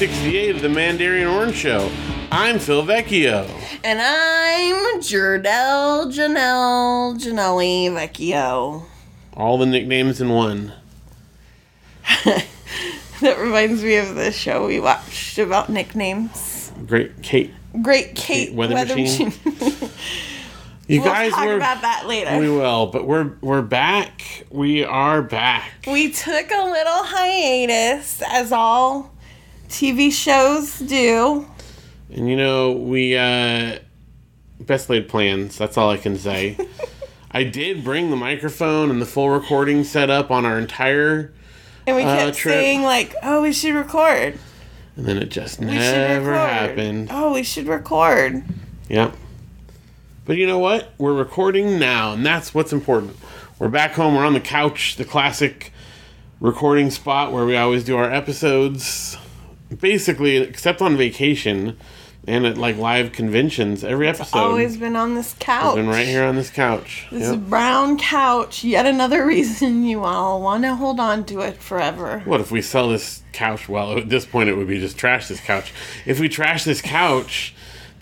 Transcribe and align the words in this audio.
welcome 0.00 0.08
to 0.08 0.22
episode 0.22 0.50
168 0.50 0.56
of 0.56 0.62
the 0.62 0.68
Mandarin 0.68 1.26
Orange 1.26 1.54
Show. 1.56 1.90
I'm 2.30 2.58
Phil 2.58 2.82
Vecchio. 2.84 3.48
And 3.84 4.00
I'm 4.00 5.00
Jerdel 5.00 6.12
Janelle 6.12 7.16
Janelli 7.18 7.90
Vecchio. 7.90 8.84
All 9.34 9.58
the 9.58 9.66
nicknames 9.66 10.20
in 10.20 10.30
one. 10.30 10.72
That 13.20 13.38
reminds 13.38 13.82
me 13.82 13.96
of 13.96 14.16
the 14.16 14.32
show 14.32 14.66
we 14.66 14.80
watched 14.80 15.38
about 15.38 15.70
nicknames. 15.70 16.72
Great 16.84 17.22
Kate. 17.22 17.52
Great 17.80 18.16
Kate, 18.16 18.48
Kate 18.48 18.54
Weather 18.54 18.74
Weather 18.74 18.96
Machine. 18.96 19.32
Machine. 19.44 19.90
You 20.86 21.00
we'll 21.00 21.10
guys 21.10 21.32
talk 21.32 21.46
were 21.46 21.56
about 21.56 21.80
that 21.80 22.06
later. 22.06 22.38
we 22.38 22.50
will, 22.50 22.88
but 22.88 23.06
we're 23.06 23.32
we're 23.40 23.62
back. 23.62 24.44
We 24.50 24.84
are 24.84 25.22
back. 25.22 25.70
We 25.86 26.12
took 26.12 26.50
a 26.50 26.62
little 26.62 27.04
hiatus, 27.04 28.22
as 28.28 28.52
all 28.52 29.13
TV 29.74 30.12
shows 30.12 30.78
do. 30.78 31.46
And 32.12 32.28
you 32.28 32.36
know, 32.36 32.72
we 32.72 33.16
uh 33.16 33.78
best 34.60 34.88
laid 34.88 35.08
plans, 35.08 35.58
that's 35.58 35.76
all 35.76 35.90
I 35.90 35.96
can 35.96 36.16
say. 36.16 36.56
I 37.32 37.42
did 37.42 37.82
bring 37.82 38.10
the 38.10 38.16
microphone 38.16 38.88
and 38.90 39.02
the 39.02 39.06
full 39.06 39.28
recording 39.30 39.82
setup 39.82 40.30
on 40.30 40.46
our 40.46 40.56
entire 40.58 41.32
And 41.88 41.96
we 41.96 42.02
Uh, 42.04 42.16
kept 42.26 42.36
trip. 42.38 42.54
saying, 42.54 42.82
like, 42.82 43.14
oh, 43.24 43.42
we 43.42 43.52
should 43.52 43.74
record. 43.74 44.38
and 44.96 45.06
then 45.06 45.18
it 45.18 45.30
just 45.30 45.58
We 45.58 45.66
never 45.66 46.34
happened. 46.34 47.08
Oh, 47.10 47.32
we 47.34 47.42
should 47.42 47.66
record. 47.66 48.44
Yep. 48.88 49.16
But 50.24 50.36
you 50.36 50.46
know 50.46 50.60
what? 50.60 50.92
We're 50.98 51.12
recording 51.12 51.80
now, 51.80 52.12
and 52.12 52.24
that's 52.24 52.54
what's 52.54 52.72
important. 52.72 53.16
We're 53.58 53.68
back 53.68 53.92
home. 53.94 54.14
We're 54.14 54.24
on 54.24 54.32
the 54.34 54.40
couch, 54.40 54.94
the 54.96 55.04
classic 55.04 55.72
recording 56.40 56.90
spot 56.92 57.32
where 57.32 57.44
we 57.44 57.56
always 57.56 57.82
do 57.82 57.96
our 57.96 58.10
episodes. 58.10 59.18
Basically, 59.80 60.36
except 60.36 60.80
on 60.82 60.96
vacation 60.96 61.76
and 62.26 62.46
at 62.46 62.56
like 62.56 62.76
live 62.78 63.12
conventions, 63.12 63.84
every 63.84 64.08
episode 64.08 64.38
Always 64.38 64.76
been 64.78 64.96
on 64.96 65.14
this 65.14 65.34
couch. 65.38 65.74
been 65.74 65.88
right 65.88 66.06
here 66.06 66.24
on 66.24 66.36
this 66.36 66.48
couch. 66.50 67.06
This 67.10 67.30
Yep. 67.30 67.40
brown 67.50 67.98
couch, 67.98 68.64
yet 68.64 68.86
another 68.86 69.26
reason 69.34 69.84
you 69.84 70.04
all 70.04 70.40
want 70.40 70.64
to 70.64 70.74
hold 70.74 70.98
on 71.00 71.24
to 71.26 71.40
it 71.40 71.58
forever. 71.62 72.22
What 72.24 72.40
if 72.40 72.50
we 72.50 72.62
sell 72.62 72.88
this 72.88 73.22
couch? 73.32 73.68
Well, 73.68 73.98
at 73.98 74.08
this 74.08 74.24
point, 74.24 74.48
it 74.48 74.56
would 74.56 74.68
be 74.68 74.80
just 74.80 74.96
trash 74.96 75.28
this 75.28 75.40
couch. 75.40 75.72
If 76.06 76.18
we 76.18 76.28
trash 76.30 76.64
this 76.64 76.80
couch, 76.80 77.54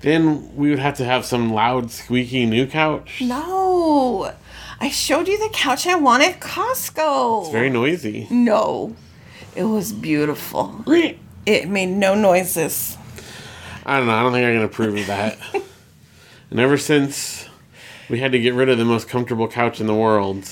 then 0.03 0.55
we 0.57 0.71
would 0.71 0.79
have 0.79 0.97
to 0.99 1.05
have 1.05 1.25
some 1.25 1.53
loud, 1.53 1.91
squeaky 1.91 2.47
new 2.47 2.67
couch. 2.67 3.21
No, 3.23 4.33
I 4.81 4.89
showed 4.89 5.27
you 5.29 5.39
the 5.39 5.53
couch 5.53 5.87
I 5.87 5.95
wanted 5.97 6.29
at 6.31 6.41
Costco. 6.41 7.43
It's 7.43 7.51
very 7.53 7.71
noisy. 7.71 8.27
no, 8.31 8.95
it 9.57 9.65
was 9.65 9.93
beautiful. 9.93 10.85
It 11.47 11.69
made 11.69 11.87
no 11.87 12.15
noises. 12.15 12.97
I 13.85 13.99
don't 13.99 14.07
know. 14.07 14.15
I 14.15 14.23
don't 14.23 14.33
think 14.33 14.47
I 14.47 14.53
can 14.53 14.63
approve 14.63 14.97
of 14.97 15.07
that. 15.09 15.39
and 16.51 16.61
ever 16.61 16.79
since 16.79 17.49
we 18.09 18.21
had 18.21 18.33
to 18.33 18.39
get 18.39 18.55
rid 18.55 18.69
of 18.69 18.79
the 18.79 18.85
most 18.85 19.09
comfortable 19.09 19.49
couch 19.49 19.81
in 19.81 19.87
the 19.87 19.95
world, 19.95 20.49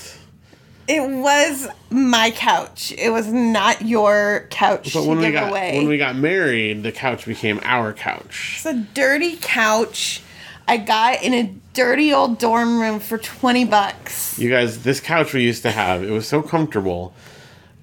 It 0.87 1.01
was 1.09 1.69
my 1.89 2.31
couch. 2.31 2.93
It 2.97 3.11
was 3.11 3.27
not 3.31 3.83
your 3.83 4.47
couch 4.49 4.93
but 4.93 5.03
to 5.03 5.07
when 5.07 5.19
we 5.19 5.31
got 5.31 5.49
away. 5.49 5.77
when 5.77 5.87
we 5.87 5.97
got 5.97 6.15
married, 6.15 6.83
the 6.83 6.91
couch 6.91 7.25
became 7.25 7.61
our 7.63 7.93
couch. 7.93 8.55
it's 8.57 8.65
a 8.65 8.73
dirty 8.93 9.37
couch 9.37 10.21
I 10.67 10.77
got 10.77 11.23
in 11.23 11.33
a 11.33 11.53
dirty 11.73 12.13
old 12.13 12.37
dorm 12.37 12.79
room 12.79 12.99
for 12.99 13.17
20 13.17 13.65
bucks. 13.65 14.37
You 14.39 14.49
guys, 14.49 14.83
this 14.83 14.99
couch 14.99 15.33
we 15.33 15.43
used 15.43 15.63
to 15.63 15.71
have, 15.71 16.03
it 16.03 16.11
was 16.11 16.27
so 16.27 16.41
comfortable. 16.41 17.13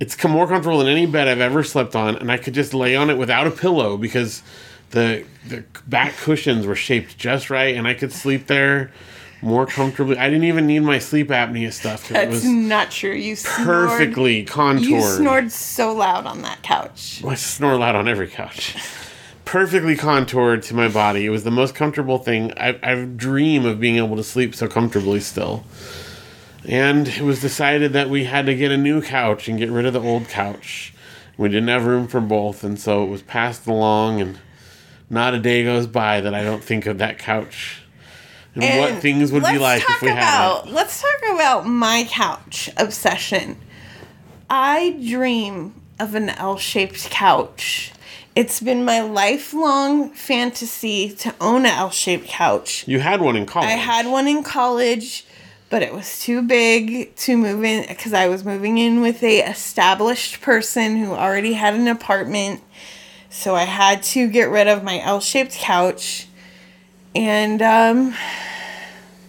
It's 0.01 0.23
more 0.25 0.47
comfortable 0.47 0.79
than 0.79 0.89
any 0.89 1.07
bed 1.07 1.27
I've 1.29 1.41
ever 1.41 1.65
slept 1.65 1.97
on, 1.97 2.17
and 2.17 2.31
I 2.31 2.37
could 2.37 2.55
just 2.55 2.73
lay 2.73 2.95
on 2.95 3.11
it 3.11 3.19
without 3.19 3.47
a 3.47 3.51
pillow 3.51 3.97
because 3.97 4.43
the 4.91 5.25
the 5.47 5.65
back 5.87 6.17
cushions 6.17 6.67
were 6.67 6.77
shaped 6.77 7.19
just 7.19 7.51
right, 7.51 7.75
and 7.77 7.87
I 7.87 7.95
could 7.95 8.13
sleep 8.13 8.47
there 8.47 8.93
more 9.43 9.67
comfortably. 9.67 10.17
I 10.19 10.29
didn't 10.29 10.45
even 10.45 10.67
need 10.67 10.81
my 10.81 10.99
sleep 10.99 11.29
apnea 11.29 11.73
stuff 11.73 12.03
'cause 12.03 12.11
it 12.11 12.15
That's 12.15 12.31
was 12.35 12.45
not 12.45 12.91
true. 12.91 13.13
You 13.13 13.37
snored- 13.37 13.67
perfectly 13.67 14.45
contoured. 14.45 14.83
You 14.89 15.01
snored 15.03 15.53
so 15.53 15.93
loud 15.93 16.27
on 16.27 16.43
that 16.43 16.63
couch. 16.63 17.23
I 17.27 17.35
snore 17.35 17.77
loud 17.77 17.95
on 17.97 18.09
every 18.09 18.29
couch. 18.29 18.75
Perfectly 19.45 19.97
contoured 19.97 20.63
to 20.65 20.75
my 20.75 20.89
body. 20.89 21.25
It 21.25 21.31
was 21.31 21.43
the 21.45 21.51
most 21.51 21.75
comfortable 21.75 22.19
thing. 22.19 22.53
I, 22.57 22.79
I 22.83 22.95
dream 23.05 23.65
of 23.65 23.81
being 23.81 23.97
able 23.97 24.17
to 24.17 24.25
sleep 24.25 24.55
so 24.55 24.69
comfortably 24.69 25.21
still. 25.21 25.65
And 26.69 27.09
it 27.09 27.23
was 27.23 27.41
decided 27.41 27.95
that 27.95 28.11
we 28.11 28.25
had 28.25 28.47
to 28.47 28.55
get 28.55 28.71
a 28.71 28.77
new 28.77 29.01
couch 29.01 29.49
and 29.49 29.59
get 29.59 29.71
rid 29.71 29.87
of 29.87 29.95
the 29.95 30.03
old 30.03 30.29
couch. 30.29 30.93
We 31.39 31.49
didn't 31.49 31.69
have 31.69 31.87
room 31.87 32.07
for 32.09 32.21
both, 32.21 32.63
and 32.63 32.79
so 32.79 33.05
it 33.05 33.07
was 33.07 33.23
passed 33.23 33.67
along, 33.67 34.21
and 34.21 34.39
not 35.09 35.33
a 35.33 35.39
day 35.39 35.65
goes 35.65 35.87
by 35.87 36.21
that 36.21 36.35
I 36.35 36.45
don't 36.45 36.63
think 36.63 36.85
of 36.85 36.99
that 36.99 37.19
couch 37.19 37.83
and, 38.55 38.81
what 38.81 39.01
things 39.01 39.33
would 39.33 39.45
be 39.45 39.59
like 39.59 39.83
if 39.89 40.03
we 40.03 40.09
had 40.09 40.19
about, 40.19 40.67
it. 40.67 40.73
Let's 40.73 41.01
talk 41.01 41.35
about 41.35 41.67
my 41.67 42.07
couch 42.09 42.69
obsession. 42.77 43.57
I 44.51 44.99
dream 45.07 45.81
of 46.01 46.15
an 46.15 46.31
L-shaped 46.31 47.09
couch. 47.11 47.93
It's 48.35 48.61
been 48.61 48.85
my 48.85 49.01
lifelong 49.01 50.11
fantasy 50.11 51.11
to 51.17 51.35
own 51.41 51.67
an 51.67 51.73
L-shaped 51.73 52.27
couch. 52.27 52.87
You 52.87 53.01
had 53.01 53.21
one 53.21 53.37
in 53.37 53.47
college. 53.47 53.69
I 53.69 53.73
had 53.73 54.07
one 54.07 54.27
in 54.27 54.43
college, 54.43 55.25
but 55.71 55.83
it 55.83 55.93
was 55.93 56.21
too 56.21 56.43
big 56.43 57.15
to 57.17 57.37
move 57.37 57.63
in 57.65 57.87
because 57.87 58.13
I 58.13 58.29
was 58.29 58.45
moving 58.45 58.79
in 58.79 59.01
with 59.01 59.23
a 59.23 59.41
established 59.41 60.41
person 60.41 60.97
who 60.97 61.13
already 61.13 61.55
had 61.55 61.75
an 61.75 61.89
apartment. 61.89 62.63
So 63.31 63.55
I 63.55 63.65
had 63.65 64.03
to 64.05 64.29
get 64.29 64.45
rid 64.45 64.67
of 64.67 64.83
my 64.83 65.01
L-shaped 65.01 65.53
couch. 65.53 66.27
And 67.15 67.61
um 67.61 68.15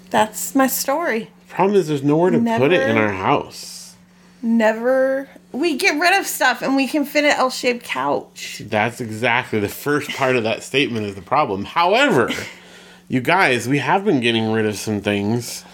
that's 0.10 0.56
my 0.56 0.68
story. 0.68 1.30
Problem 1.50 1.78
is, 1.78 1.88
there's 1.88 2.04
nowhere 2.04 2.32
to 2.32 2.40
put 2.40 2.72
it 2.72 2.90
in 2.90 2.98
our 2.98 3.12
house. 3.12 3.96
Never 4.42 5.30
we 5.52 5.78
get 5.78 6.00
rid 6.00 6.18
of 6.20 6.28
stuff 6.28 6.62
and 6.62 6.76
we 6.76 6.88
can 6.88 7.06
fit 7.06 7.26
an 7.26 7.32
L-shaped 7.32 7.84
couch. 7.84 8.62
That's 8.66 9.02
exactly 9.02 9.60
the 9.60 9.70
first 9.70 10.10
part 10.12 10.36
of 10.36 10.44
that 10.44 10.64
statement 10.64 11.06
is 11.08 11.16
the 11.16 11.22
problem. 11.22 11.66
However, 11.66 12.30
you 13.08 13.20
guys, 13.20 13.68
we 13.68 13.80
have 13.80 14.06
been 14.06 14.20
getting 14.20 14.52
rid 14.52 14.66
of 14.66 14.78
some 14.78 15.02
things. 15.02 15.66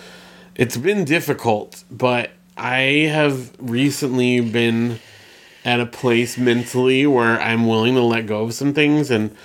It's 0.56 0.78
been 0.78 1.04
difficult, 1.04 1.84
but 1.92 2.32
I 2.56 3.10
have 3.12 3.52
recently 3.60 4.40
been 4.40 5.00
at 5.66 5.80
a 5.80 5.86
place 5.86 6.38
mentally 6.38 7.06
where 7.08 7.42
I'm 7.42 7.68
willing 7.68 7.96
to 7.96 8.02
let 8.02 8.28
go 8.28 8.44
of 8.44 8.54
some 8.54 8.74
things 8.74 9.12
and 9.12 9.36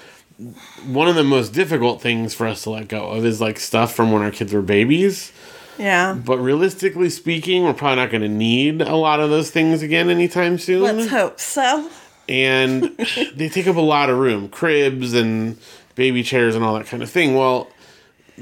one 0.87 1.09
of 1.09 1.17
the 1.17 1.25
most 1.25 1.53
difficult 1.53 2.01
things 2.01 2.33
for 2.33 2.47
us 2.47 2.63
to 2.63 2.71
let 2.71 2.89
go 2.89 3.11
of 3.11 3.25
is 3.25 3.41
like 3.41 3.59
stuff 3.59 3.95
from 3.95 4.13
when 4.13 4.23
our 4.23 4.31
kids 4.31 4.53
were 4.53 4.63
babies. 4.63 5.33
Yeah. 5.79 6.15
But 6.15 6.39
realistically 6.39 7.11
speaking, 7.11 7.65
we're 7.65 7.73
probably 7.75 7.97
not 7.97 8.11
going 8.11 8.23
to 8.23 8.29
need 8.29 8.81
a 8.83 8.97
lot 8.97 9.21
of 9.21 9.31
those 9.31 9.51
things 9.51 9.83
again 9.83 10.11
anytime 10.11 10.59
soon 10.59 10.83
Let's 10.83 11.11
hope 11.11 11.41
so. 11.41 11.91
and 12.29 12.85
they 13.35 13.49
take 13.49 13.67
up 13.67 13.77
a 13.77 13.81
lot 13.81 14.11
of 14.11 14.19
room 14.19 14.49
cribs 14.49 15.15
and 15.15 15.59
baby 15.95 16.23
chairs 16.23 16.55
and 16.55 16.65
all 16.65 16.75
that 16.75 16.87
kind 16.87 17.03
of 17.03 17.11
thing 17.11 17.35
well 17.35 17.69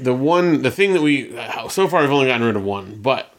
the 0.03 0.13
one 0.13 0.61
the 0.61 0.71
thing 0.71 0.93
that 0.93 1.01
we 1.01 1.31
so 1.69 1.87
far 1.87 2.01
we've 2.01 2.11
only 2.11 2.27
gotten 2.27 2.45
rid 2.45 2.55
of 2.55 2.63
one 2.63 2.99
but 3.01 3.33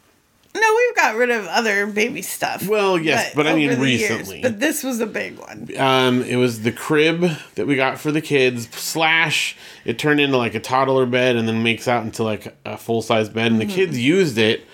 No, 0.53 0.61
we've 0.61 0.95
got 0.95 1.15
rid 1.15 1.29
of 1.29 1.45
other 1.47 1.87
baby 1.87 2.21
stuff. 2.21 2.67
Well, 2.67 2.97
yes, 2.97 3.33
but 3.33 3.47
I 3.47 3.55
mean 3.55 3.79
the 3.79 3.89
years. 3.89 4.09
recently. 4.09 4.41
but 4.41 4.59
this 4.59 4.83
was 4.83 4.99
a 4.99 5.05
big 5.07 5.37
one. 5.39 5.67
um 5.77 6.21
it 6.23 6.35
was 6.35 6.61
the 6.63 6.71
crib 6.71 7.21
that 7.55 7.67
we 7.67 7.75
got 7.75 7.99
for 7.99 8.11
the 8.11 8.21
kids 8.21 8.67
slash 8.75 9.55
it 9.85 9.97
turned 9.97 10.19
into 10.19 10.37
like 10.37 10.53
a 10.55 10.59
toddler 10.59 11.05
bed 11.05 11.35
and 11.35 11.47
then 11.47 11.63
makes 11.63 11.87
out 11.87 12.03
into 12.03 12.23
like 12.23 12.55
a 12.65 12.77
full-size 12.77 13.29
bed 13.29 13.51
and 13.51 13.61
the 13.61 13.65
kids 13.65 13.97
used 13.97 14.37
it 14.37 14.65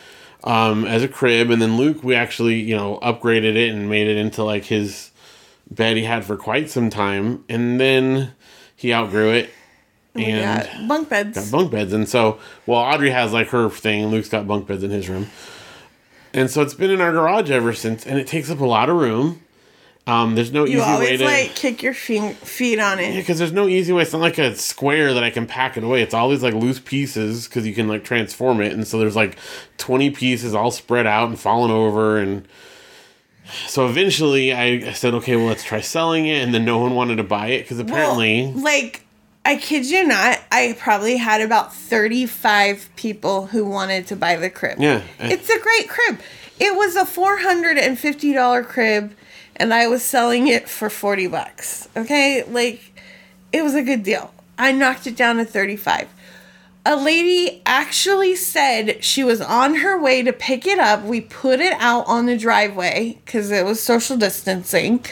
um 0.44 0.86
as 0.86 1.04
a 1.04 1.08
crib 1.08 1.50
and 1.50 1.62
then 1.62 1.78
luke 1.78 2.04
we 2.04 2.14
actually 2.16 2.56
you 2.60 2.76
know 2.76 3.00
upgraded 3.02 3.56
it 3.56 3.70
and 3.74 3.90
made 3.90 4.08
it 4.08 4.18
into 4.18 4.44
like 4.44 4.66
his 4.66 5.12
bed 5.72 5.98
he 5.98 6.04
had 6.04 6.24
for 6.24 6.38
quite 6.38 6.70
some 6.70 6.90
time 6.90 7.44
and 7.50 7.80
then 7.80 8.34
he 8.76 8.94
outgrew 8.94 9.30
it 9.32 9.50
We 10.18 10.26
and 10.26 10.66
got 10.66 10.88
bunk 10.88 11.10
beds. 11.10 11.38
Got 11.38 11.52
bunk 11.52 11.72
beds. 11.72 11.94
And 11.94 12.08
so, 12.08 12.40
well, 12.66 12.80
Audrey 12.80 13.12
has 13.12 13.34
like 13.34 13.50
her 13.50 13.70
thing. 13.70 14.08
Luke's 14.08 14.30
got 14.30 14.48
bunk 14.48 14.68
beds 14.68 14.84
in 14.84 14.92
his 14.92 15.08
room. 15.08 15.28
And 16.34 16.52
so 16.52 16.62
it's 16.62 16.74
been 16.74 16.92
in 16.92 17.02
our 17.02 17.12
garage 17.12 17.50
ever 17.50 17.74
since, 17.74 18.06
and 18.06 18.20
it 18.20 18.28
takes 18.28 18.52
up 18.52 18.60
a 18.60 18.66
lot 18.66 18.90
of 18.90 18.98
room. 18.98 19.42
Um, 20.08 20.36
there's 20.36 20.54
no 20.54 20.66
you 20.66 20.82
easy 20.82 20.98
way 21.00 21.18
to. 21.18 21.26
like 21.26 21.54
kick 21.56 21.84
your 21.84 21.94
feet 21.94 22.36
feet 22.38 22.80
on 22.80 22.98
it. 22.98 23.14
Yeah, 23.14 23.20
because 23.20 23.40
there's 23.40 23.52
no 23.52 23.68
easy 23.68 23.92
way. 23.92 24.04
It's 24.04 24.14
not 24.14 24.22
like 24.22 24.38
a 24.38 24.56
square 24.56 25.14
that 25.14 25.24
I 25.24 25.30
can 25.30 25.46
pack 25.46 25.76
it 25.76 25.84
away. 25.84 26.02
It's 26.02 26.14
all 26.14 26.30
these 26.30 26.44
like 26.44 26.54
loose 26.54 26.80
pieces 26.80 27.48
because 27.48 27.68
you 27.68 27.74
can 27.74 27.90
like 27.90 28.06
transform 28.06 28.62
it. 28.62 28.72
And 28.72 28.88
so 28.88 29.00
there's 29.00 29.18
like 29.18 29.38
20 29.78 30.12
pieces 30.12 30.56
all 30.56 30.72
spread 30.72 31.06
out 31.06 31.28
and 31.28 31.38
falling 31.38 31.72
over. 31.72 32.18
And 32.18 32.48
so 33.68 33.86
eventually 33.86 34.54
I, 34.54 34.90
I 34.90 34.94
said, 34.94 35.14
okay, 35.16 35.36
well, 35.36 35.48
let's 35.48 35.66
try 35.66 35.82
selling 35.82 36.26
it. 36.26 36.42
And 36.42 36.54
then 36.54 36.64
no 36.64 36.78
one 36.78 36.96
wanted 36.96 37.18
to 37.18 37.24
buy 37.24 37.48
it 37.48 37.64
because 37.64 37.80
apparently. 37.80 38.44
Well, 38.46 38.64
like 38.64 39.07
I 39.48 39.56
kid 39.56 39.86
you 39.86 40.06
not, 40.06 40.42
I 40.52 40.76
probably 40.78 41.16
had 41.16 41.40
about 41.40 41.74
35 41.74 42.90
people 42.98 43.46
who 43.48 43.64
wanted 43.64 44.06
to 44.08 44.18
buy 44.18 44.36
the 44.36 44.50
crib. 44.50 44.78
Yeah. 44.78 45.04
It's 45.20 45.50
a 45.50 45.58
great 45.62 45.88
crib. 45.88 46.20
It 46.60 46.76
was 46.76 46.98
a 46.98 47.06
$450 47.06 48.68
crib 48.68 49.16
and 49.56 49.74
I 49.74 49.88
was 49.88 50.04
selling 50.04 50.50
it 50.50 50.68
for 50.68 50.90
40 50.90 51.28
bucks. 51.28 51.88
Okay? 51.96 52.44
Like 52.44 53.02
it 53.54 53.62
was 53.62 53.74
a 53.74 53.82
good 53.84 54.04
deal. 54.04 54.34
I 54.58 54.74
knocked 54.74 55.08
it 55.08 55.16
down 55.16 55.38
to 55.38 55.46
35. 55.46 56.10
A 56.86 56.98
lady 56.98 57.62
actually 57.66 58.36
said 58.36 59.02
she 59.02 59.24
was 59.24 59.40
on 59.40 59.76
her 59.76 59.98
way 59.98 60.24
to 60.24 60.34
pick 60.34 60.68
it 60.68 60.78
up. 60.78 61.06
We 61.06 61.22
put 61.22 61.62
it 61.62 61.74
out 61.80 62.06
on 62.06 62.26
the 62.26 62.38
driveway 62.38 63.20
cuz 63.26 63.50
it 63.50 63.64
was 63.64 63.82
social 63.82 64.18
distancing. 64.18 65.06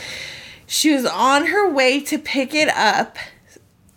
She 0.67 0.93
was 0.93 1.05
on 1.05 1.45
her 1.45 1.69
way 1.69 2.01
to 2.01 2.17
pick 2.17 2.53
it 2.53 2.67
up 2.67 3.17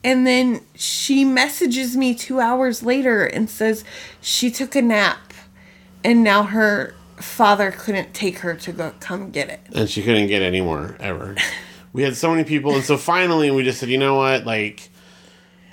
and 0.09 0.27
then 0.27 0.63
she 0.75 1.23
messages 1.23 1.95
me 1.95 2.15
2 2.15 2.41
hours 2.41 2.83
later 2.83 3.27
and 3.27 3.51
says 3.51 3.85
she 4.23 4.51
took 4.51 4.75
a 4.75 4.81
nap 4.81 5.35
and 6.03 6.25
now 6.25 6.45
her 6.45 6.95
father 7.17 7.71
couldn't 7.71 8.15
take 8.15 8.39
her 8.39 8.55
to 8.55 8.73
go 8.73 8.93
come 9.01 9.31
get 9.31 9.51
it. 9.51 9.61
and 9.75 9.91
she 9.91 10.03
couldn't 10.03 10.29
get 10.29 10.41
any 10.41 10.63
more 10.63 10.97
ever. 10.99 11.37
we 11.93 12.03
had 12.03 12.17
so 12.17 12.31
many 12.31 12.45
people, 12.45 12.75
and 12.75 12.85
so 12.85 12.97
finally 12.97 13.51
we 13.51 13.63
just 13.63 13.81
said, 13.81 13.91
you 13.91 13.99
know 13.99 14.15
what, 14.15 14.47
like, 14.47 14.89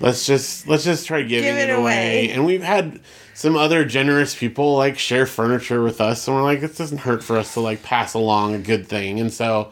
let's 0.01 0.25
just 0.25 0.67
let's 0.67 0.83
just 0.83 1.05
try 1.07 1.21
giving 1.21 1.43
Give 1.43 1.55
it, 1.55 1.69
it 1.69 1.73
away. 1.73 2.25
away. 2.25 2.29
And 2.31 2.45
we've 2.45 2.63
had 2.63 2.99
some 3.33 3.55
other 3.55 3.85
generous 3.85 4.35
people 4.35 4.75
like 4.75 4.97
share 4.97 5.25
furniture 5.25 5.81
with 5.81 6.01
us, 6.01 6.27
and 6.27 6.35
we're 6.35 6.43
like, 6.43 6.61
it 6.61 6.75
doesn't 6.75 6.99
hurt 6.99 7.23
for 7.23 7.37
us 7.37 7.53
to 7.53 7.61
like 7.61 7.83
pass 7.83 8.13
along 8.13 8.53
a 8.55 8.59
good 8.59 8.87
thing. 8.87 9.19
And 9.21 9.31
so 9.31 9.71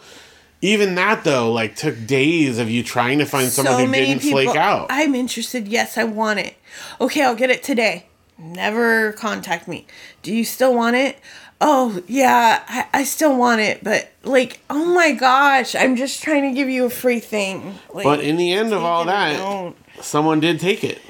even 0.64 0.96
that 0.96 1.26
though, 1.26 1.52
like, 1.52 1.76
took 1.76 2.08
days 2.08 2.58
of 2.58 2.70
you 2.70 2.84
trying 2.84 3.20
to 3.20 3.26
find 3.26 3.50
someone 3.50 3.86
who 3.86 3.92
didn't 3.92 4.22
flake 4.22 4.56
out. 4.56 4.88
I'm 4.90 5.14
interested. 5.14 5.68
Yes, 5.68 5.98
I 5.98 6.06
want 6.06 6.40
it. 6.40 6.56
Okay, 7.02 7.22
I'll 7.22 7.36
get 7.36 7.50
it 7.50 7.64
today. 7.64 8.06
Never 8.38 9.12
contact 9.12 9.68
me. 9.68 9.86
Do 10.22 10.34
you 10.34 10.46
still 10.46 10.74
want 10.74 10.96
it? 10.96 11.20
Oh, 11.60 12.02
yeah, 12.08 12.64
I, 12.66 12.88
I 12.94 13.04
still 13.04 13.38
want 13.38 13.60
it. 13.60 13.84
But, 13.84 14.14
like, 14.24 14.62
oh 14.70 14.86
my 14.86 15.12
gosh, 15.12 15.76
I'm 15.76 15.98
just 15.98 16.24
trying 16.24 16.44
to 16.44 16.56
give 16.56 16.70
you 16.70 16.86
a 16.86 16.90
free 16.90 17.20
thing. 17.20 17.78
Like, 17.94 18.06
but 18.06 18.22
in 18.22 18.38
the 18.38 18.54
end 18.54 18.72
of 18.72 18.84
all 18.84 19.04
that, 19.04 19.74
someone 20.00 20.40
did 20.40 20.62
take 20.62 20.84
it. 20.86 21.02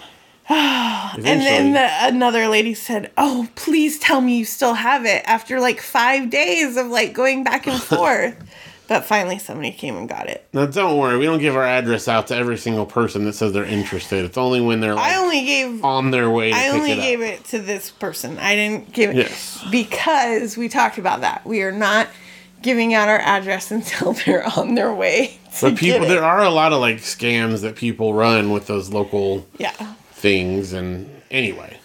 And 1.15 1.23
then 1.23 1.73
the, 1.73 1.88
another 2.07 2.47
lady 2.47 2.73
said, 2.73 3.11
"Oh, 3.17 3.47
please 3.53 4.00
tell 4.00 4.19
me 4.19 4.39
you 4.39 4.45
still 4.45 4.73
have 4.73 5.05
it." 5.05 5.21
After 5.25 5.59
like 5.59 5.79
five 5.79 6.31
days 6.31 6.75
of 6.75 6.88
like 6.88 7.13
going 7.13 7.44
back 7.44 7.67
and 7.67 7.79
forth, 8.00 8.35
but 8.93 9.05
finally 9.05 9.39
somebody 9.39 9.71
came 9.71 9.97
and 9.97 10.07
got 10.07 10.27
it. 10.29 10.47
now 10.53 10.67
don't 10.67 10.99
worry, 10.99 11.17
we 11.17 11.25
don't 11.25 11.39
give 11.39 11.55
our 11.55 11.63
address 11.65 12.07
out 12.07 12.27
to 12.27 12.35
every 12.35 12.57
single 12.57 12.85
person 12.85 13.25
that 13.25 13.33
says 13.33 13.51
they're 13.51 13.65
interested. 13.65 14.23
It's 14.23 14.37
only 14.37 14.61
when 14.61 14.81
they're 14.81 14.93
like 14.93 15.11
I 15.11 15.15
only 15.17 15.43
gave 15.43 15.83
on 15.83 16.11
their 16.11 16.29
way 16.29 16.51
to 16.51 16.55
I 16.55 16.65
pick 16.65 16.73
only 16.73 16.91
it 16.91 16.95
gave 16.97 17.21
it 17.21 17.43
to 17.45 17.59
this 17.59 17.89
person. 17.89 18.37
I 18.37 18.53
didn't 18.53 18.93
give 18.93 19.09
it 19.09 19.15
Yes. 19.15 19.65
because 19.71 20.57
we 20.57 20.69
talked 20.69 20.99
about 20.99 21.21
that. 21.21 21.43
We 21.43 21.63
are 21.63 21.71
not 21.71 22.07
giving 22.61 22.93
out 22.93 23.09
our 23.09 23.19
address 23.19 23.71
until 23.77 24.13
they're 24.13 24.45
on 24.57 24.75
their 24.75 24.93
way. 24.93 25.39
But 25.59 25.75
people, 25.75 26.07
there 26.07 26.23
are 26.23 26.43
a 26.43 26.51
lot 26.51 26.71
of 26.71 26.79
like 26.79 26.97
scams 26.97 27.61
that 27.61 27.75
people 27.75 28.13
run 28.13 28.51
with 28.51 28.67
those 28.67 28.91
local 28.91 29.47
yeah. 29.57 29.71
things. 30.11 30.71
And 30.71 31.09
anyway, 31.31 31.77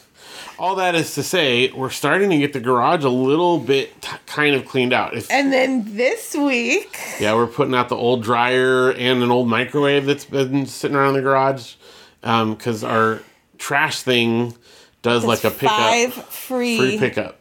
all 0.58 0.76
that 0.76 0.94
is 0.94 1.14
to 1.14 1.22
say, 1.22 1.70
we're 1.70 1.90
starting 1.90 2.30
to 2.30 2.38
get 2.38 2.52
the 2.52 2.60
garage 2.60 3.04
a 3.04 3.08
little 3.08 3.58
bit 3.58 4.00
t- 4.02 4.16
kind 4.26 4.54
of 4.54 4.66
cleaned 4.66 4.92
out. 4.92 5.14
If, 5.14 5.30
And 5.30 5.52
then 5.52 5.96
this 5.96 6.34
week, 6.34 6.98
yeah, 7.20 7.34
we're 7.34 7.46
putting 7.46 7.74
out 7.74 7.88
the 7.88 7.96
old 7.96 8.22
dryer 8.22 8.90
and 8.92 9.22
an 9.22 9.30
old 9.30 9.48
microwave 9.48 10.06
that's 10.06 10.24
been 10.24 10.66
sitting 10.66 10.96
around 10.96 11.14
the 11.14 11.22
garage 11.22 11.74
um, 12.22 12.54
because 12.54 12.82
our 12.82 13.20
trash 13.58 14.02
thing 14.02 14.56
does 15.02 15.24
like 15.24 15.44
a 15.44 15.50
pickup, 15.50 15.70
five 15.70 16.14
free, 16.14 16.76
free 16.78 16.98
pickup. 16.98 17.38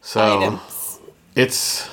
So 0.00 0.40
items. 0.40 1.00
it's 1.34 1.90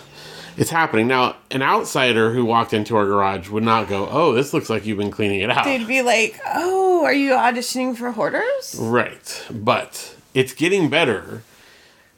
it's 0.55 0.69
happening 0.69 1.07
now. 1.07 1.35
An 1.49 1.63
outsider 1.63 2.31
who 2.31 2.45
walked 2.45 2.73
into 2.73 2.95
our 2.95 3.05
garage 3.05 3.49
would 3.49 3.63
not 3.63 3.89
go, 3.89 4.07
"Oh, 4.09 4.33
this 4.33 4.53
looks 4.53 4.69
like 4.69 4.85
you've 4.85 4.99
been 4.99 5.11
cleaning 5.11 5.39
it 5.39 5.49
out." 5.49 5.65
They'd 5.65 5.87
be 5.87 6.03
like, 6.03 6.39
"Oh, 6.45 7.03
are 7.03 7.13
you 7.13 7.31
auditioning 7.31 7.97
for 7.97 8.11
hoarders?" 8.11 8.75
Right. 8.79 9.45
But 9.51 10.15
it's 10.33 10.53
getting 10.53 10.89
better. 10.89 11.43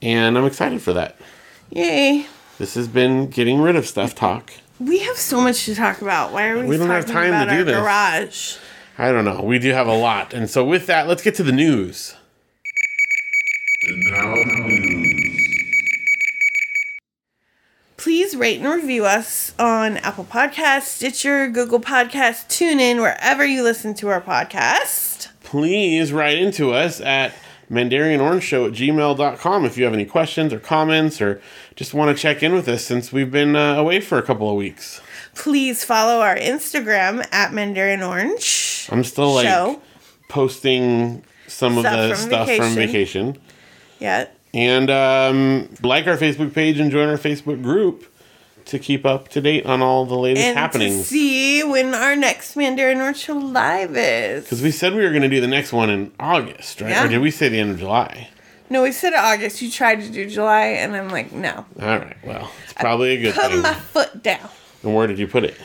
And 0.02 0.38
I'm 0.38 0.46
excited 0.46 0.82
for 0.82 0.94
that. 0.94 1.18
Yay! 1.70 2.28
This 2.58 2.76
has 2.76 2.88
been 2.88 3.30
getting 3.30 3.62
rid 3.62 3.76
of 3.76 3.86
stuff 3.86 4.16
talk. 4.16 4.52
We 4.80 5.00
have 5.00 5.18
so 5.18 5.42
much 5.42 5.66
to 5.66 5.76
talk 5.76 6.02
about. 6.02 6.32
Why 6.32 6.50
are 6.50 6.60
we? 6.60 6.66
We 6.66 6.78
don't 6.78 6.90
have 6.90 7.06
time 7.06 7.48
to 7.48 7.56
do 7.56 7.64
this. 7.64 7.76
Garage. 7.76 8.58
I 8.98 9.12
don't 9.12 9.26
know. 9.26 9.42
We 9.42 9.60
do 9.60 9.72
have 9.72 9.88
a 9.88 9.96
lot. 9.96 10.34
And 10.34 10.50
so 10.50 10.64
with 10.64 10.88
that, 10.88 11.08
let's 11.08 11.22
get 11.22 11.36
to 11.36 11.44
the 11.44 11.52
news. 11.52 12.16
And 13.88 14.00
now 14.06 14.36
the 14.36 14.46
news. 14.46 15.42
Please 17.98 18.36
rate 18.36 18.60
and 18.62 18.68
review 18.70 19.04
us 19.06 19.54
on 19.58 19.98
Apple 19.98 20.26
Podcasts, 20.26 20.84
Stitcher, 20.84 21.50
Google 21.50 21.80
Podcasts, 21.80 22.46
TuneIn, 22.48 22.98
wherever 22.98 23.44
you 23.44 23.64
listen 23.64 23.96
to 23.96 24.10
our 24.10 24.22
podcast. 24.22 25.30
Please 25.44 26.14
write 26.14 26.38
into 26.38 26.72
us 26.72 27.02
at 27.02 27.34
mandarianorangeshow 27.70 28.68
at 28.68 28.74
gmail.com 28.74 29.66
if 29.66 29.78
you 29.78 29.84
have 29.84 29.94
any 29.94 30.06
questions 30.06 30.54
or 30.54 30.60
comments 30.60 31.22
or 31.22 31.42
just 31.76 31.94
want 31.94 32.16
to 32.16 32.22
check 32.22 32.44
in 32.44 32.54
with 32.54 32.68
us 32.68 32.84
since 32.84 33.12
we've 33.12 33.32
been 33.32 33.56
uh, 33.56 33.76
away 33.76 34.00
for 34.00 34.18
a 34.18 34.22
couple 34.22 34.50
of 34.50 34.56
weeks. 34.56 35.02
Please 35.34 35.84
follow 35.84 36.22
our 36.22 36.36
Instagram 36.36 37.28
at 37.32 37.54
Mandarin 37.54 38.02
Orange. 38.02 38.88
I'm 38.92 39.04
still 39.04 39.34
like 39.34 39.48
Show. 39.48 39.82
posting 40.30 41.24
some 41.48 41.78
of 41.78 41.84
the 41.84 42.16
from 42.16 42.30
stuff 42.30 42.48
from 42.48 42.76
vacation. 42.76 43.34
vacation. 43.34 43.38
Yeah. 44.00 44.28
And 44.54 44.90
um, 44.90 45.70
like 45.84 46.08
our 46.08 46.18
Facebook 46.18 46.54
page 46.54 46.80
and 46.80 46.90
join 46.90 47.10
our 47.10 47.18
Facebook 47.18 47.62
group 47.62 48.06
to 48.66 48.80
keep 48.80 49.06
up 49.06 49.30
to 49.30 49.42
date 49.42 49.66
on 49.66 49.82
all 49.82 50.06
the 50.06 50.16
latest 50.18 50.46
And 50.46 50.56
to 50.56 50.60
happenings. 50.60 51.06
see 51.08 51.64
when 51.64 51.94
our 51.94 52.16
next 52.16 52.56
Mandarin 52.56 53.14
Show 53.14 53.34
live 53.38 53.96
is. 53.96 54.44
Because 54.44 54.62
we 54.62 54.72
said 54.72 54.94
we 54.96 55.04
were 55.04 55.10
going 55.12 55.22
to 55.22 55.30
do 55.30 55.40
the 55.42 55.48
next 55.48 55.72
one 55.74 55.90
in 55.90 56.12
August, 56.20 56.82
right? 56.82 56.90
Yeah. 56.90 57.06
Or 57.06 57.08
did 57.08 57.20
we 57.22 57.32
say 57.32 57.50
the 57.50 57.60
end 57.60 57.72
of 57.72 57.80
July? 57.80 58.30
No, 58.70 58.82
we 58.82 58.92
said 58.92 59.14
August. 59.14 59.62
You 59.62 59.70
tried 59.70 60.02
to 60.02 60.10
do 60.10 60.28
July, 60.28 60.66
and 60.66 60.96
I'm 60.96 61.10
like, 61.10 61.32
no. 61.32 61.66
All 61.80 61.88
right. 62.00 62.18
Well, 62.26 62.50
it's 62.64 62.74
probably 62.74 63.12
a 63.16 63.22
good 63.22 63.36
Put 63.36 63.52
thing. 63.52 63.62
my 63.62 63.74
foot 63.76 64.24
down 64.24 64.50
And 64.82 64.96
where 64.96 65.06
did 65.06 65.20
you 65.20 65.28
put 65.28 65.44
it? 65.44 65.56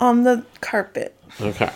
on 0.00 0.24
the 0.24 0.44
carpet. 0.60 1.14
Okay. 1.40 1.70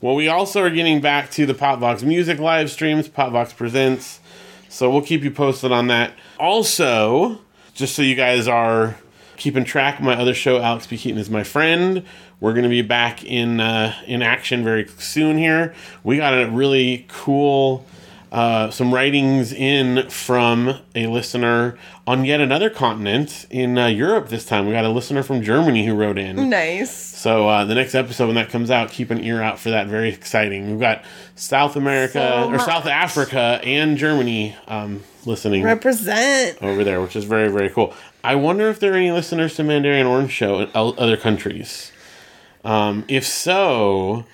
Well, 0.00 0.14
we 0.14 0.28
also 0.28 0.62
are 0.62 0.70
getting 0.70 1.00
back 1.00 1.30
to 1.32 1.46
the 1.46 1.54
Popvox 1.54 2.02
music 2.02 2.38
live 2.38 2.70
streams, 2.70 3.08
Popvox 3.08 3.54
Presents. 3.56 4.20
So 4.68 4.90
we'll 4.90 5.02
keep 5.02 5.22
you 5.22 5.30
posted 5.30 5.70
on 5.72 5.86
that. 5.88 6.12
Also, 6.40 7.40
just 7.74 7.94
so 7.94 8.02
you 8.02 8.14
guys 8.14 8.48
are 8.48 8.96
keeping 9.42 9.64
track, 9.64 10.00
my 10.00 10.14
other 10.14 10.34
show, 10.34 10.60
Alex 10.60 10.86
P. 10.86 10.96
Keaton 10.96 11.18
is 11.18 11.28
my 11.28 11.42
friend. 11.42 12.04
We're 12.38 12.52
going 12.52 12.62
to 12.62 12.68
be 12.68 12.82
back 12.82 13.24
in 13.24 13.58
uh, 13.58 13.92
in 14.06 14.22
action 14.22 14.62
very 14.62 14.86
soon 14.98 15.36
here. 15.36 15.74
We 16.04 16.16
got 16.18 16.32
a 16.34 16.48
really 16.48 17.06
cool 17.08 17.84
uh, 18.30 18.70
some 18.70 18.94
writings 18.94 19.52
in 19.52 20.08
from 20.08 20.78
a 20.94 21.06
listener 21.06 21.76
on 22.06 22.24
yet 22.24 22.40
another 22.40 22.70
continent 22.70 23.46
in 23.50 23.76
uh, 23.76 23.86
Europe 23.88 24.28
this 24.28 24.46
time. 24.46 24.66
We 24.66 24.72
got 24.72 24.86
a 24.86 24.88
listener 24.88 25.22
from 25.22 25.42
Germany 25.42 25.84
who 25.84 25.94
wrote 25.94 26.16
in. 26.18 26.48
Nice. 26.48 26.90
So 26.96 27.46
uh, 27.48 27.64
the 27.66 27.74
next 27.74 27.94
episode 27.94 28.26
when 28.26 28.36
that 28.36 28.48
comes 28.48 28.70
out, 28.70 28.90
keep 28.90 29.10
an 29.10 29.22
ear 29.22 29.42
out 29.42 29.58
for 29.58 29.70
that. 29.70 29.86
Very 29.88 30.08
exciting. 30.08 30.70
We've 30.70 30.80
got 30.80 31.04
South 31.34 31.76
America 31.76 32.12
So 32.12 32.50
or 32.52 32.58
South. 32.58 32.86
Africa 32.86 33.60
and 33.62 33.98
Germany 33.98 34.56
um, 34.66 35.02
listening 35.26 35.62
Represent. 35.62 36.56
over 36.62 36.84
there, 36.84 37.00
which 37.02 37.16
is 37.16 37.24
very 37.24 37.48
very 37.48 37.68
cool. 37.68 37.92
I 38.24 38.34
wonder 38.36 38.68
if 38.68 38.78
there 38.78 38.92
are 38.92 38.96
any 38.96 39.10
listeners 39.10 39.56
to 39.56 39.64
Mandarin 39.64 40.06
Orange 40.06 40.30
Show 40.30 40.60
in 40.60 40.70
other 40.74 41.16
countries. 41.16 41.90
Um, 42.64 43.04
if 43.08 43.26
so, 43.26 44.24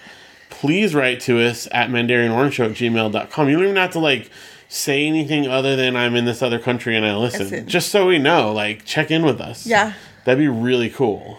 please 0.50 0.94
write 0.94 1.20
to 1.20 1.40
us 1.40 1.66
at 1.72 1.88
mandarinorangeshow 1.88 2.70
at 2.70 2.76
gmail.com. 2.76 3.48
You 3.48 3.54
don't 3.54 3.64
even 3.64 3.76
have 3.76 3.92
to 3.92 3.98
like 3.98 4.30
say 4.68 5.06
anything 5.06 5.46
other 5.46 5.76
than 5.76 5.96
I'm 5.96 6.14
in 6.14 6.26
this 6.26 6.42
other 6.42 6.58
country 6.58 6.96
and 6.96 7.06
I 7.06 7.16
listen. 7.16 7.42
Listen. 7.42 7.68
Just 7.68 7.90
so 7.90 8.06
we 8.06 8.18
know, 8.18 8.52
like 8.52 8.84
check 8.84 9.10
in 9.10 9.24
with 9.24 9.40
us. 9.40 9.66
Yeah. 9.66 9.94
That'd 10.24 10.38
be 10.38 10.48
really 10.48 10.90
cool. 10.90 11.38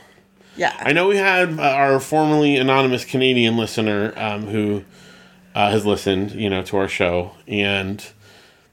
Yeah. 0.56 0.76
I 0.80 0.92
know 0.92 1.08
we 1.08 1.18
had 1.18 1.60
uh, 1.60 1.62
our 1.62 2.00
formerly 2.00 2.58
anonymous 2.58 3.06
Canadian 3.06 3.56
listener 3.56 4.14
um, 4.18 4.48
who 4.48 4.84
uh, 5.54 5.70
has 5.70 5.86
listened, 5.86 6.32
you 6.32 6.50
know, 6.50 6.64
to 6.64 6.78
our 6.78 6.88
show, 6.88 7.32
and 7.48 8.06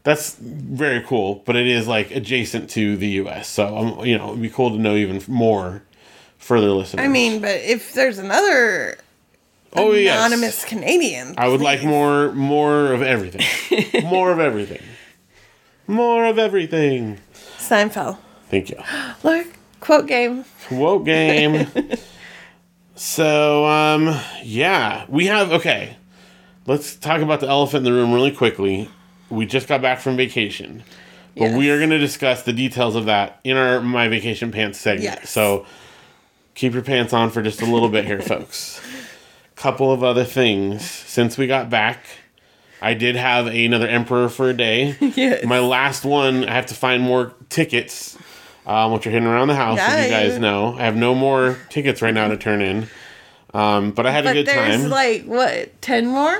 that's 0.06 0.36
very 0.36 1.02
cool. 1.02 1.42
But 1.44 1.56
it 1.56 1.66
is 1.66 1.88
like 1.88 2.12
adjacent 2.12 2.70
to 2.70 2.96
the 2.96 3.08
U.S., 3.08 3.48
so 3.48 3.76
um, 3.76 4.06
you 4.06 4.16
know, 4.16 4.28
it'd 4.28 4.40
be 4.40 4.48
cool 4.48 4.70
to 4.70 4.78
know 4.78 4.94
even 4.94 5.20
more 5.26 5.82
further 6.38 6.70
listeners. 6.70 7.04
I 7.04 7.08
mean, 7.08 7.40
but 7.40 7.56
if 7.56 7.92
there's 7.92 8.18
another 8.18 8.98
oh 9.75 9.92
yes, 9.92 10.16
anonymous 10.16 10.64
Canadian, 10.64 11.34
I 11.36 11.48
would 11.48 11.60
like 11.60 11.82
more, 11.82 12.30
more 12.32 12.92
of 12.92 13.02
everything, 13.02 14.04
more 14.04 14.30
of 14.30 14.38
everything, 14.38 14.80
more 15.88 16.25
of 16.25 16.38
everything. 16.38 17.18
Seinfeld. 17.58 18.16
Thank 18.48 18.70
you. 18.70 18.80
Look, 19.25 19.48
quote 19.80 20.06
game. 20.06 20.44
Quote 20.68 21.04
game. 21.04 21.66
so, 22.94 23.66
um, 23.66 24.16
yeah, 24.44 25.04
we 25.08 25.26
have 25.26 25.50
okay. 25.50 25.96
Let's 26.64 26.94
talk 26.94 27.22
about 27.22 27.40
the 27.40 27.48
elephant 27.48 27.84
in 27.84 27.92
the 27.92 27.98
room 27.98 28.12
really 28.12 28.30
quickly. 28.30 28.88
We 29.30 29.47
just 29.47 29.66
got 29.68 29.83
back 29.83 29.99
from 30.00 30.16
vacation, 30.16 30.85
but 31.37 31.52
we 31.52 31.71
are 31.71 31.78
going 31.78 31.90
to 31.90 31.99
discuss 31.99 32.42
the 32.42 32.52
details 32.52 32.95
of 32.95 33.06
that 33.06 33.40
in 33.45 33.56
our 33.56 33.80
my 33.80 34.09
vacation 34.09 34.52
pants 34.52 34.78
segment. 34.80 35.02
Yes. 35.04 35.30
So, 35.30 35.66
keep 36.54 36.73
your 36.75 36.83
pants 36.83 37.12
on 37.12 37.30
for 37.30 37.42
just 37.42 37.61
a 37.62 37.66
little 37.66 37.88
bit 37.88 38.04
here, 38.04 38.21
folks. 38.23 38.80
Couple 39.56 39.90
of 39.90 40.04
other 40.04 40.25
things. 40.25 40.88
Since 40.88 41.38
we 41.38 41.47
got 41.47 41.71
back, 41.71 42.04
I 42.83 42.95
did 42.95 43.16
have 43.16 43.47
another 43.47 43.88
Emperor 43.88 44.28
for 44.28 44.50
a 44.50 44.54
day. 44.54 44.97
Yes. 45.16 45.45
My 45.45 45.59
last 45.61 46.04
one, 46.04 46.45
I 46.45 46.52
have 46.52 46.66
to 46.66 46.75
find 46.75 47.02
more 47.02 47.33
tickets, 47.49 48.16
um, 48.66 48.92
which 48.92 49.06
are 49.06 49.11
hidden 49.11 49.26
around 49.26 49.49
the 49.49 49.56
house, 49.56 49.78
Yeah, 49.78 49.87
as 49.88 50.04
you 50.04 50.11
guys 50.11 50.38
know. 50.38 50.75
I 50.75 50.83
have 50.85 50.95
no 50.97 51.14
more 51.14 51.56
tickets 51.71 52.02
right 52.02 52.12
now 52.14 52.28
to 52.28 52.37
turn 52.37 52.61
in. 52.61 52.87
Um, 53.54 53.92
but 53.92 54.06
I 54.06 54.11
had 54.11 54.26
a 54.26 54.33
good 54.35 54.47
there's 54.47 54.83
time. 54.83 54.90
like 54.90 55.25
what 55.25 55.80
ten 55.80 56.06
more? 56.06 56.38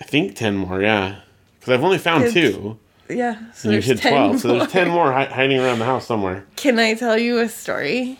I 0.00 0.04
think 0.04 0.34
10 0.36 0.56
more, 0.56 0.80
yeah. 0.82 1.20
Because 1.60 1.74
I've 1.74 1.84
only 1.84 1.98
found 1.98 2.24
It's- 2.24 2.34
two. 2.34 2.78
Yeah. 3.08 3.36
So 3.54 3.70
And 3.70 3.84
you 3.86 3.94
10 3.94 4.12
12. 4.12 4.40
So 4.40 4.48
there's 4.48 4.70
10 4.70 4.88
more 4.98 5.12
hi- 5.12 5.24
hiding 5.26 5.58
around 5.60 5.78
the 5.80 5.84
house 5.84 6.06
somewhere. 6.06 6.44
Can 6.56 6.78
I 6.78 6.94
tell 6.94 7.18
you 7.18 7.38
a 7.38 7.48
story? 7.48 8.18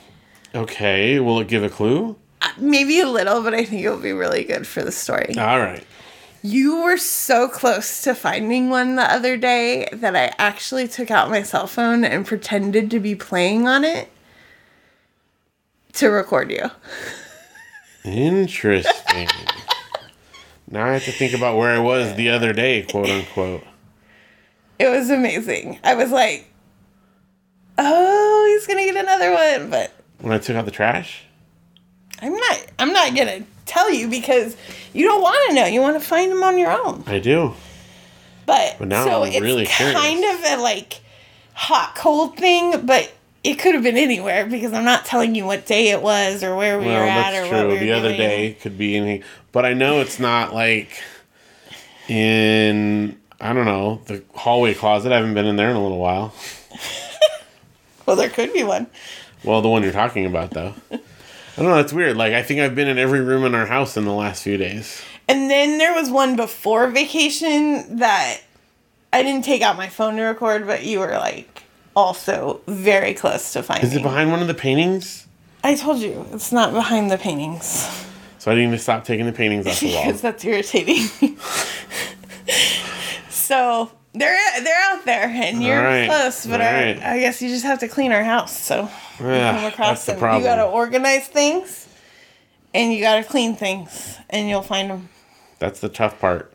Okay, 0.55 1.21
will 1.21 1.39
it 1.41 1.47
give 1.49 1.63
a 1.63 1.69
clue? 1.69 2.17
Uh, 2.43 2.49
Maybe 2.59 2.99
a 3.01 3.07
little, 3.07 3.43
but 3.43 3.55
I 3.55 3.65
think 3.65 3.85
it'll 3.85 3.99
be 3.99 4.13
really 4.13 4.43
good 4.45 4.67
for 4.67 4.83
the 4.83 4.91
story. 4.93 5.35
All 5.39 5.61
right. 5.61 5.85
You 6.43 6.83
were 6.83 6.97
so 6.97 7.47
close 7.49 8.03
to 8.03 8.15
finding 8.15 8.69
one 8.71 8.97
the 8.97 9.03
other 9.03 9.37
day 9.37 9.89
that 9.93 10.17
I 10.17 10.33
actually 10.39 10.89
took 10.89 11.11
out 11.11 11.31
my 11.31 11.43
cell 11.43 11.67
phone 11.67 12.03
and 12.05 12.27
pretended 12.27 12.91
to 12.93 12.99
be 12.99 13.15
playing 13.15 13.69
on 13.69 13.85
it 13.85 14.09
to 15.95 16.09
record 16.09 16.51
you. 16.51 16.71
Interesting. 18.05 19.29
Now 20.71 20.87
I 20.87 20.93
have 20.95 21.05
to 21.05 21.13
think 21.13 21.35
about 21.35 21.57
where 21.57 21.71
I 21.71 21.79
was 21.79 22.15
the 22.15 22.31
other 22.31 22.53
day, 22.53 22.83
quote 22.83 23.09
unquote. 23.09 23.65
It 24.79 24.89
was 24.89 25.11
amazing. 25.11 25.79
I 25.85 25.95
was 25.95 26.11
like, 26.11 26.47
"Oh, 27.79 28.47
he's 28.57 28.67
gonna 28.67 28.85
get 28.87 28.97
another 28.97 29.33
one," 29.33 29.71
but 29.71 29.93
When 30.21 30.33
I 30.33 30.39
took 30.39 30.57
out 30.57 30.65
the 30.65 30.71
trash? 30.71 31.23
I'm 32.23 32.35
not. 32.35 32.67
I'm 32.79 32.93
not 32.93 33.15
gonna 33.15 33.43
tell 33.67 33.91
you 33.93 34.09
because 34.09 34.57
you 34.93 35.05
don't 35.07 35.23
want 35.23 35.39
to 35.49 35.55
know. 35.55 35.67
You 35.67 35.81
want 35.81 36.01
to 36.01 36.07
find 36.07 36.31
them 36.31 36.43
on 36.43 36.59
your 36.59 36.71
own. 36.71 37.05
I 37.07 37.19
do. 37.19 37.55
But, 38.47 38.77
But 38.79 38.89
now 38.89 39.05
so 39.05 39.23
I'm 39.23 39.29
it's 39.33 39.41
really 39.41 39.65
curious. 39.67 39.99
kind 39.99 40.25
of 40.25 40.59
a 40.59 40.63
like 40.63 41.01
hot 41.55 41.95
cold 41.95 42.37
thing, 42.37 42.85
but 42.85 43.13
it 43.43 43.55
could 43.59 43.75
have 43.75 43.83
been 43.83 43.97
anywhere 43.97 44.47
because 44.47 44.73
I'm 44.73 44.85
not 44.85 45.05
telling 45.05 45.35
you 45.35 45.47
what 45.47 45.67
day 45.67 45.89
it 45.89 46.03
was 46.03 46.43
or 46.45 46.55
where 46.57 46.79
we 46.79 46.87
Well, 46.87 47.01
were 47.01 47.07
at 47.09 47.31
that's 47.33 47.49
or 47.51 47.57
what 47.57 47.67
we 47.69 47.73
were 47.75 47.79
the 47.81 47.93
other 47.93 48.09
doing. 48.09 48.19
day 48.19 48.53
could 48.61 48.77
be 48.77 48.97
anything. 48.97 49.23
But 49.53 49.65
I 49.65 49.73
know 49.73 50.01
it's 50.01 50.19
not 50.21 50.55
like 50.55 51.03
in, 52.09 53.19
I 53.41 53.53
don't 53.53 53.65
know, 53.65 54.03
the 54.07 54.23
hallway 54.35 54.75
closet. 54.75 55.13
I 55.13 55.17
haven't 55.17 55.35
been 55.35 55.47
in 55.47 55.57
there 55.57 55.71
in 55.71 55.77
a 55.77 55.83
little 55.83 55.99
while. 55.99 56.35
Well, 58.07 58.17
there 58.17 58.31
could 58.31 58.53
be 58.53 58.65
one. 58.65 58.89
Well, 59.45 59.63
the 59.63 59.69
one 59.69 59.85
you're 59.85 59.93
talking 59.93 60.27
about, 60.27 60.51
though. 60.51 60.75
I 60.91 60.99
don't 61.57 61.67
know. 61.67 61.79
It's 61.79 61.93
weird. 61.93 62.17
Like, 62.17 62.33
I 62.33 62.43
think 62.43 62.59
I've 62.61 62.75
been 62.75 62.89
in 62.89 62.99
every 62.99 63.21
room 63.21 63.45
in 63.45 63.55
our 63.55 63.67
house 63.67 63.97
in 63.97 64.05
the 64.05 64.13
last 64.13 64.43
few 64.43 64.57
days. 64.57 65.01
And 65.29 65.49
then 65.49 65.79
there 65.79 65.95
was 65.95 66.11
one 66.11 66.35
before 66.35 66.89
vacation 66.91 67.99
that 67.99 68.41
I 69.13 69.23
didn't 69.23 69.45
take 69.45 69.63
out 69.63 69.77
my 69.77 69.89
phone 69.89 70.17
to 70.17 70.23
record, 70.23 70.67
but 70.67 70.83
you 70.85 70.99
were 70.99 71.13
like 71.13 71.63
also 71.97 72.61
very 72.67 73.15
close 73.15 73.53
to 73.53 73.63
finding. 73.63 73.87
Is 73.87 73.97
it 73.97 74.03
behind 74.03 74.31
one 74.31 74.41
of 74.41 74.49
the 74.49 74.55
paintings? 74.55 75.27
I 75.63 75.75
told 75.75 75.99
you 75.99 76.27
it's 76.33 76.53
not 76.53 76.73
behind 76.73 77.11
the 77.11 77.19
paintings 77.19 77.87
So 78.39 78.51
I 78.51 78.55
need 78.55 78.71
to 78.71 78.79
stop 78.79 79.05
taking 79.05 79.27
the 79.27 79.33
paintings 79.33 79.67
off 79.67 79.81
the 79.81 79.87
wall. 79.95 80.07
because 80.07 80.21
that's 80.23 80.45
irritating. 80.45 81.37
so 83.29 83.91
they're 84.13 84.39
they're 84.63 84.83
out 84.93 85.05
there 85.05 85.27
and 85.29 85.63
you're 85.63 85.83
right, 85.83 86.09
close, 86.09 86.47
but 86.47 86.61
I, 86.61 86.73
right. 86.95 87.03
I 87.03 87.19
guess 87.21 87.41
you 87.43 87.49
just 87.49 87.65
have 87.65 87.79
to 87.81 87.89
clean 87.89 88.13
our 88.13 88.25
house. 88.25 88.59
So 88.59 88.89
Yeah, 89.21 89.55
come 89.57 89.65
across 89.67 90.05
that's 90.05 90.07
the 90.07 90.15
problem. 90.15 90.43
You 90.43 90.49
got 90.49 90.57
to 90.57 90.65
organize 90.65 91.29
things, 91.29 91.89
and 92.75 92.93
you 92.93 93.01
got 93.01 93.17
to 93.17 93.25
clean 93.25 93.55
things, 93.57 94.17
and 94.31 94.49
you'll 94.49 94.63
find 94.63 94.91
them. 94.91 95.09
That's 95.59 95.81
the 95.81 95.89
tough 95.89 96.19
part. 96.21 96.53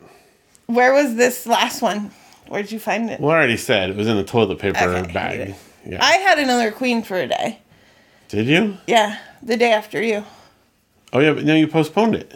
Where 0.66 0.92
was 0.92 1.14
this 1.14 1.46
last 1.46 1.80
one? 1.80 2.10
Where'd 2.48 2.70
you 2.72 2.78
find 2.78 3.10
it? 3.10 3.20
Well, 3.20 3.30
I 3.32 3.36
already 3.36 3.56
said 3.56 3.90
it 3.90 3.96
was 3.96 4.06
in 4.06 4.16
the 4.16 4.24
toilet 4.24 4.58
paper 4.58 4.78
Okay, 4.78 5.12
bag. 5.12 5.54
Yeah. 5.84 6.04
I 6.04 6.14
had 6.18 6.38
another 6.38 6.70
queen 6.72 7.02
for 7.02 7.16
a 7.16 7.26
day. 7.26 7.60
Did 8.28 8.46
you? 8.46 8.78
Yeah, 8.86 9.18
the 9.42 9.56
day 9.56 9.72
after 9.72 10.02
you. 10.02 10.24
Oh 11.12 11.20
yeah, 11.20 11.32
but 11.32 11.44
no, 11.44 11.54
you 11.54 11.68
postponed 11.68 12.14
it. 12.14 12.34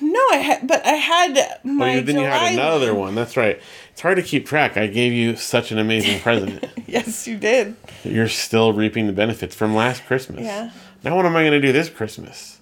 No, 0.00 0.20
I 0.30 0.36
had, 0.36 0.66
but 0.66 0.84
I 0.84 0.90
had 0.94 1.38
Oh, 1.38 1.68
my 1.68 1.94
you, 1.94 2.00
then 2.02 2.16
you 2.16 2.24
had 2.24 2.38
July 2.38 2.50
another 2.50 2.94
one. 2.94 3.14
That's 3.14 3.36
right. 3.36 3.60
It's 3.92 4.00
hard 4.02 4.16
to 4.16 4.22
keep 4.22 4.46
track. 4.46 4.76
I 4.76 4.86
gave 4.88 5.12
you 5.12 5.36
such 5.36 5.72
an 5.72 5.78
amazing 5.78 6.20
present. 6.20 6.64
Yes, 6.88 7.26
you 7.26 7.36
did. 7.36 7.74
You're 8.04 8.28
still 8.28 8.72
reaping 8.72 9.08
the 9.08 9.12
benefits 9.12 9.56
from 9.56 9.74
last 9.74 10.06
Christmas. 10.06 10.42
Yeah. 10.42 10.70
Now 11.02 11.16
what 11.16 11.26
am 11.26 11.34
I 11.36 11.42
going 11.42 11.60
to 11.60 11.60
do 11.60 11.72
this 11.72 11.90
Christmas? 11.90 12.55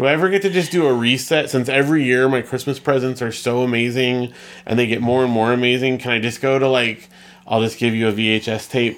Do 0.00 0.06
I 0.06 0.12
ever 0.12 0.30
get 0.30 0.40
to 0.42 0.48
just 0.48 0.72
do 0.72 0.86
a 0.86 0.94
reset 0.94 1.50
since 1.50 1.68
every 1.68 2.04
year 2.04 2.26
my 2.26 2.40
Christmas 2.40 2.78
presents 2.78 3.20
are 3.20 3.30
so 3.30 3.60
amazing 3.60 4.32
and 4.64 4.78
they 4.78 4.86
get 4.86 5.02
more 5.02 5.22
and 5.22 5.30
more 5.30 5.52
amazing? 5.52 5.98
Can 5.98 6.10
I 6.10 6.18
just 6.18 6.40
go 6.40 6.58
to 6.58 6.66
like 6.66 7.10
I'll 7.46 7.60
just 7.60 7.78
give 7.78 7.94
you 7.94 8.08
a 8.08 8.12
VHS 8.12 8.70
tape 8.70 8.96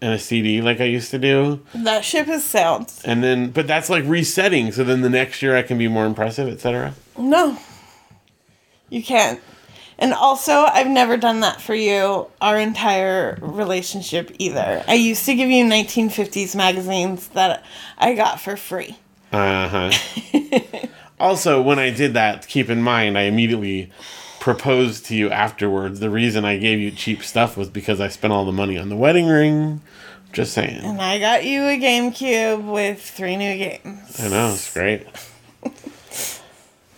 and 0.00 0.14
a 0.14 0.18
CD 0.18 0.62
like 0.62 0.80
I 0.80 0.84
used 0.84 1.10
to 1.10 1.18
do? 1.18 1.60
That 1.74 2.02
ship 2.02 2.28
has 2.28 2.46
sailed. 2.46 2.90
And 3.04 3.22
then 3.22 3.50
but 3.50 3.66
that's 3.66 3.90
like 3.90 4.04
resetting 4.06 4.72
so 4.72 4.84
then 4.84 5.02
the 5.02 5.10
next 5.10 5.42
year 5.42 5.54
I 5.54 5.60
can 5.60 5.76
be 5.76 5.86
more 5.86 6.06
impressive, 6.06 6.48
etc. 6.48 6.94
No, 7.18 7.58
you 8.88 9.02
can't. 9.02 9.38
And 9.98 10.14
also, 10.14 10.52
I've 10.52 10.88
never 10.88 11.18
done 11.18 11.40
that 11.40 11.60
for 11.60 11.74
you 11.74 12.26
our 12.40 12.58
entire 12.58 13.36
relationship 13.42 14.34
either. 14.38 14.82
I 14.88 14.94
used 14.94 15.26
to 15.26 15.34
give 15.34 15.50
you 15.50 15.66
1950s 15.66 16.56
magazines 16.56 17.28
that 17.28 17.62
I 17.98 18.14
got 18.14 18.40
for 18.40 18.56
free. 18.56 18.96
Uh-huh. 19.32 19.90
also, 21.20 21.62
when 21.62 21.78
I 21.78 21.90
did 21.90 22.14
that, 22.14 22.46
keep 22.46 22.68
in 22.68 22.82
mind 22.82 23.16
I 23.16 23.22
immediately 23.22 23.90
proposed 24.40 25.06
to 25.06 25.14
you 25.14 25.30
afterwards. 25.30 26.00
The 26.00 26.10
reason 26.10 26.44
I 26.44 26.58
gave 26.58 26.78
you 26.78 26.90
cheap 26.90 27.22
stuff 27.22 27.56
was 27.56 27.68
because 27.68 28.00
I 28.00 28.08
spent 28.08 28.32
all 28.32 28.44
the 28.44 28.52
money 28.52 28.76
on 28.76 28.88
the 28.88 28.96
wedding 28.96 29.28
ring. 29.28 29.80
Just 30.32 30.54
saying. 30.54 30.82
And 30.82 31.00
I 31.00 31.18
got 31.18 31.44
you 31.44 31.62
a 31.64 31.78
GameCube 31.78 32.64
with 32.72 33.02
three 33.02 33.36
new 33.36 33.54
games. 33.56 34.18
I 34.18 34.28
know, 34.28 34.52
it's 34.52 34.72
great. 34.72 35.06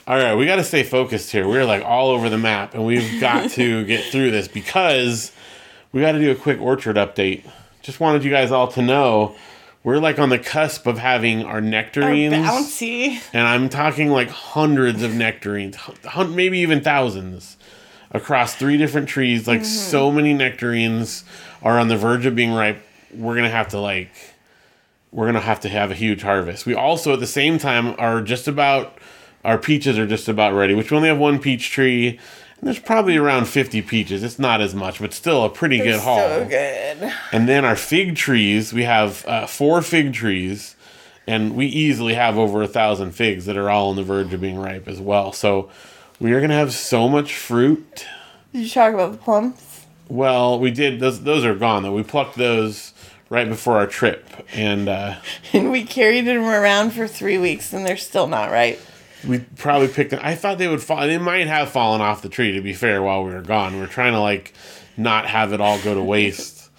All 0.06 0.16
right, 0.16 0.34
we 0.34 0.46
got 0.46 0.56
to 0.56 0.64
stay 0.64 0.82
focused 0.82 1.32
here. 1.32 1.48
We're 1.48 1.64
like 1.64 1.82
all 1.82 2.10
over 2.10 2.28
the 2.28 2.38
map, 2.38 2.74
and 2.74 2.86
we've 2.86 3.20
got 3.20 3.50
to 3.52 3.84
get 3.86 4.04
through 4.04 4.30
this 4.30 4.46
because 4.46 5.32
we 5.92 6.00
got 6.00 6.12
to 6.12 6.18
do 6.18 6.30
a 6.30 6.34
quick 6.34 6.60
orchard 6.60 6.96
update. 6.96 7.44
Just 7.82 8.00
wanted 8.00 8.22
you 8.22 8.30
guys 8.30 8.50
all 8.50 8.68
to 8.68 8.82
know 8.82 9.34
we're 9.84 9.98
like 9.98 10.18
on 10.18 10.30
the 10.30 10.38
cusp 10.38 10.86
of 10.86 10.98
having 10.98 11.44
our 11.44 11.60
nectarines. 11.60 12.34
Our 12.34 12.40
bouncy. 12.40 13.22
And 13.32 13.46
I'm 13.46 13.68
talking 13.68 14.10
like 14.10 14.30
hundreds 14.30 15.02
of 15.02 15.14
nectarines, 15.14 15.76
hun- 15.76 16.34
maybe 16.34 16.58
even 16.58 16.80
thousands 16.80 17.58
across 18.10 18.54
three 18.54 18.78
different 18.78 19.08
trees. 19.08 19.46
Like 19.46 19.60
mm-hmm. 19.60 19.66
so 19.66 20.10
many 20.10 20.32
nectarines 20.32 21.24
are 21.62 21.78
on 21.78 21.88
the 21.88 21.96
verge 21.96 22.24
of 22.24 22.34
being 22.34 22.52
ripe. 22.52 22.82
We're 23.12 23.34
going 23.34 23.44
to 23.44 23.50
have 23.50 23.68
to 23.68 23.78
like, 23.78 24.10
we're 25.12 25.26
going 25.26 25.34
to 25.34 25.40
have 25.40 25.60
to 25.60 25.68
have 25.68 25.90
a 25.90 25.94
huge 25.94 26.22
harvest. 26.22 26.64
We 26.64 26.74
also 26.74 27.12
at 27.12 27.20
the 27.20 27.26
same 27.26 27.58
time 27.58 27.94
are 27.98 28.22
just 28.22 28.48
about, 28.48 28.98
our 29.44 29.58
peaches 29.58 29.98
are 29.98 30.06
just 30.06 30.28
about 30.28 30.54
ready, 30.54 30.74
which 30.74 30.90
we 30.90 30.96
only 30.96 31.10
have 31.10 31.18
one 31.18 31.38
peach 31.38 31.70
tree. 31.70 32.18
There's 32.64 32.78
probably 32.78 33.18
around 33.18 33.44
50 33.44 33.82
peaches. 33.82 34.22
It's 34.22 34.38
not 34.38 34.62
as 34.62 34.74
much, 34.74 34.98
but 34.98 35.12
still 35.12 35.44
a 35.44 35.50
pretty 35.50 35.76
good 35.78 36.00
haul. 36.00 36.16
So 36.16 36.46
good. 36.46 37.12
And 37.32 37.46
then 37.46 37.62
our 37.64 37.76
fig 37.76 38.16
trees, 38.16 38.72
we 38.72 38.84
have 38.84 39.26
uh, 39.26 39.46
four 39.46 39.82
fig 39.82 40.14
trees, 40.14 40.74
and 41.26 41.54
we 41.56 41.66
easily 41.66 42.14
have 42.14 42.38
over 42.38 42.62
a 42.62 42.68
thousand 42.68 43.12
figs 43.12 43.44
that 43.44 43.58
are 43.58 43.68
all 43.68 43.90
on 43.90 43.96
the 43.96 44.02
verge 44.02 44.32
of 44.32 44.40
being 44.40 44.58
ripe 44.58 44.88
as 44.88 44.98
well. 44.98 45.30
So 45.32 45.68
we 46.18 46.32
are 46.32 46.40
gonna 46.40 46.54
have 46.54 46.72
so 46.72 47.06
much 47.06 47.34
fruit. 47.34 48.06
Did 48.54 48.62
you 48.62 48.70
talk 48.70 48.94
about 48.94 49.12
the 49.12 49.18
plums? 49.18 49.84
Well, 50.08 50.58
we 50.58 50.70
did 50.70 51.00
those. 51.00 51.22
Those 51.22 51.44
are 51.44 51.54
gone 51.54 51.82
though. 51.82 51.92
We 51.92 52.02
plucked 52.02 52.36
those 52.36 52.94
right 53.28 53.48
before 53.48 53.76
our 53.76 53.86
trip, 53.86 54.26
and 54.54 54.88
uh, 54.88 55.16
And 55.52 55.70
we 55.70 55.84
carried 55.84 56.22
them 56.22 56.44
around 56.44 56.92
for 56.92 57.06
three 57.06 57.36
weeks 57.36 57.74
and 57.74 57.84
they're 57.84 57.98
still 57.98 58.26
not 58.26 58.50
ripe. 58.50 58.80
We 59.26 59.40
probably 59.56 59.88
picked 59.88 60.10
them. 60.10 60.20
I 60.22 60.34
thought 60.34 60.58
they 60.58 60.68
would 60.68 60.82
fall. 60.82 61.00
They 61.06 61.18
might 61.18 61.46
have 61.46 61.70
fallen 61.70 62.00
off 62.00 62.22
the 62.22 62.28
tree. 62.28 62.52
To 62.52 62.60
be 62.60 62.72
fair, 62.72 63.02
while 63.02 63.24
we 63.24 63.32
were 63.32 63.42
gone, 63.42 63.76
we 63.76 63.82
are 63.82 63.86
trying 63.86 64.12
to 64.12 64.20
like 64.20 64.52
not 64.96 65.26
have 65.26 65.52
it 65.52 65.60
all 65.60 65.80
go 65.80 65.94
to 65.94 66.02
waste. 66.02 66.70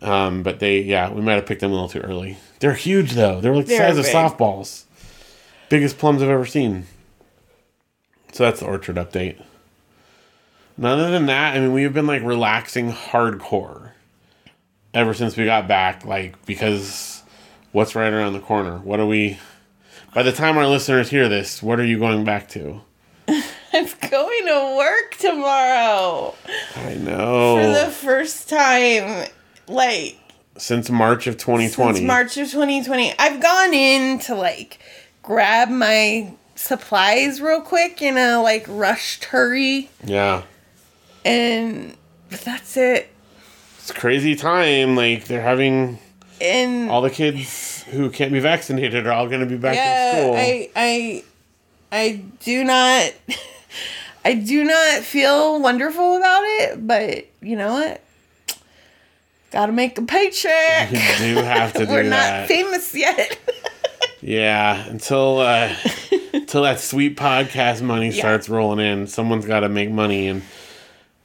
Um, 0.00 0.42
but 0.42 0.58
they, 0.58 0.80
yeah, 0.80 1.12
we 1.12 1.22
might 1.22 1.34
have 1.34 1.46
picked 1.46 1.60
them 1.60 1.70
a 1.70 1.74
little 1.74 1.88
too 1.88 2.00
early. 2.00 2.36
They're 2.58 2.74
huge 2.74 3.12
though. 3.12 3.40
They're 3.40 3.54
like 3.54 3.66
the 3.66 3.76
They're 3.76 3.94
size 3.94 3.98
of 3.98 4.06
softballs. 4.06 4.84
Biggest 5.68 5.98
plums 5.98 6.22
I've 6.22 6.28
ever 6.28 6.46
seen. 6.46 6.86
So 8.32 8.44
that's 8.44 8.60
the 8.60 8.66
orchard 8.66 8.96
update. 8.96 9.40
And 10.76 10.86
other 10.86 11.10
than 11.10 11.26
that, 11.26 11.56
I 11.56 11.60
mean, 11.60 11.72
we've 11.72 11.92
been 11.92 12.06
like 12.06 12.22
relaxing 12.22 12.90
hardcore 12.90 13.92
ever 14.94 15.14
since 15.14 15.36
we 15.36 15.44
got 15.44 15.68
back. 15.68 16.04
Like 16.04 16.44
because 16.46 17.22
what's 17.72 17.94
right 17.94 18.12
around 18.12 18.32
the 18.32 18.40
corner? 18.40 18.78
What 18.78 19.00
are 19.00 19.06
we? 19.06 19.38
By 20.14 20.22
the 20.22 20.32
time 20.32 20.58
our 20.58 20.66
listeners 20.66 21.10
hear 21.10 21.28
this, 21.28 21.62
what 21.62 21.80
are 21.80 21.84
you 21.84 21.98
going 21.98 22.24
back 22.24 22.48
to? 22.50 22.80
I'm 23.28 23.86
going 24.10 24.46
to 24.46 24.74
work 24.76 25.16
tomorrow 25.18 26.34
I 26.76 26.94
know. 26.94 27.56
for 27.56 27.86
the 27.86 27.90
first 27.90 28.48
time. 28.48 29.28
Like, 29.68 30.18
since 30.58 30.90
March 30.90 31.26
of 31.26 31.38
2020. 31.38 31.94
Since 31.94 32.06
March 32.06 32.36
of 32.36 32.50
2020. 32.50 33.14
I've 33.18 33.40
gone 33.40 33.72
in 33.72 34.18
to 34.20 34.34
like 34.34 34.78
grab 35.22 35.70
my 35.70 36.34
supplies 36.56 37.40
real 37.40 37.62
quick 37.62 38.02
in 38.02 38.18
a 38.18 38.42
like 38.42 38.66
rushed 38.68 39.24
hurry 39.24 39.88
Yeah. 40.04 40.42
and 41.24 41.96
but 42.28 42.40
that's 42.42 42.76
it. 42.76 43.08
It's 43.78 43.90
a 43.90 43.94
crazy 43.94 44.36
time. 44.36 44.94
Like 44.94 45.24
they're 45.24 45.40
having 45.42 45.98
And 46.40 46.90
all 46.90 47.00
the 47.00 47.10
kids 47.10 47.71
who 47.90 48.10
can't 48.10 48.32
be 48.32 48.40
vaccinated 48.40 49.06
are 49.06 49.12
all 49.12 49.26
going 49.28 49.40
to 49.40 49.46
be 49.46 49.56
back 49.56 49.72
in 49.72 49.76
yeah, 49.78 50.12
school. 50.20 50.34
I 50.36 50.70
I 50.76 51.24
I 51.90 52.22
do 52.40 52.64
not 52.64 53.12
I 54.24 54.34
do 54.34 54.64
not 54.64 55.00
feel 55.02 55.60
wonderful 55.60 56.16
about 56.16 56.42
it, 56.44 56.86
but 56.86 57.26
you 57.40 57.56
know 57.56 57.72
what? 57.72 58.00
Gotta 59.50 59.72
make 59.72 59.98
a 59.98 60.02
paycheck. 60.02 60.90
you 60.90 60.98
do 61.34 61.42
have 61.42 61.72
to 61.74 61.80
do 61.86 61.92
We're 61.92 62.08
that. 62.08 62.40
not 62.40 62.48
famous 62.48 62.94
yet. 62.94 63.38
Yeah, 64.24 64.86
until 64.86 65.40
uh, 65.40 65.74
until 66.32 66.62
that 66.62 66.78
sweet 66.78 67.16
podcast 67.16 67.82
money 67.82 68.10
Yeah. 68.10 68.20
starts 68.20 68.48
rolling 68.48 68.78
in, 68.78 69.08
someone's 69.08 69.46
got 69.46 69.60
to 69.60 69.68
make 69.68 69.90
money, 69.90 70.28
and 70.28 70.42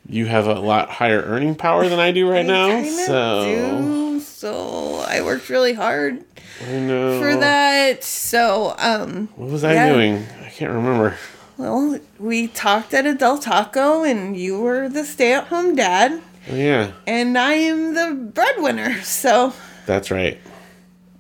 you 0.10 0.26
have 0.26 0.48
a 0.48 0.60
lot 0.60 0.90
higher 0.90 1.22
earning 1.22 1.54
power 1.54 1.88
than 1.88 2.00
I 2.00 2.12
do 2.12 2.28
right 2.28 2.40
I 2.40 2.42
now. 2.42 2.84
So 3.06 3.44
do, 3.44 4.20
so 4.20 4.96
I 5.08 5.22
worked 5.22 5.48
really 5.50 5.74
hard 5.74 6.24
I 6.66 6.80
know. 6.80 7.20
for 7.20 7.36
that. 7.36 8.04
So, 8.04 8.76
um, 8.78 9.30
What 9.36 9.50
was 9.52 9.64
I 9.64 9.74
Yeah. 9.74 9.94
doing? 9.94 10.26
I 10.46 10.50
can't 10.50 10.72
remember. 10.72 11.16
well, 11.58 12.00
we 12.20 12.48
talked 12.48 12.94
at 12.94 13.06
a 13.06 13.14
Del 13.14 13.38
Taco, 13.38 14.04
and 14.04 14.36
you 14.38 14.60
were 14.60 14.90
the 14.90 15.04
stay-at-home 15.06 15.76
dad, 15.76 16.22
Oh, 16.52 16.56
yeah, 16.56 16.92
and 17.06 17.38
I 17.38 17.54
am 17.54 17.94
the 17.94 18.14
breadwinner. 18.34 19.02
So 19.04 19.54
that's 19.86 20.10
right. 20.12 20.40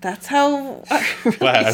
that's 0.01 0.27
how. 0.27 0.83
Our 0.89 0.99
I 1.41 1.71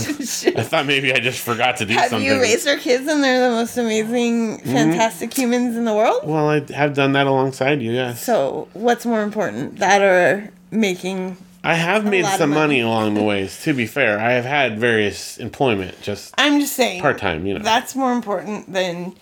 thought 0.64 0.86
maybe 0.88 1.14
I 1.14 1.20
just 1.20 1.40
forgot 1.40 1.78
to 1.78 1.86
do 1.86 1.94
Have 1.94 2.10
something. 2.10 2.26
you 2.26 2.42
raised 2.42 2.68
our 2.68 2.78
kids, 2.78 3.08
and 3.08 3.24
they're 3.24 3.50
the 3.50 3.56
most 3.56 3.78
amazing, 3.78 4.58
Mm-hmm. 4.60 4.72
fantastic 4.74 5.38
humans 5.38 5.76
in 5.78 5.86
the 5.86 5.94
world? 5.94 6.22
well, 6.26 6.50
I 6.50 6.62
have 6.74 6.94
done 6.96 7.12
that 7.14 7.28
alongside 7.28 7.82
you. 7.82 7.92
Yes, 7.92 8.24
So, 8.24 8.68
what's 8.74 9.06
more 9.06 9.22
important, 9.24 9.78
that 9.80 10.02
or 10.02 10.50
making? 10.72 11.38
I 11.64 11.76
have 11.76 12.04
made 12.06 12.26
some 12.26 12.50
money 12.50 12.60
money. 12.60 12.82
along 12.82 13.14
the 13.14 13.24
ways. 13.24 13.64
To 13.64 13.74
be 13.74 13.86
fair, 13.86 14.20
I 14.20 14.32
have 14.34 14.44
had 14.44 14.78
various 14.78 15.38
employment, 15.38 16.02
just 16.02 16.34
I'm 16.38 16.60
just 16.60 16.74
saying, 16.74 17.02
part 17.02 17.18
time. 17.18 17.46
You 17.46 17.54
know. 17.54 17.64
that's 17.64 17.96
more 17.96 18.12
important 18.12 18.72
than 18.72 19.16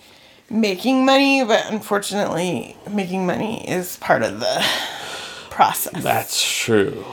making 0.50 1.04
money. 1.04 1.44
But 1.44 1.70
unfortunately, 1.70 2.76
making 2.90 3.26
money 3.26 3.68
is 3.68 3.96
part 3.98 4.22
of 4.22 4.40
the 4.40 4.66
process. 5.50 6.02
That's 6.02 6.42
true. 6.42 7.04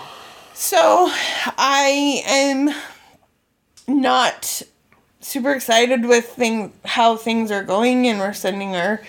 So, 0.53 1.07
I 1.57 2.23
am 2.27 2.71
not 3.87 4.63
super 5.21 5.51
excited 5.51 6.05
with 6.05 6.25
thing 6.25 6.73
how 6.83 7.15
things 7.17 7.51
are 7.51 7.63
going, 7.63 8.07
and 8.07 8.19
we're 8.19 8.33
sending 8.33 8.75
our 8.75 9.01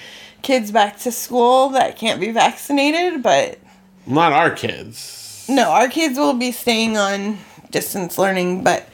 kids 0.42 0.70
back 0.70 0.98
to 1.00 1.10
school 1.10 1.70
that 1.70 1.96
can't 1.96 2.20
be 2.20 2.30
vaccinated, 2.30 3.22
but. 3.22 3.58
Not 4.06 4.32
our 4.32 4.50
kids. 4.50 5.29
No, 5.50 5.70
our 5.70 5.88
kids 5.88 6.16
will 6.16 6.34
be 6.34 6.52
staying 6.52 6.96
on 6.96 7.38
distance 7.70 8.18
learning, 8.18 8.62
but 8.62 8.88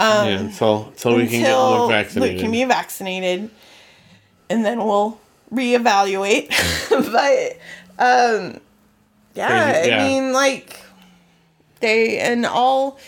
um, 0.00 0.26
yeah, 0.26 0.38
until 0.40 0.86
until 0.88 1.16
we 1.16 1.28
can 1.28 1.42
get 1.42 1.56
Luke 1.56 1.90
vaccinated. 1.90 2.34
Luke 2.34 2.42
can 2.42 2.50
be 2.50 2.64
vaccinated, 2.64 3.50
and 4.50 4.64
then 4.64 4.78
we'll 4.84 5.20
reevaluate. 5.52 6.48
but 6.90 7.58
um, 8.04 8.60
yeah, 9.34 9.86
yeah. 9.86 10.04
I 10.04 10.08
mean, 10.08 10.32
like 10.32 10.80
they 11.80 12.18
and 12.18 12.44
all. 12.46 12.98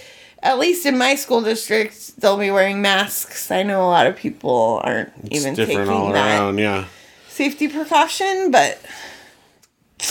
At 0.41 0.59
least 0.59 0.85
in 0.85 0.99
my 0.99 1.15
school 1.15 1.41
district, 1.41 2.21
they'll 2.21 2.37
be 2.37 2.51
wearing 2.51 2.83
masks. 2.83 3.51
I 3.51 3.63
know 3.63 3.81
a 3.83 3.89
lot 3.89 4.07
of 4.07 4.15
people 4.15 4.79
aren't 4.85 5.11
it's 5.25 5.41
even 5.41 5.55
different 5.55 5.89
taking 5.89 5.95
all 5.95 6.13
that 6.13 6.39
around. 6.39 6.59
Yeah, 6.59 6.85
safety 7.29 7.67
precaution, 7.67 8.51
but 8.51 8.79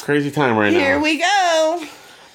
crazy 0.02 0.32
time 0.32 0.58
right 0.58 0.72
here 0.72 0.82
now. 0.82 0.86
Here 0.88 1.00
we 1.00 1.20
go. 1.20 1.88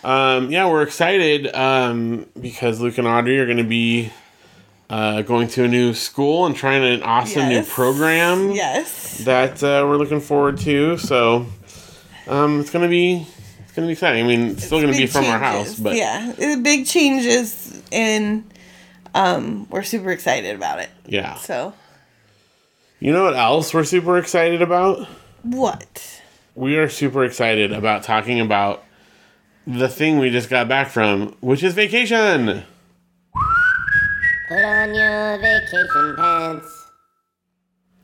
Um, 0.05 0.51
yeah, 0.51 0.69
we're 0.69 0.83
excited 0.83 1.53
um, 1.55 2.27
because 2.41 2.81
Luke 2.81 2.99
and 2.99 3.07
Audrey 3.07 3.39
are 3.41 3.47
going 3.47 3.59
to 3.59 3.65
be 3.65 4.11
uh, 4.89 5.23
going 5.23 5.49
to 5.49 5.65
a 5.65 5.69
new 5.69 5.93
school 5.93 6.47
and 6.47 6.55
trying 6.55 6.83
an 6.85 7.03
awesome 7.03 7.51
Yes. 7.51 7.67
new 7.67 7.73
program 7.75 8.51
Yes. 8.53 9.19
that 9.25 9.63
uh, 9.63 9.85
we're 9.87 9.97
looking 9.97 10.21
forward 10.21 10.59
to. 10.59 10.97
So 10.99 11.47
um, 12.29 12.61
it's 12.61 12.71
going 12.71 12.85
to 12.85 12.89
be 12.89 13.27
it's 13.61 13.73
going 13.73 13.87
to 13.87 13.89
be 13.89 13.93
exciting. 13.93 14.25
I 14.25 14.29
mean, 14.29 14.51
it's 14.53 14.65
still 14.65 14.81
going 14.81 14.93
to 14.93 14.99
be 14.99 15.07
from 15.07 15.25
our 15.27 15.39
house, 15.39 15.79
but 15.79 15.97
yeah, 15.97 16.33
it's 16.39 16.63
big 16.63 16.87
changes, 16.87 17.83
and 17.93 18.45
um, 19.15 19.69
we're 19.69 19.83
super 19.83 20.11
excited 20.11 20.55
about 20.55 20.79
it. 20.79 20.91
yeah. 21.07 21.35
So 21.37 21.75
You 23.01 23.13
know 23.13 23.25
what 23.25 23.35
else 23.35 23.75
we're 23.75 23.85
super 23.85 24.17
excited 24.19 24.63
about? 24.63 25.07
what? 25.43 26.21
We 26.55 26.77
are 26.77 26.89
super 26.89 27.25
excited 27.25 27.73
about 27.73 28.03
talking 28.05 28.41
about 28.41 28.83
the 29.69 29.89
thing 29.89 30.19
we 30.19 30.31
just 30.31 30.49
got 30.49 30.67
back 30.69 30.89
from, 30.89 31.37
which 31.41 31.63
is 31.63 31.75
vacation. 31.75 32.65
Put 34.49 34.65
on 34.65 34.95
your 34.95 35.39
vacation 35.39 36.17
pants. 36.17 36.87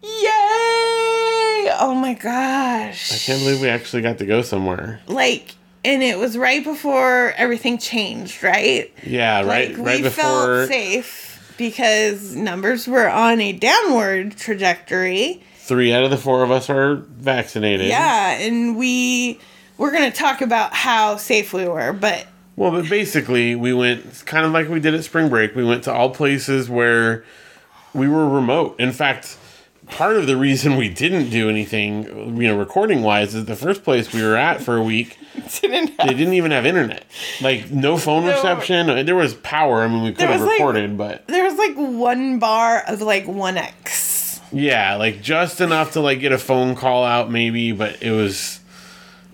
Yay! 0.03 1.71
Oh 1.81 1.95
my 1.99 2.15
gosh! 2.15 3.13
I 3.13 3.17
can't 3.17 3.41
believe 3.41 3.61
we 3.61 3.69
actually 3.69 4.03
got 4.03 4.19
to 4.19 4.27
go 4.27 4.43
somewhere. 4.43 5.01
like, 5.07 5.55
and 5.85 6.03
it 6.03 6.19
was 6.19 6.37
right 6.37 6.63
before 6.63 7.33
everything 7.37 7.79
changed, 7.79 8.43
right? 8.43 8.93
Yeah, 9.03 9.41
right, 9.45 9.71
Like, 9.71 9.79
right 9.79 9.97
we 9.97 10.03
before. 10.03 10.23
felt 10.23 10.69
safe 10.69 11.55
because 11.57 12.35
numbers 12.35 12.87
were 12.87 13.09
on 13.09 13.41
a 13.41 13.53
downward 13.53 14.37
trajectory. 14.37 15.43
Three 15.57 15.93
out 15.95 16.05
of 16.05 16.11
the 16.11 16.19
four 16.19 16.43
of 16.43 16.51
us 16.51 16.69
are 16.69 16.97
vaccinated. 16.97 17.87
Yeah, 17.87 18.33
and 18.39 18.77
we 18.77 19.41
we're 19.79 19.93
gonna 19.93 20.11
talk 20.11 20.41
about 20.41 20.75
how 20.75 21.17
safe 21.17 21.53
we 21.53 21.67
were, 21.67 21.93
but 21.93 22.27
Well, 22.57 22.71
but 22.71 22.89
basically, 22.89 23.55
we 23.57 23.73
went 23.73 24.25
kind 24.27 24.47
of 24.47 24.53
like 24.53 24.69
we 24.69 24.81
did 24.81 24.95
at 24.95 25.05
spring 25.05 25.29
break. 25.29 25.55
We 25.55 25.65
went 25.65 25.85
to 25.85 25.93
all 25.93 26.11
places 26.11 26.69
where 26.71 27.25
we 27.93 28.09
were 28.09 28.29
remote. 28.29 28.79
In 28.79 28.93
fact, 28.93 29.37
part 29.89 30.17
of 30.17 30.27
the 30.27 30.37
reason 30.37 30.77
we 30.77 30.89
didn't 30.89 31.31
do 31.31 31.49
anything, 31.51 32.05
you 32.41 32.49
know, 32.49 32.57
recording 32.57 33.03
wise, 33.03 33.35
is 33.35 33.45
the 33.47 33.57
first 33.57 33.83
place 33.85 34.13
we 34.13 34.23
were 34.23 34.37
at 34.37 34.61
for 34.63 34.77
a 34.77 34.83
week. 34.83 35.19
didn't 35.61 35.89
have 35.99 36.09
They 36.09 36.15
didn't 36.15 36.35
even 36.35 36.53
have 36.53 36.65
internet, 36.65 37.05
like 37.41 37.71
no 37.71 37.97
phone 37.99 38.25
reception. 38.25 38.89
Uh, 38.89 39.03
there 39.03 39.17
was 39.17 39.35
power. 39.35 39.83
I 39.83 39.89
mean, 39.89 40.05
we 40.05 40.13
could 40.13 40.29
have 40.29 40.41
was, 40.41 40.49
like- 40.49 40.59
recorded, 40.59 40.97
but 40.97 41.27
there 41.27 41.45
was 41.45 41.57
like 41.57 41.75
one 41.75 42.39
bar 42.39 42.85
of 42.87 43.01
like 43.03 43.27
one 43.27 43.57
X. 43.57 44.41
yeah, 44.53 44.95
like 44.95 45.21
just 45.23 45.61
enough 45.61 45.93
to 45.93 46.01
like 46.01 46.21
get 46.21 46.31
a 46.31 46.39
phone 46.39 46.77
call 46.77 47.05
out, 47.05 47.31
maybe. 47.33 47.73
But 47.73 48.01
it 48.01 48.13
was 48.13 48.61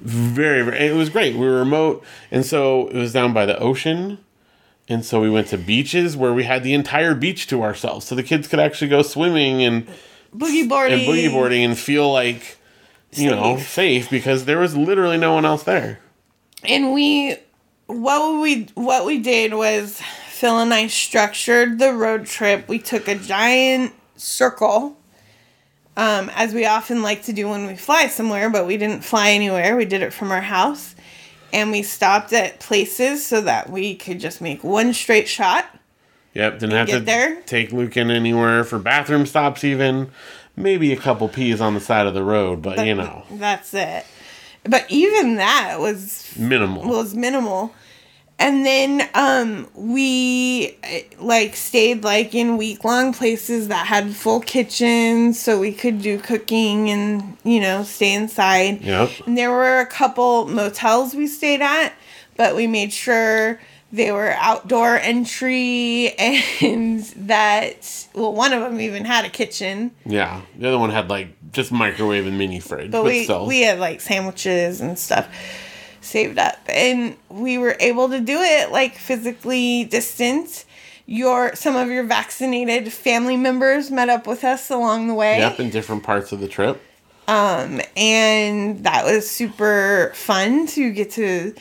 very, 0.01 0.63
very. 0.63 0.79
It 0.89 0.95
was 0.97 1.11
great. 1.11 1.35
We 1.37 1.47
were 1.47 1.59
remote, 1.59 2.05
and 2.31 2.45
so 2.45 2.89
it 2.89 2.97
was 2.97 3.13
down 3.13 3.33
by 3.33 3.47
the 3.47 3.59
ocean. 3.59 4.19
And 4.89 5.05
so 5.05 5.21
we 5.21 5.31
went 5.31 5.47
to 5.49 5.59
beaches 5.59 6.17
where 6.17 6.33
we 6.33 6.43
had 6.45 6.65
the 6.65 6.75
entire 6.75 7.15
beach 7.15 7.47
to 7.49 7.63
ourselves, 7.63 8.07
so 8.07 8.15
the 8.17 8.25
kids 8.25 8.49
could 8.49 8.59
actually 8.59 8.89
go 8.89 9.03
swimming 9.03 9.63
and, 9.63 9.87
Boogie 10.35 10.69
boarding. 10.69 10.99
and 11.01 11.09
boogie 11.09 11.31
boarding 11.31 11.63
and 11.65 11.79
feel 11.79 12.13
like, 12.13 12.59
you 13.13 13.31
know, 13.31 13.57
Safe. 13.57 13.69
safe 13.69 14.11
because 14.11 14.47
there 14.47 14.59
was 14.59 14.77
literally 14.77 15.17
no 15.17 15.33
one 15.35 15.45
else 15.45 15.63
there. 15.63 16.01
And 16.65 16.93
we 16.93 17.37
what 17.87 18.41
we 18.41 18.69
what 18.75 19.05
we 19.07 19.19
did 19.19 19.55
was 19.55 20.01
Phil 20.29 20.59
and 20.59 20.73
I 20.75 20.87
structured 20.89 21.79
the 21.79 21.93
road 21.93 22.27
trip. 22.27 22.69
We 22.69 22.79
took 22.79 23.07
a 23.09 23.15
giant 23.17 23.93
circle. 24.17 24.97
Um, 25.97 26.31
as 26.35 26.55
we 26.55 26.65
often 26.67 27.03
like 27.03 27.25
to 27.25 27.33
do 27.33 27.49
when 27.49 27.67
we 27.67 27.75
fly 27.77 28.07
somewhere, 28.07 28.49
but 28.49 28.67
we 28.67 28.77
didn't 28.77 29.03
fly 29.05 29.31
anywhere. 29.31 29.77
We 29.77 29.85
did 29.85 30.03
it 30.03 30.13
from 30.13 30.31
our 30.33 30.41
house. 30.41 30.95
And 31.53 31.73
we 31.73 31.83
stopped 31.83 32.33
at 32.33 32.61
places 32.61 33.27
so 33.27 33.41
that 33.41 33.69
we 33.71 33.97
could 33.97 34.21
just 34.21 34.41
make 34.41 34.63
one 34.63 34.95
straight 34.95 35.27
shot. 35.29 35.67
Yep, 36.35 36.61
didn't 36.61 36.77
have 36.77 36.89
to 36.91 37.01
there? 37.01 37.43
take 37.43 37.73
Luke 37.73 37.97
in 37.97 38.09
anywhere 38.11 38.63
for 38.63 38.79
bathroom 38.79 39.27
stops, 39.27 39.65
even 39.65 40.13
maybe 40.57 40.93
a 40.93 40.97
couple 40.97 41.29
peas 41.29 41.61
on 41.61 41.75
the 41.75 41.81
side 41.81 42.07
of 42.07 42.15
the 42.15 42.23
road, 42.23 42.63
but 42.63 42.87
you 42.87 42.95
know, 42.95 43.25
That's 43.33 43.75
it. 43.75 44.07
But 44.63 44.87
even 44.91 45.37
that 45.37 45.81
was 45.81 46.33
minimal. 46.39 46.87
was 46.87 47.15
minimal. 47.17 47.75
And 48.41 48.65
then 48.65 49.09
um 49.15 49.69
we 49.75 50.77
eh, 50.83 51.03
like 51.19 51.55
stayed 51.55 52.03
like 52.03 52.35
in 52.35 52.57
week 52.57 52.83
long 52.85 53.13
places 53.13 53.69
that 53.69 53.87
had 53.87 54.17
full 54.17 54.41
kitchens 54.41 55.39
so 55.39 55.61
we 55.61 55.73
could 55.73 56.01
do 56.01 56.19
cooking 56.19 56.89
and 56.89 57.37
you 57.45 57.61
know 57.61 57.85
stay 57.85 58.15
inside. 58.15 58.81
Yep. 58.81 59.11
And 59.27 59.37
there 59.37 59.51
were 59.51 59.79
a 59.79 59.87
couple 59.87 60.47
motels 60.47 61.15
we 61.15 61.27
stayed 61.27 61.61
at, 61.61 61.93
but 62.37 62.57
we 62.57 62.67
made 62.67 62.93
sure 62.95 63.61
they 63.93 64.11
were 64.11 64.31
outdoor 64.39 64.97
entry 64.97 66.15
and 66.63 67.01
that 67.17 68.07
well 68.15 68.33
one 68.33 68.55
of 68.55 68.63
them 68.63 68.81
even 68.81 69.05
had 69.05 69.25
a 69.25 69.29
kitchen 69.29 69.91
yeah, 70.07 70.41
the 70.57 70.69
other 70.69 70.79
one 70.79 70.91
had 70.91 71.11
like 71.11 71.29
just 71.53 71.73
microwave 71.73 72.27
and 72.27 72.39
mini 72.39 72.61
fridge, 72.61 72.91
but 72.91 73.03
but, 73.03 73.05
we 73.05 73.25
still, 73.25 73.47
we 73.47 73.63
had 73.63 73.79
like 73.79 74.01
sandwiches 74.01 74.81
and 74.81 74.99
stuff. 74.99 75.29
Saved 76.11 76.39
up 76.39 76.59
and 76.69 77.17
we 77.29 77.57
were 77.59 77.77
able 77.81 78.09
to 78.09 78.21
do 78.21 78.39
it 78.41 78.71
like 78.73 78.95
physically 78.97 79.85
distant 79.85 80.65
your 81.07 81.55
some 81.57 81.77
of 81.77 81.89
your 81.89 82.05
vaccinated 82.05 82.93
family 82.93 83.37
members 83.37 83.91
met 83.91 84.09
up 84.09 84.27
with 84.27 84.45
us 84.45 84.71
along 84.71 85.09
the 85.09 85.15
way 85.15 85.39
Yep, 85.39 85.61
in 85.61 85.71
different 85.71 86.03
parts 86.03 86.33
of 86.33 86.41
the 86.41 86.49
trip. 86.49 86.81
Um, 87.29 87.81
and 87.97 88.83
that 88.85 89.05
was 89.05 89.29
super 89.31 90.11
fun 90.15 90.67
to 90.69 90.91
get 90.93 91.11
to 91.13 91.55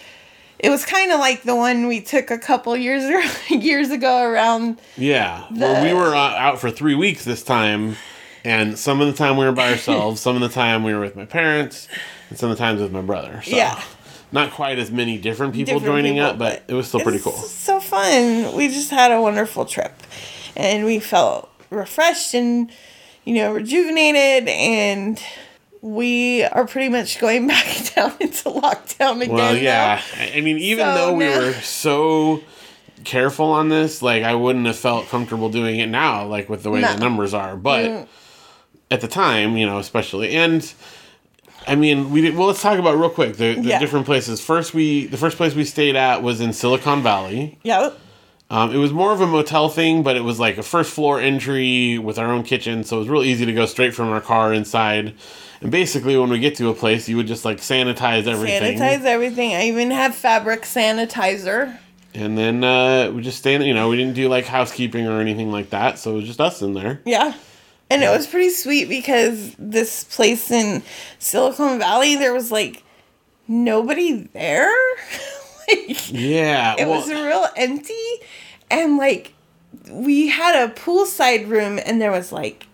it 0.60 0.70
was 0.70 0.84
kind 0.86 1.12
of 1.12 1.20
like 1.20 1.44
the 1.44 1.56
one 1.56 1.88
we 1.88 2.02
took 2.02 2.32
a 2.32 2.38
couple 2.38 2.76
years 2.76 3.04
or 3.06 3.22
years 3.56 3.92
ago 3.92 4.24
around 4.24 4.80
Yeah. 4.98 5.46
well, 5.52 5.82
we 5.84 5.94
were 5.94 6.14
uh, 6.16 6.36
out 6.36 6.60
for 6.60 6.70
three 6.70 6.96
weeks 6.96 7.24
this 7.24 7.44
time, 7.44 7.96
and 8.44 8.78
some 8.78 9.00
of 9.00 9.08
the 9.08 9.14
time 9.14 9.38
we 9.38 9.46
were 9.46 9.52
by 9.54 9.72
ourselves, 9.74 10.20
some 10.22 10.36
of 10.36 10.42
the 10.42 10.50
time 10.50 10.84
we 10.84 10.94
were 10.94 11.00
with 11.02 11.16
my 11.16 11.26
parents, 11.26 11.88
and 12.30 12.38
some 12.38 12.52
of 12.52 12.58
the 12.58 12.64
times 12.64 12.82
with 12.82 12.92
my 12.92 13.02
brother. 13.02 13.42
So 13.44 13.56
Yeah. 13.56 13.82
Not 14.32 14.52
quite 14.52 14.78
as 14.78 14.92
many 14.92 15.18
different 15.18 15.54
people 15.54 15.76
different 15.80 15.86
joining 15.96 16.14
people, 16.16 16.28
up, 16.30 16.38
but, 16.38 16.64
it 16.68 16.74
was 16.74 16.88
still 16.88 17.00
pretty 17.00 17.20
cool. 17.20 17.34
So 17.34 17.80
fun. 17.80 18.56
We 18.56 18.68
just 18.68 18.92
had 18.92 19.12
a 19.12 19.20
wonderful 19.22 19.66
trip, 19.66 19.94
and 20.56 20.86
we 20.86 21.00
felt 21.00 21.50
refreshed 21.72 22.34
and 22.36 22.72
you 23.26 23.34
know 23.36 23.54
rejuvenated, 23.54 24.48
and 24.48 25.20
we 25.82 26.44
are 26.44 26.68
pretty 26.68 26.90
much 26.90 27.20
going 27.20 27.48
back 27.54 27.66
down 27.96 28.14
into 28.20 28.50
lockdown 28.50 29.22
again. 29.22 29.34
Well, 29.34 29.56
yeah. 29.58 30.02
I 30.18 30.34
I 30.36 30.42
mean, 30.42 30.58
even 30.60 30.86
So 30.86 30.94
though 30.96 31.14
we 31.14 31.26
now- 31.26 31.38
were 31.40 31.54
so 31.54 32.42
careful 33.06 33.46
on 33.48 33.70
this, 33.70 34.02
like 34.04 34.24
I 34.24 34.36
wouldn't 34.36 34.66
have 34.68 34.78
felt 34.78 35.08
comfortable 35.08 35.50
doing 35.50 35.80
it 35.80 35.88
now, 35.88 36.26
like 36.26 36.50
with 36.50 36.62
the 36.64 36.70
way 36.70 36.82
No. 36.82 36.94
the 36.94 37.00
numbers 37.00 37.34
are. 37.34 37.56
But 37.56 37.86
Mm. 37.86 38.08
at 38.92 39.02
the 39.02 39.08
time, 39.08 39.58
you 39.58 39.66
know, 39.66 39.80
especially, 39.80 40.36
and 40.36 40.72
I 41.70 41.76
mean, 41.76 42.12
we 42.12 42.22
did. 42.22 42.36
Well, 42.36 42.48
let's 42.48 42.62
talk 42.62 42.80
about 42.80 42.98
real 42.98 43.10
quick 43.10 43.38
the, 43.38 43.54
the 43.56 43.62
Yeah. 43.70 43.80
different 43.80 44.06
places. 44.06 44.42
First, 44.42 44.74
we 44.74 45.06
the 45.08 45.18
first 45.18 45.38
place 45.38 45.54
we 45.56 45.64
stayed 45.66 45.96
at 45.96 46.24
was 46.24 46.42
in 46.42 46.52
Silicon 46.54 47.02
Valley. 47.04 47.58
Yeah. 47.64 47.92
Um, 48.52 48.74
it 48.74 48.78
was 48.78 48.92
more 48.92 49.12
of 49.14 49.22
a 49.22 49.28
motel 49.28 49.70
thing, 49.70 50.02
but 50.02 50.16
it 50.18 50.24
was 50.24 50.40
like 50.40 50.58
a 50.58 50.64
first 50.64 50.92
floor 50.92 51.20
entry 51.22 52.00
with 52.00 52.18
our 52.18 52.32
own 52.32 52.42
kitchen, 52.42 52.84
so 52.84 52.96
it 52.98 53.00
was 53.02 53.08
real 53.10 53.24
easy 53.24 53.46
to 53.46 53.54
go 53.54 53.68
straight 53.68 53.94
from 53.94 54.10
our 54.10 54.22
car 54.22 54.52
inside. 54.52 55.14
And 55.62 55.70
basically, 55.72 56.18
when 56.18 56.30
we 56.32 56.40
get 56.40 56.56
to 56.56 56.70
a 56.70 56.74
place, 56.74 57.08
you 57.08 57.16
would 57.18 57.28
just 57.28 57.46
like 57.46 57.58
sanitize 57.60 58.26
everything, 58.26 58.80
Sanitize 58.80 59.04
everything. 59.06 59.54
I 59.54 59.66
even 59.68 59.92
have 59.92 60.16
fabric 60.16 60.64
sanitizer. 60.64 61.78
and 62.16 62.36
then 62.38 62.64
uh, 62.64 63.12
we 63.14 63.22
just 63.22 63.38
stay. 63.38 63.54
in 63.54 63.62
You 63.62 63.76
know, 63.76 63.90
we 63.90 63.98
didn't 63.98 64.16
do 64.16 64.28
like 64.30 64.46
housekeeping 64.46 65.06
or 65.08 65.22
anything 65.22 65.52
like 65.52 65.70
that, 65.70 66.00
so 66.00 66.14
it 66.14 66.16
was 66.16 66.26
just 66.26 66.42
us 66.42 66.62
in 66.64 66.74
there. 66.74 67.02
Yeah. 67.06 67.34
And 67.90 68.04
it 68.04 68.10
was 68.10 68.28
pretty 68.28 68.50
sweet 68.52 68.88
because 68.88 69.56
this 69.58 70.04
place 70.04 70.52
in 70.52 70.84
Silicon 71.18 71.80
Valley, 71.80 72.16
there 72.16 72.34
was 72.34 72.52
like 72.52 72.84
nobody 73.48 74.30
there. 74.34 74.72
like, 75.68 76.12
Yeah, 76.12 76.76
it 76.78 76.88
well, 76.88 77.00
was 77.00 77.10
real 77.10 77.46
empty. 77.56 77.94
And 78.70 78.98
like, 78.98 79.34
we 79.90 80.28
had 80.28 80.70
a 80.70 80.72
poolside 80.74 81.48
room, 81.50 81.80
and 81.84 82.00
there 82.02 82.12
was 82.12 82.32
like 82.32 82.68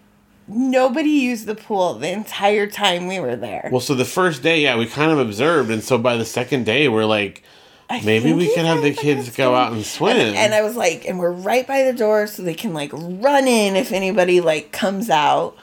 nobody 0.47 1.09
used 1.09 1.45
the 1.45 1.55
pool 1.55 1.95
the 1.95 2.11
entire 2.11 2.67
time 2.67 3.07
we 3.07 3.19
were 3.19 3.35
there. 3.35 3.67
well, 3.71 3.81
so 3.81 3.95
the 3.95 4.05
first 4.05 4.43
day, 4.43 4.61
yeah, 4.61 4.77
we 4.77 4.85
kind 4.85 5.11
of 5.11 5.17
observed, 5.19 5.71
and 5.71 5.83
so 5.83 5.97
by 5.97 6.17
the 6.17 6.25
second 6.25 6.65
day, 6.65 6.87
we're 6.87 7.05
like, 7.05 7.41
I 7.89 8.01
maybe 8.01 8.33
we 8.33 8.53
can 8.53 8.65
have 8.65 8.81
the 8.81 8.93
kids 8.93 9.35
go 9.35 9.53
out 9.53 9.71
and 9.71 9.85
swim. 9.85 10.17
And, 10.17 10.35
and 10.35 10.53
I 10.53 10.61
was 10.61 10.75
like, 10.75 11.05
and 11.05 11.19
we're 11.19 11.31
right 11.31 11.67
by 11.67 11.83
the 11.83 11.93
door, 11.93 12.27
so 12.27 12.41
they 12.41 12.55
can 12.55 12.73
like 12.73 12.91
run 12.93 13.47
in 13.47 13.75
if 13.75 13.91
anybody 13.91 14.41
like 14.41 14.71
comes 14.71 15.09
out. 15.09 15.55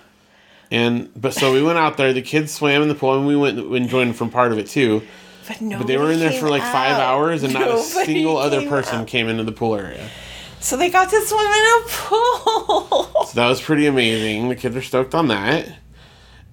And 0.71 1.11
but 1.21 1.35
so 1.35 1.53
we 1.53 1.63
went 1.63 1.79
out 1.79 1.97
there. 1.97 2.13
The 2.13 2.23
kids 2.23 2.53
swam 2.53 2.83
in 2.83 2.89
the 2.89 2.95
pool, 2.95 3.17
and 3.17 3.27
we 3.27 3.37
went 3.37 3.59
and 3.59 3.89
joined 3.89 4.17
from 4.17 4.31
part 4.31 4.53
of 4.53 4.59
it 4.59 4.69
too. 4.69 5.03
But, 5.49 5.59
But 5.61 5.87
they 5.87 5.99
were 5.99 6.13
in 6.13 6.21
there 6.21 6.33
for 6.33 6.49
like 6.49 6.63
five 6.63 6.99
hours, 6.99 7.43
and 7.43 7.53
not 7.53 7.69
a 7.69 7.79
single 7.79 8.37
other 8.37 8.69
person 8.69 9.01
Out. 9.01 9.07
came 9.09 9.29
into 9.29 9.43
the 9.43 9.53
pool 9.53 9.75
area. 9.75 10.09
So 10.61 10.77
they 10.77 10.91
got 10.91 11.11
to 11.11 11.21
swim 11.27 11.41
in 11.41 11.47
a 11.47 11.85
pool. 11.89 13.27
So 13.27 13.33
that 13.35 13.49
was 13.49 13.61
pretty 13.61 13.87
amazing. 13.87 14.49
The 14.49 14.55
kids 14.55 14.77
are 14.77 14.83
stoked 14.83 15.15
on 15.15 15.27
that. 15.29 15.69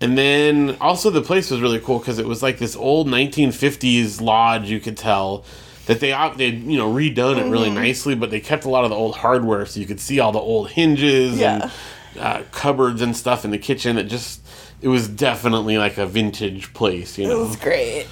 And 0.02 0.18
then 0.18 0.78
also 0.80 1.10
the 1.10 1.22
place 1.22 1.52
was 1.52 1.60
really 1.62 1.80
cool 1.80 2.00
because 2.00 2.20
it 2.20 2.26
was 2.26 2.42
like 2.42 2.58
this 2.58 2.76
old 2.76 3.08
1950s 3.08 4.22
lodge. 4.22 4.70
You 4.70 4.80
could 4.80 4.98
tell 4.98 5.44
that 5.88 6.00
they 6.00 6.12
they 6.38 6.50
you 6.56 6.78
know 6.78 6.92
redone 6.94 7.38
it 7.38 7.42
Mm-hmm. 7.42 7.50
really 7.50 7.70
nicely, 7.70 8.16
but 8.16 8.32
they 8.32 8.40
kept 8.40 8.66
a 8.66 8.70
lot 8.70 8.84
of 8.84 8.90
the 8.92 8.96
old 8.96 9.16
hardware, 9.18 9.66
so 9.66 9.80
you 9.80 9.86
could 9.86 10.00
see 10.00 10.20
all 10.20 10.32
the 10.32 10.40
old 10.40 10.70
hinges 10.70 11.38
Yeah. 11.38 11.70
and 12.16 12.20
uh, 12.20 12.44
cupboards 12.52 13.02
and 13.02 13.16
stuff 13.16 13.44
in 13.46 13.52
the 13.52 13.58
kitchen. 13.58 13.98
It 13.98 14.06
just 14.06 14.42
it 14.82 14.88
was 14.88 15.08
definitely 15.10 15.78
like 15.78 15.98
a 15.98 16.06
vintage 16.06 16.74
place, 16.74 17.18
you 17.18 17.28
know, 17.28 17.42
It 17.42 17.48
was 17.48 17.56
great. 17.58 18.08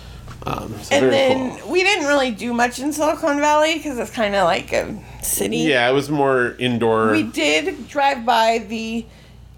Um, 0.46 0.74
so 0.82 0.96
And 0.96 1.12
then 1.12 1.58
cool. 1.60 1.72
we 1.72 1.84
didn't 1.84 2.08
really 2.08 2.32
do 2.32 2.54
much 2.54 2.80
in 2.80 2.92
Silicon 2.94 3.40
Valley 3.40 3.76
because 3.76 3.98
it's 3.98 4.12
kind 4.12 4.36
of 4.36 4.44
like 4.46 4.72
a 4.74 4.98
city. 5.24 5.58
Yeah, 5.58 5.90
it 5.90 5.94
was 5.94 6.10
more 6.10 6.56
indoor. 6.60 7.12
We 7.12 7.24
did 7.24 7.88
drive 7.88 8.26
by 8.26 8.60
the 8.68 9.06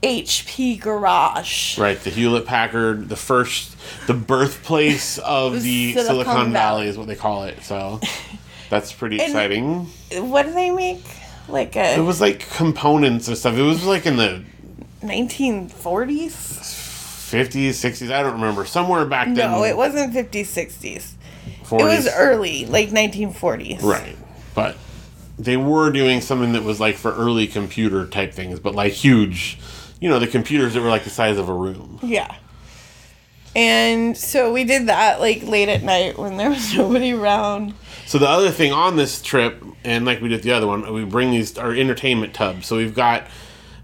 HP 0.03 0.79
garage. 0.79 1.77
Right, 1.77 1.99
the 1.99 2.09
Hewlett 2.09 2.45
Packard, 2.45 3.09
the 3.09 3.15
first, 3.15 3.75
the 4.07 4.13
birthplace 4.13 5.17
of 5.25 5.61
the 5.61 5.93
Silicon 5.93 6.05
Silicon, 6.23 6.33
Valley. 6.35 6.51
Valley. 6.53 6.87
is 6.87 6.97
what 6.97 7.07
they 7.07 7.15
call 7.15 7.43
it. 7.43 7.61
So 7.63 7.99
that's 8.69 8.93
pretty 8.93 9.19
And- 9.19 9.27
exciting. 9.29 9.85
What 10.29 10.45
do 10.45 10.53
they 10.53 10.71
make? 10.71 11.03
Like 11.47 11.75
a. 11.75 11.95
It 11.97 12.01
was 12.01 12.21
like 12.21 12.47
components 12.51 13.27
and 13.27 13.37
stuff. 13.37 13.57
It 13.57 13.63
was 13.63 13.83
like 13.85 14.05
in 14.05 14.15
the 14.17 14.43
1940s? 15.01 16.31
50s, 17.29 17.69
60s. 17.69 18.11
I 18.11 18.23
don't 18.23 18.33
remember. 18.33 18.65
Somewhere 18.65 19.05
back 19.05 19.27
then. 19.27 19.51
No, 19.51 19.63
it 19.63 19.77
wasn't 19.77 20.13
50s, 20.13 20.45
60s. 20.47 21.11
40s. 21.63 21.79
It 21.79 21.83
was 21.83 22.07
early, 22.15 22.65
like 22.65 22.89
1940s. 22.89 23.83
Right, 23.83 24.15
but 24.55 24.77
they 25.37 25.57
were 25.57 25.91
doing 25.91 26.21
something 26.21 26.53
that 26.53 26.63
was 26.63 26.79
like 26.79 26.95
for 26.95 27.13
early 27.13 27.45
computer 27.47 28.05
type 28.07 28.33
things, 28.33 28.59
but 28.59 28.73
like 28.75 28.93
huge. 28.93 29.59
You 29.99 30.09
know, 30.09 30.19
the 30.19 30.27
computers 30.27 30.73
that 30.73 30.81
were 30.81 30.89
like 30.89 31.03
the 31.03 31.09
size 31.09 31.37
of 31.37 31.49
a 31.49 31.53
room. 31.53 31.99
Yeah. 32.01 32.35
And 33.55 34.15
so 34.15 34.53
we 34.53 34.63
did 34.63 34.87
that 34.87 35.19
like 35.19 35.43
late 35.43 35.69
at 35.69 35.83
night 35.83 36.17
when 36.17 36.37
there 36.37 36.49
was 36.49 36.73
nobody 36.77 37.13
around. 37.13 37.73
So 38.05 38.17
the 38.17 38.29
other 38.29 38.51
thing 38.51 38.71
on 38.71 38.95
this 38.95 39.21
trip, 39.21 39.63
and 39.83 40.05
like 40.05 40.21
we 40.21 40.29
did 40.29 40.43
the 40.43 40.51
other 40.51 40.67
one, 40.67 40.91
we 40.93 41.03
bring 41.05 41.31
these 41.31 41.57
our 41.57 41.73
entertainment 41.73 42.33
tubs. 42.33 42.67
So 42.67 42.77
we've 42.77 42.95
got 42.95 43.27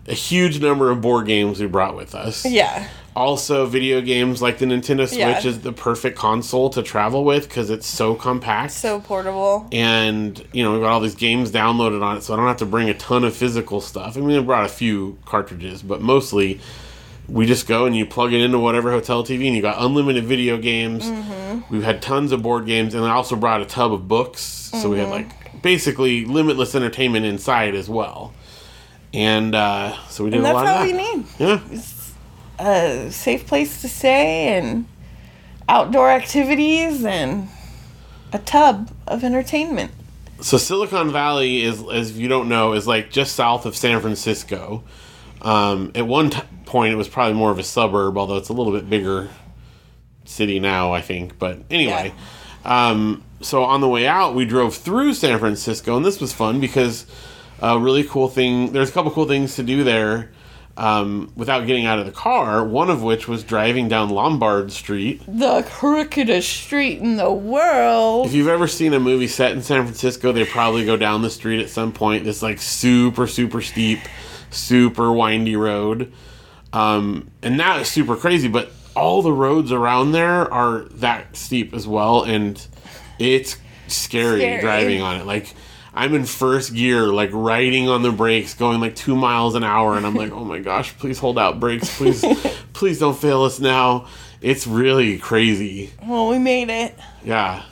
a 0.08 0.14
huge 0.14 0.60
number 0.62 0.92
of 0.92 1.02
board 1.02 1.28
games 1.28 1.60
we 1.60 1.68
brought 1.68 1.96
with 1.96 2.16
us. 2.16 2.46
Yeah. 2.46 2.88
Also, 3.16 3.66
video 3.66 4.02
games 4.02 4.42
like 4.42 4.58
the 4.58 4.66
Nintendo 4.66 5.08
Switch 5.08 5.20
Yeah. 5.20 5.40
is 5.48 5.62
the 5.62 5.72
perfect 5.72 6.18
console 6.18 6.70
to 6.72 6.84
travel 6.84 7.24
with 7.24 7.48
because 7.48 7.70
it's 7.70 7.88
so 7.88 8.14
compact. 8.14 8.74
So 8.74 9.00
portable. 9.00 9.68
and 9.72 10.44
you 10.52 10.64
know 10.64 10.74
we've 10.74 10.82
got 10.82 10.92
all 10.92 11.00
these 11.00 11.16
games 11.16 11.50
downloaded 11.52 12.04
on 12.04 12.18
it, 12.18 12.24
so 12.24 12.34
I 12.34 12.38
don't 12.38 12.48
have 12.48 12.58
to 12.58 12.66
bring 12.66 12.90
a 12.90 12.94
ton 12.94 13.24
of 13.24 13.34
physical 13.34 13.80
stuff. 13.80 14.18
I 14.18 14.20
mean, 14.20 14.38
I 14.38 14.42
brought 14.42 14.66
a 14.66 14.70
few 14.70 15.18
cartridges, 15.26 15.82
but 15.82 16.02
mostly 16.02 16.60
we 17.30 17.46
just 17.46 17.68
go 17.68 17.86
and 17.86 17.96
you 17.96 18.06
plug 18.06 18.34
it 18.34 18.42
into 18.42 18.60
whatever 18.60 18.92
hotel 18.92 19.24
TV, 19.24 19.48
and 19.48 19.56
you 19.56 19.62
got 19.62 19.78
unlimited 19.82 20.26
video 20.26 20.58
games. 20.58 21.10
We've 21.70 21.84
had 21.84 22.02
tons 22.02 22.34
of 22.34 22.42
board 22.44 22.66
games, 22.66 22.94
and 22.94 23.06
I 23.06 23.12
also 23.12 23.38
brought 23.38 23.62
a 23.62 23.66
tub 23.66 23.94
of 23.94 24.08
books, 24.10 24.42
so 24.42 24.90
we 24.90 25.00
had 25.00 25.10
like 25.10 25.62
basically 25.62 26.26
limitless 26.26 26.76
entertainment 26.76 27.26
inside 27.26 27.76
as 27.76 27.88
well. 27.88 28.34
And 29.14 29.56
uh, 29.56 29.96
so 30.10 30.26
we 30.26 30.30
did 30.32 30.40
And 30.40 30.48
a 30.48 30.54
lot 30.54 30.66
of 30.66 30.72
all 30.74 30.86
that. 30.86 30.86
we 30.86 30.92
need. 30.92 31.26
Yeah, 31.40 31.62
A 32.60 33.12
safe 33.12 33.46
place 33.48 33.82
to 33.82 33.90
stay 33.90 34.58
and 34.58 34.88
outdoor 35.68 36.10
activities 36.10 37.04
and 37.04 37.50
a 38.32 38.40
tub 38.40 38.92
of 39.08 39.24
entertainment. 39.24 39.92
so 40.42 40.58
Silicon 40.58 41.12
Valley 41.12 41.64
is, 41.64 41.84
as 41.92 42.18
you 42.18 42.28
don't 42.28 42.50
know, 42.50 42.74
is 42.74 42.88
like 42.88 43.12
just 43.12 43.36
south 43.36 43.66
of 43.66 43.76
San 43.76 44.00
Francisco. 44.02 44.84
Um, 45.42 45.92
at 45.96 46.08
one 46.08 46.30
t- 46.30 46.42
point, 46.66 46.94
it 46.94 46.98
was 46.98 47.08
probably 47.08 47.34
more 47.34 47.52
of 47.52 47.60
a 47.60 47.64
suburb, 47.64 48.18
although 48.18 48.38
it's 48.38 48.50
a 48.50 48.54
little 48.54 48.74
bit 48.74 48.90
bigger 48.90 49.30
city 50.26 50.60
now, 50.60 50.92
I 50.92 51.02
think. 51.02 51.38
But 51.38 51.60
anyway, 51.70 52.14
um, 52.64 53.24
so 53.42 53.64
on 53.64 53.82
the 53.82 53.88
way 53.88 54.08
out, 54.08 54.36
we 54.36 54.46
drove 54.46 54.76
through 54.76 55.14
San 55.14 55.40
Francisco, 55.40 55.96
and 55.96 56.06
this 56.06 56.20
was 56.20 56.34
fun 56.34 56.60
because 56.60 57.06
a 57.60 57.80
really 57.80 58.04
cool 58.04 58.28
thing. 58.28 58.72
There's 58.72 58.90
a 58.90 58.92
couple 58.92 59.12
cool 59.12 59.28
things 59.28 59.56
to 59.56 59.64
do 59.64 59.84
there. 59.84 60.32
Um, 60.78 61.32
without 61.38 61.66
getting 61.68 61.86
out 61.86 62.00
of 62.00 62.06
the 62.06 62.12
car, 62.12 62.62
one 62.62 62.90
of 62.90 63.02
which 63.02 63.30
was 63.30 63.46
driving 63.46 63.88
down 63.88 64.10
Lombard 64.10 64.74
Street. 64.74 65.22
The 65.26 65.64
crookedest 65.64 66.50
street 66.50 67.00
in 67.00 67.16
the 67.16 67.32
world. 67.32 68.26
If 68.28 68.34
you've 68.34 68.50
ever 68.50 68.68
seen 68.68 68.94
a 68.94 69.00
movie 69.00 69.28
set 69.28 69.54
in 69.54 69.62
San 69.62 69.84
Francisco, 69.86 70.34
they 70.34 70.44
probably 70.44 70.86
go 70.86 70.98
down 70.98 71.22
the 71.22 71.30
street 71.30 71.62
at 71.62 71.70
some 71.70 71.94
point. 71.94 72.26
This 72.26 72.42
like 72.42 72.60
super 72.60 73.26
super 73.26 73.62
steep, 73.62 74.00
super 74.50 75.14
windy 75.14 75.56
road, 75.56 76.12
um, 76.74 77.32
and 77.42 77.58
that 77.62 77.80
is 77.80 77.88
super 77.88 78.18
crazy. 78.18 78.50
But 78.50 78.70
all 78.98 79.22
the 79.22 79.32
roads 79.32 79.72
around 79.72 80.12
there 80.12 80.52
are 80.54 80.80
that 80.96 81.38
steep 81.38 81.74
as 81.74 81.88
well, 81.88 82.24
and 82.24 82.66
it's 83.18 83.56
scary, 83.88 84.40
Scary. 84.42 84.62
driving 84.62 85.02
on 85.02 85.22
it. 85.22 85.26
Like 85.26 85.54
I'm 85.96 86.14
in 86.14 86.26
first 86.26 86.74
gear, 86.74 87.08
like 87.08 87.30
riding 87.32 87.88
on 87.88 88.04
the 88.04 88.12
brakes, 88.12 88.54
going 88.54 88.82
like 88.82 88.96
two 88.96 89.16
miles 89.16 89.56
an 89.56 89.64
hour, 89.64 89.96
and 89.96 90.06
I'm 90.06 90.14
like, 90.14 90.32
oh 90.34 90.44
my 90.44 90.60
gosh, 90.60 90.96
please 90.98 91.18
hold 91.18 91.40
out 91.40 91.60
brakes, 91.60 91.98
please, 91.98 92.24
please 92.74 93.00
don't 93.00 93.18
fail 93.18 93.44
us 93.44 93.60
now. 93.60 94.08
It's 94.42 94.68
really 94.68 95.18
crazy. 95.18 95.92
Well, 96.04 96.28
we 96.28 96.38
made 96.38 96.70
it. 96.70 97.00
Yeah. 97.24 97.64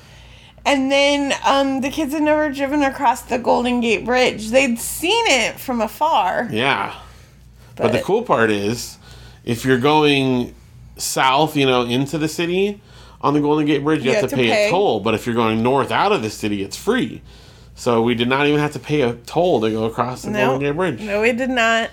And 0.65 0.89
then 0.89 1.33
um, 1.45 1.81
the 1.81 1.89
kids 1.89 2.13
had 2.13 2.23
never 2.23 2.49
driven 2.49 2.81
across 2.81 3.23
the 3.23 3.37
Golden 3.37 3.81
Gate 3.81 4.05
Bridge. 4.05 4.49
They'd 4.49 4.79
seen 4.79 5.25
it 5.27 5.59
from 5.59 5.81
afar. 5.81 6.47
Yeah. 6.49 6.97
But, 7.75 7.91
the 7.91 8.01
cool 8.01 8.23
part 8.23 8.49
is, 8.49 8.97
if 9.43 9.65
you're 9.65 9.79
going 9.79 10.55
south, 10.95 11.57
you 11.57 11.65
know, 11.65 11.83
into 11.83 12.17
the 12.17 12.29
city 12.29 12.79
on 13.19 13.33
the 13.33 13.41
Golden 13.41 13.65
Gate 13.65 13.83
Bridge, 13.83 14.05
you, 14.05 14.13
have, 14.13 14.29
to, 14.29 14.35
pay, 14.35 14.67
a 14.67 14.71
toll. 14.71 15.01
But 15.01 15.15
if 15.15 15.25
you're 15.25 15.35
going 15.35 15.61
north 15.61 15.91
out 15.91 16.13
of 16.13 16.21
the 16.21 16.29
city, 16.29 16.63
it's 16.63 16.77
free. 16.77 17.21
So 17.75 18.01
we 18.01 18.15
did 18.15 18.27
not 18.27 18.47
even 18.47 18.59
have 18.59 18.73
to 18.73 18.79
pay 18.79 19.01
a 19.01 19.13
toll 19.13 19.61
to 19.61 19.69
go 19.69 19.85
across 19.85 20.21
the 20.23 20.31
No, 20.31 20.47
Golden 20.51 20.61
Gate 20.61 20.75
Bridge. 20.75 21.01
no, 21.01 21.21
we 21.21 21.31
did 21.33 21.49
not. 21.49 21.89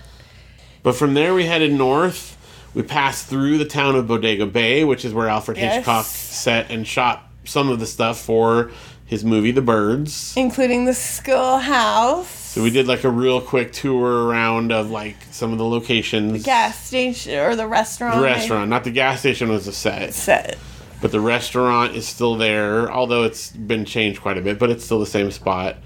But 0.82 0.94
from 0.94 1.14
there, 1.14 1.34
we 1.34 1.46
headed 1.46 1.72
north. 1.72 2.36
We 2.74 2.82
passed 2.82 3.26
through 3.26 3.58
the 3.58 3.64
town 3.64 3.96
of 3.96 4.06
Bodega 4.06 4.46
Bay, 4.46 4.84
which 4.84 5.04
is 5.04 5.12
where 5.12 5.28
Alfred 5.28 5.56
Yes. 5.58 5.76
Hitchcock 5.76 6.04
set 6.06 6.70
and 6.70 6.86
shot 6.86 7.24
some 7.44 7.68
of 7.68 7.80
the 7.80 7.86
stuff 7.86 8.20
for 8.20 8.70
his 9.04 9.24
movie 9.24 9.50
The 9.50 9.62
Birds. 9.62 10.34
Including 10.36 10.84
the 10.84 10.94
schoolhouse, 10.94 12.28
So 12.28 12.62
we 12.62 12.70
did 12.70 12.86
like 12.86 13.02
a 13.04 13.10
real 13.10 13.40
quick 13.40 13.72
tour 13.72 14.26
around 14.28 14.70
of 14.72 14.90
like 14.90 15.16
some 15.32 15.50
of 15.52 15.58
the 15.58 15.64
locations. 15.64 16.32
The 16.32 16.38
gas 16.38 16.86
station, 16.86 17.38
or 17.38 17.56
the 17.56 17.66
restaurant. 17.66 18.16
The 18.16 18.22
restaurant, 18.22 18.70
not 18.70 18.84
the 18.84 18.90
gas 18.92 19.20
station 19.20 19.48
was 19.48 19.66
a 19.66 19.72
set, 19.72 20.14
Set. 20.14 20.56
But 21.00 21.12
the 21.12 21.20
restaurant 21.20 21.96
is 21.96 22.06
still 22.06 22.36
there, 22.36 22.90
although 22.92 23.22
it's 23.24 23.50
been 23.50 23.84
changed 23.84 24.20
quite 24.20 24.36
a 24.36 24.42
bit, 24.42 24.58
but 24.58 24.70
it's 24.70 24.84
still 24.84 24.98
the 25.00 25.06
same 25.06 25.30
spot. 25.30 25.76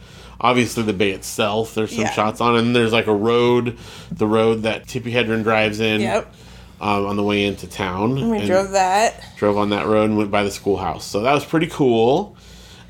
Obviously, 0.41 0.83
the 0.83 0.93
bay 0.93 1.11
itself, 1.13 1.75
there's 1.75 1.93
some 1.93 2.01
Yeah. 2.03 2.11
shots 2.11 2.41
on, 2.41 2.57
and 2.57 2.75
there's 2.75 2.93
like 2.93 3.07
a 3.07 3.15
road, 3.15 3.77
the 4.11 4.27
road 4.27 4.63
that 4.65 4.87
Tippi 4.87 5.13
Hedren 5.13 5.43
drives 5.45 5.79
in 5.79 6.01
Yep. 6.01 6.35
um, 6.81 7.07
on 7.07 7.17
the 7.17 7.23
way 7.23 7.45
into 7.45 7.67
town. 7.69 8.29
We 8.29 8.45
drove 8.45 8.73
that. 8.73 9.23
drove 9.37 9.57
on 9.57 9.71
that 9.71 9.87
road 9.87 10.11
and 10.11 10.19
went 10.19 10.31
by 10.33 10.43
the 10.43 10.51
schoolhouse. 10.51 11.05
So 11.05 11.21
that 11.23 11.33
was 11.33 11.45
pretty 11.45 11.69
cool. 11.69 12.37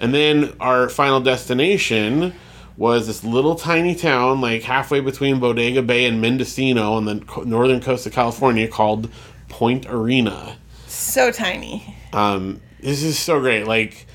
And 0.01 0.15
then 0.15 0.55
our 0.61 0.89
final 0.89 1.21
destination 1.21 2.33
was 2.77 3.07
this 3.07 3.23
little 3.23 3.55
tiny 3.55 3.95
town, 3.95 4.41
like 4.41 4.63
halfway 4.63 4.99
between 5.01 5.39
Bodega 5.39 5.83
Bay 5.83 6.07
and 6.07 6.21
Mendocino 6.21 6.95
on 6.95 7.05
the 7.05 7.17
co- 7.27 7.43
northern 7.43 7.81
coast 7.81 8.07
of 8.07 8.13
California, 8.13 8.67
called 8.67 9.09
Point 9.49 9.87
Arena. 9.89 10.57
So 10.95 11.31
tiny. 11.31 11.97
Um, 12.13 12.61
this 12.81 13.03
is 13.03 13.19
so 13.19 13.41
great. 13.41 13.67
Like 13.67 14.07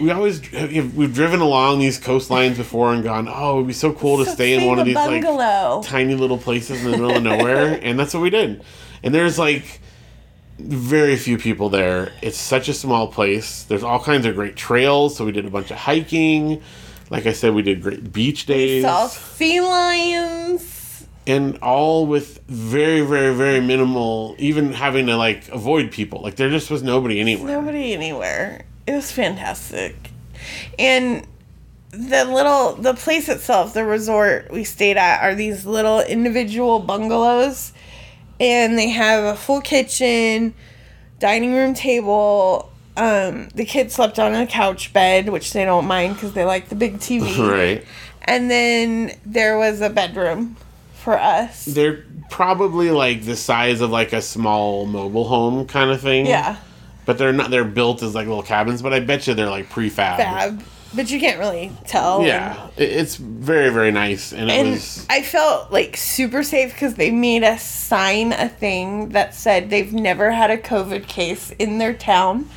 we 0.00 0.10
always 0.10 0.40
we've 0.52 1.14
driven 1.14 1.40
along 1.40 1.78
these 1.78 1.98
coastlines 1.98 2.56
before 2.56 2.92
and 2.92 3.02
gone, 3.02 3.28
oh, 3.28 3.56
it'd 3.56 3.66
be 3.66 3.72
so 3.72 3.92
cool 3.92 4.18
to 4.18 4.24
So 4.24 4.34
stay 4.34 4.54
in 4.54 4.66
one 4.66 4.78
of 4.78 4.86
these 4.86 4.94
like 4.94 5.22
tiny 5.84 6.14
little 6.14 6.38
places 6.38 6.84
in 6.84 6.90
the 6.90 6.96
middle 6.96 7.16
of 7.16 7.22
nowhere, 7.22 7.78
and 7.82 7.98
that's 7.98 8.14
what 8.14 8.22
we 8.22 8.30
did. 8.30 8.62
And 9.02 9.14
there's 9.14 9.38
like 9.38 9.80
very 10.58 11.16
few 11.16 11.38
people 11.38 11.68
there. 11.70 12.12
It's 12.22 12.38
such 12.38 12.68
a 12.68 12.74
small 12.74 13.08
place. 13.08 13.62
There's 13.64 13.82
all 13.82 14.00
kinds 14.02 14.26
of 14.26 14.34
great 14.34 14.56
trails, 14.56 15.16
so 15.16 15.24
we 15.24 15.32
did 15.32 15.46
a 15.46 15.50
bunch 15.50 15.70
of 15.70 15.76
hiking. 15.78 16.62
Like 17.10 17.26
I 17.26 17.32
said, 17.32 17.54
we 17.54 17.62
did 17.62 17.82
great 17.82 18.12
beach 18.12 18.46
days, 18.46 18.84
Saw 18.84 19.06
sea 19.06 19.60
lions. 19.60 20.77
And 21.28 21.58
all 21.58 22.06
with 22.06 22.40
very, 22.48 23.02
very, 23.02 23.34
very 23.34 23.60
minimal. 23.60 24.34
Even 24.38 24.72
having 24.72 25.06
to 25.06 25.16
like 25.16 25.48
avoid 25.48 25.92
people. 25.92 26.22
Like 26.22 26.36
there 26.36 26.50
just 26.50 26.70
was 26.70 26.82
nobody 26.82 27.20
anywhere. 27.20 27.60
Nobody 27.60 27.92
anywhere. 27.92 28.64
It 28.86 28.92
was 28.92 29.12
fantastic. 29.12 30.10
And 30.78 31.26
the 31.90 32.24
little 32.24 32.74
the 32.74 32.94
place 32.94 33.28
itself, 33.28 33.74
the 33.74 33.84
resort 33.84 34.50
we 34.50 34.64
stayed 34.64 34.96
at 34.96 35.22
are 35.22 35.34
these 35.34 35.66
little 35.66 36.00
individual 36.00 36.80
bungalows 36.80 37.72
and 38.40 38.78
they 38.78 38.88
have 38.90 39.24
a 39.24 39.36
full 39.36 39.60
kitchen, 39.60 40.54
dining 41.18 41.54
room 41.54 41.74
table. 41.74 42.70
Um, 42.96 43.48
the 43.54 43.64
kids 43.64 43.94
slept 43.94 44.18
on 44.18 44.34
a 44.34 44.46
couch 44.46 44.92
bed, 44.92 45.28
which 45.28 45.52
they 45.52 45.64
don't 45.64 45.86
mind 45.86 46.14
because 46.14 46.32
they 46.32 46.44
like 46.44 46.68
the 46.68 46.74
big 46.74 46.98
TV. 46.98 47.36
Right. 47.48 47.84
And 48.22 48.50
then 48.50 49.12
there 49.24 49.56
was 49.56 49.80
a 49.80 49.88
bedroom 49.88 50.56
for 51.08 51.18
us. 51.18 51.64
They're 51.64 52.04
probably 52.28 52.90
like 52.90 53.24
the 53.24 53.34
size 53.34 53.80
of 53.80 53.90
like 53.90 54.12
a 54.12 54.20
small 54.20 54.84
mobile 54.84 55.24
home 55.26 55.66
kind 55.66 55.90
of 55.90 56.02
thing. 56.02 56.26
Yeah, 56.26 56.56
But 57.06 57.16
they're 57.16 57.32
not. 57.32 57.50
They're 57.50 57.64
built 57.64 58.02
as 58.02 58.14
like 58.14 58.26
little 58.26 58.42
cabins. 58.42 58.82
But 58.82 58.92
I 58.92 59.00
bet 59.00 59.26
you 59.26 59.32
they're 59.32 59.48
like 59.48 59.70
prefab. 59.70 60.18
fab. 60.18 60.62
But 60.94 61.10
you 61.10 61.18
can't 61.18 61.38
really 61.38 61.72
tell. 61.86 62.22
Yeah, 62.26 62.68
it, 62.76 62.90
it's 62.90 63.16
very 63.16 63.70
very 63.70 63.90
nice, 63.90 64.32
and 64.34 64.50
it 64.50 64.52
And 64.52 64.70
was 64.72 65.06
I 65.08 65.22
felt 65.22 65.72
like 65.72 65.96
super 65.96 66.42
safe 66.42 66.72
because 66.74 66.94
they 66.96 67.10
made 67.10 67.42
us 67.42 67.62
sign 67.62 68.32
a 68.34 68.48
thing 68.50 69.10
that 69.10 69.34
said 69.34 69.70
they've 69.70 69.92
never 69.92 70.30
had 70.32 70.50
a 70.50 70.58
COVID 70.58 71.06
case 71.08 71.52
in 71.58 71.78
their 71.78 71.94
town 71.94 72.50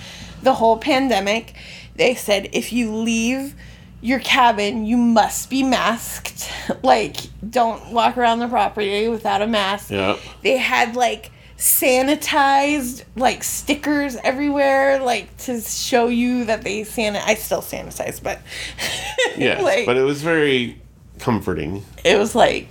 the 0.44 0.56
whole 0.56 0.78
pandemic. 0.78 1.54
They 1.96 2.16
said 2.16 2.50
if 2.52 2.74
you 2.74 2.94
leave 2.94 3.56
your 4.02 4.20
cabin, 4.20 4.86
you 4.86 4.98
must 4.98 5.50
be 5.50 5.64
masked. 5.64 6.50
like, 6.84 7.18
don't 7.48 7.92
walk 7.92 8.18
around 8.18 8.40
the 8.40 8.48
property 8.48 9.08
without 9.08 9.42
a 9.42 9.48
mask. 9.48 9.92
yeah. 9.92 10.18
They 10.42 10.58
had 10.58 10.96
like 10.96 11.32
sanitized 11.58 13.04
like 13.16 13.44
stickers 13.44 14.16
everywhere 14.24 15.00
like 15.00 15.36
to 15.38 15.62
show 15.62 16.08
you 16.08 16.46
that 16.46 16.64
they 16.64 16.82
sanitize 16.82 17.22
I 17.24 17.36
still 17.36 17.62
sanitize 17.62 18.22
but 18.22 18.40
Yes, 19.38 19.62
like 19.62 19.86
but 19.86 19.96
it 19.96 20.02
was 20.02 20.24
very 20.24 20.82
comforting. 21.20 21.86
it 22.04 22.18
was 22.18 22.34
like 22.34 22.68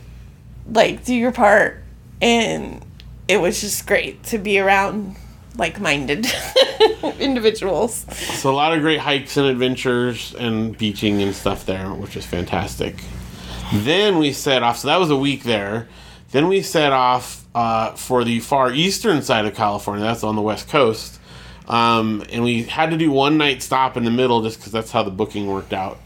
like 0.68 1.04
do 1.04 1.14
your 1.14 1.30
part 1.30 1.84
and 2.20 2.84
it 3.28 3.40
was 3.40 3.60
just 3.60 3.86
great 3.86 4.24
to 4.24 4.38
be 4.38 4.58
around 4.58 5.14
like-minded 5.61 6.27
individuals 7.20 8.07
So 8.14 8.51
a 8.51 8.57
lot 8.57 8.73
of 8.73 8.81
great 8.81 8.99
hikes 8.99 9.37
and 9.37 9.46
adventures 9.46 10.35
and 10.38 10.77
beaching 10.77 11.23
and 11.23 11.35
stuff 11.35 11.66
there, 11.66 11.90
which 11.90 12.16
was 12.16 12.27
fantastic. 12.27 12.96
Then 13.73 14.18
we 14.18 14.33
set 14.33 14.62
off. 14.62 14.79
So 14.79 14.88
that 14.88 14.99
was 14.99 15.11
a 15.11 15.16
week 15.16 15.44
there. 15.44 15.87
Then 16.33 16.49
we 16.49 16.62
set 16.62 16.92
off 16.92 17.44
uh, 17.55 17.92
for 17.92 18.25
the 18.25 18.40
far 18.40 18.73
eastern 18.73 19.23
side 19.23 19.44
of 19.44 19.55
California. 19.55 20.03
That's 20.05 20.25
on 20.25 20.35
the 20.35 20.42
west 20.42 20.68
coast. 20.68 21.20
Um, 21.68 22.25
and 22.33 22.42
we 22.42 22.64
had 22.64 22.90
to 22.90 22.96
do 22.96 23.11
one 23.12 23.37
night 23.37 23.62
stop 23.62 23.96
in 23.96 24.05
the 24.05 24.11
middle 24.11 24.42
just 24.42 24.59
because 24.59 24.73
that's 24.73 24.90
how 24.90 25.03
the 25.05 25.11
booking 25.11 25.46
worked 25.46 25.73
out. 25.73 26.01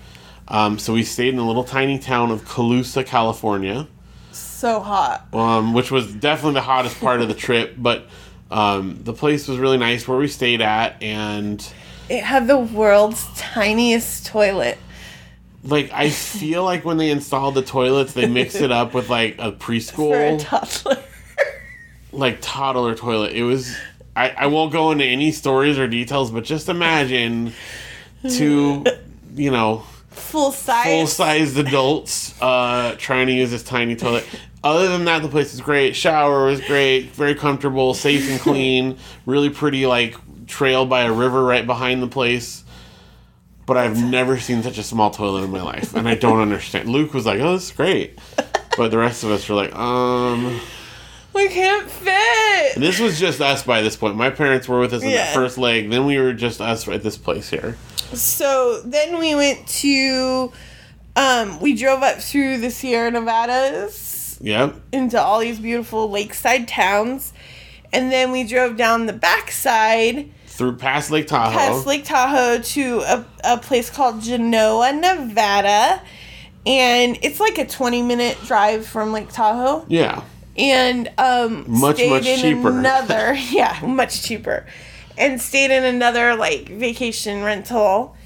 Um, 0.48 0.78
so 0.78 0.92
we 0.92 1.04
stayed 1.04 1.28
in 1.28 1.36
the 1.36 1.44
little 1.44 1.64
tiny 1.64 1.98
town 1.98 2.30
of 2.30 2.44
Colusa, 2.44 3.06
California. 3.06 3.86
so 4.32 4.80
hot 4.80 5.26
um, 5.32 5.72
which 5.72 5.90
was 5.90 6.12
definitely 6.12 6.54
the 6.54 6.60
hottest 6.62 7.00
part 7.00 7.22
of 7.22 7.28
the 7.28 7.34
trip. 7.34 7.76
But 7.78 8.06
um, 8.50 9.00
the 9.02 9.12
place 9.12 9.48
was 9.48 9.58
really 9.58 9.78
nice 9.78 10.06
where 10.06 10.18
we 10.18 10.28
stayed 10.28 10.60
at, 10.60 11.02
and 11.02 11.66
it 12.08 12.22
had 12.22 12.46
the 12.46 12.58
world's 12.58 13.26
tiniest 13.36 14.26
toilet 14.26 14.78
like 15.64 15.90
I 15.92 16.10
feel 16.10 16.62
like 16.62 16.84
when 16.84 16.98
they 16.98 17.10
installed 17.10 17.54
the 17.54 17.62
toilets, 17.62 18.12
they 18.12 18.26
mixed 18.26 18.60
it 18.60 18.70
up 18.70 18.92
with 18.92 19.08
like 19.08 19.36
a 19.38 19.38
for 19.38 19.46
a 19.46 19.52
preschool, 19.52 20.38
toddler 20.40 21.02
like 22.12 22.38
toddler 22.40 22.94
toilet. 22.94 23.32
It 23.32 23.42
was. 23.42 23.76
I, 24.16 24.30
I 24.30 24.46
won't 24.46 24.72
go 24.72 24.92
into 24.92 25.04
any 25.04 25.32
stories 25.32 25.76
or 25.76 25.88
details, 25.88 26.30
but 26.30 26.44
just 26.44 26.68
imagine 26.68 27.52
two, 28.28 28.84
you 29.34 29.50
know, 29.50 29.84
full 30.14 30.52
size 30.52 30.84
full 30.86 31.06
sized 31.06 31.58
adults 31.58 32.40
uh, 32.40 32.94
trying 32.98 33.26
to 33.26 33.32
use 33.32 33.50
this 33.50 33.62
tiny 33.62 33.96
toilet. 33.96 34.26
Other 34.62 34.88
than 34.88 35.04
that, 35.04 35.20
the 35.22 35.28
place 35.28 35.52
is 35.52 35.60
great. 35.60 35.94
Shower 35.94 36.46
was 36.46 36.60
great, 36.62 37.10
very 37.10 37.34
comfortable, 37.34 37.92
safe 37.94 38.30
and 38.30 38.40
clean. 38.40 38.96
Really 39.26 39.50
pretty, 39.50 39.86
like 39.86 40.16
trail 40.46 40.84
by 40.86 41.02
a 41.02 41.12
river 41.12 41.42
right 41.44 41.66
behind 41.66 42.02
the 42.02 42.06
place. 42.08 42.62
But 43.66 43.78
I've 43.78 44.02
never 44.02 44.38
seen 44.38 44.62
such 44.62 44.76
a 44.76 44.82
small 44.82 45.10
toilet 45.10 45.44
in 45.44 45.50
my 45.50 45.62
life, 45.62 45.94
and 45.94 46.06
I 46.06 46.14
don't 46.14 46.40
understand. 46.40 46.90
Luke 46.90 47.14
was 47.14 47.24
like, 47.24 47.40
"Oh, 47.40 47.54
this 47.54 47.70
is 47.70 47.72
great," 47.72 48.18
but 48.76 48.90
the 48.90 48.98
rest 48.98 49.24
of 49.24 49.30
us 49.30 49.48
were 49.48 49.54
like, 49.54 49.74
"Um." 49.74 50.60
we 51.34 51.48
can't 51.48 51.90
fit 51.90 52.74
And 52.76 52.82
this 52.84 53.00
was 53.00 53.18
just 53.18 53.40
us 53.40 53.64
by 53.64 53.82
this 53.82 53.96
point. 53.96 54.16
My 54.16 54.30
parents 54.30 54.68
were 54.68 54.78
with 54.78 54.92
us 54.92 55.02
in 55.02 55.10
Yeah. 55.10 55.26
the 55.28 55.32
first 55.34 55.58
leg. 55.58 55.90
Then 55.90 56.06
we 56.06 56.18
were 56.18 56.32
just 56.32 56.60
us 56.60 56.86
at 56.86 57.02
this 57.02 57.16
place 57.16 57.50
here. 57.50 57.76
So 58.14 58.80
then 58.84 59.18
we 59.18 59.34
went 59.34 59.66
to, 59.68 60.52
um, 61.16 61.60
we 61.60 61.74
drove 61.74 62.02
up 62.02 62.18
through 62.18 62.58
the 62.58 62.70
Sierra 62.70 63.10
Nevadas 63.10 64.38
Yep. 64.40 64.74
into 64.92 65.20
all 65.20 65.38
these 65.40 65.58
beautiful 65.58 66.10
lakeside 66.10 66.68
towns. 66.68 67.32
And 67.92 68.10
then 68.10 68.32
we 68.32 68.44
drove 68.44 68.76
down 68.76 69.06
the 69.06 69.12
backside 69.12 70.30
Through 70.46 70.76
past 70.76 71.10
Lake 71.10 71.26
Tahoe. 71.28 71.56
past 71.56 71.86
Lake 71.86 72.04
Tahoe 72.04 72.58
to 72.60 72.98
a, 73.00 73.24
a 73.44 73.58
place 73.58 73.88
called 73.90 74.20
Genoa, 74.20 74.92
Nevada. 74.92 76.02
And 76.66 77.18
it's 77.22 77.38
like 77.40 77.58
a 77.58 77.66
20 77.66 78.02
minute 78.02 78.36
drive 78.46 78.86
from 78.86 79.12
Lake 79.12 79.28
Tahoe. 79.30 79.84
yeah. 79.88 80.22
and 80.56 81.10
um 81.18 81.64
Much, 81.68 81.98
much 82.08 82.24
cheaper. 82.24 82.70
another 82.70 83.34
yeah 83.50 83.78
much 83.84 84.22
cheaper 84.22 84.64
and 85.16 85.40
stayed 85.40 85.70
in 85.70 85.84
another 85.84 86.34
like 86.34 86.68
vacation 86.68 87.42
rental 87.42 88.16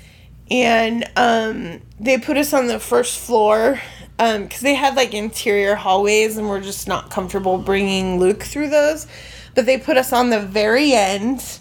and 0.50 1.08
um 1.16 1.80
they 2.00 2.18
put 2.18 2.36
us 2.36 2.52
on 2.52 2.66
the 2.66 2.78
first 2.78 3.18
floor 3.18 3.80
um 4.18 4.44
because 4.44 4.60
they 4.60 4.74
had 4.74 4.94
like 4.94 5.14
interior 5.14 5.74
hallways 5.74 6.36
and 6.36 6.48
we're 6.48 6.60
just 6.60 6.88
not 6.88 7.10
comfortable 7.10 7.58
bringing 7.58 8.18
luke 8.18 8.42
through 8.42 8.68
those 8.68 9.06
but 9.54 9.66
they 9.66 9.76
put 9.78 9.96
us 9.96 10.12
on 10.12 10.30
the 10.30 10.40
very 10.40 10.92
end 10.92 11.58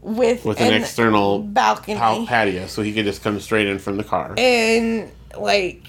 with, 0.00 0.44
with 0.44 0.60
an, 0.60 0.72
external 0.72 1.40
balcony. 1.40 1.98
pa- 1.98 2.24
patio, 2.24 2.66
so 2.66 2.82
he 2.82 2.92
could 2.94 3.04
just 3.04 3.22
come 3.22 3.38
straight 3.40 3.66
in 3.66 3.78
from 3.78 3.96
the 3.96 4.04
car. 4.04 4.34
and 4.38 5.10
like 5.36 5.82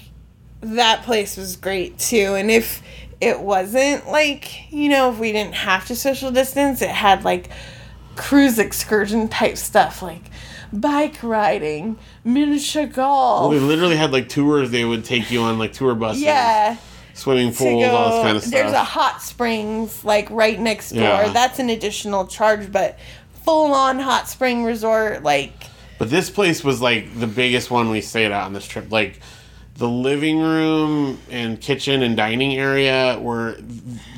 that 0.60 1.02
place 1.04 1.36
was 1.36 1.56
great 1.56 1.98
too 1.98 2.34
and 2.34 2.50
if 2.50 2.82
it 3.20 3.40
wasn't 3.40 4.06
like 4.08 4.70
you 4.70 4.88
know 4.90 5.10
if 5.10 5.18
we 5.18 5.32
didn't 5.32 5.54
have 5.54 5.86
to 5.86 5.96
social 5.96 6.30
distance 6.30 6.82
it 6.82 6.90
had 6.90 7.24
like 7.24 7.48
cruise 8.20 8.58
excursion 8.58 9.28
type 9.28 9.56
stuff 9.56 10.02
like 10.02 10.22
bike 10.72 11.18
riding 11.22 11.98
miniature 12.24 12.86
golf 12.86 13.50
we 13.50 13.58
literally 13.58 13.96
had 13.96 14.12
like 14.12 14.28
tours. 14.28 14.70
They 14.70 14.84
would 14.84 15.04
take 15.04 15.30
you 15.30 15.40
on 15.42 15.58
like 15.58 15.72
tour 15.72 15.94
buses, 15.94 16.22
yeah 16.22 16.76
swimming 17.14 17.52
pools, 17.52 17.84
all 17.84 18.10
this 18.12 18.22
kind 18.22 18.36
of 18.36 18.42
stuff. 18.42 18.52
there's 18.52 18.72
a 18.72 18.84
hot 18.84 19.20
springs 19.20 20.04
like 20.04 20.30
right 20.30 20.58
next 20.58 20.90
door 20.92 21.02
Yeah. 21.02 21.28
that's 21.32 21.58
an 21.58 21.68
additional 21.68 22.26
charge 22.26 22.70
but 22.72 22.98
full 23.44 23.74
on 23.74 23.98
hot 23.98 24.28
spring 24.28 24.64
resort 24.64 25.22
like 25.22 25.52
But 25.98 26.08
this 26.08 26.30
place 26.30 26.62
was 26.64 26.80
like 26.80 27.18
the 27.18 27.26
biggest 27.26 27.70
one 27.70 27.90
we 27.90 28.00
stayed 28.00 28.26
at 28.32 28.44
on 28.44 28.52
this 28.54 28.66
trip. 28.66 28.90
Like 28.90 29.20
the 29.80 29.88
living 29.88 30.38
room 30.38 31.18
and 31.30 31.58
kitchen 31.58 32.02
and 32.02 32.14
dining 32.14 32.54
area 32.54 33.18
were 33.18 33.56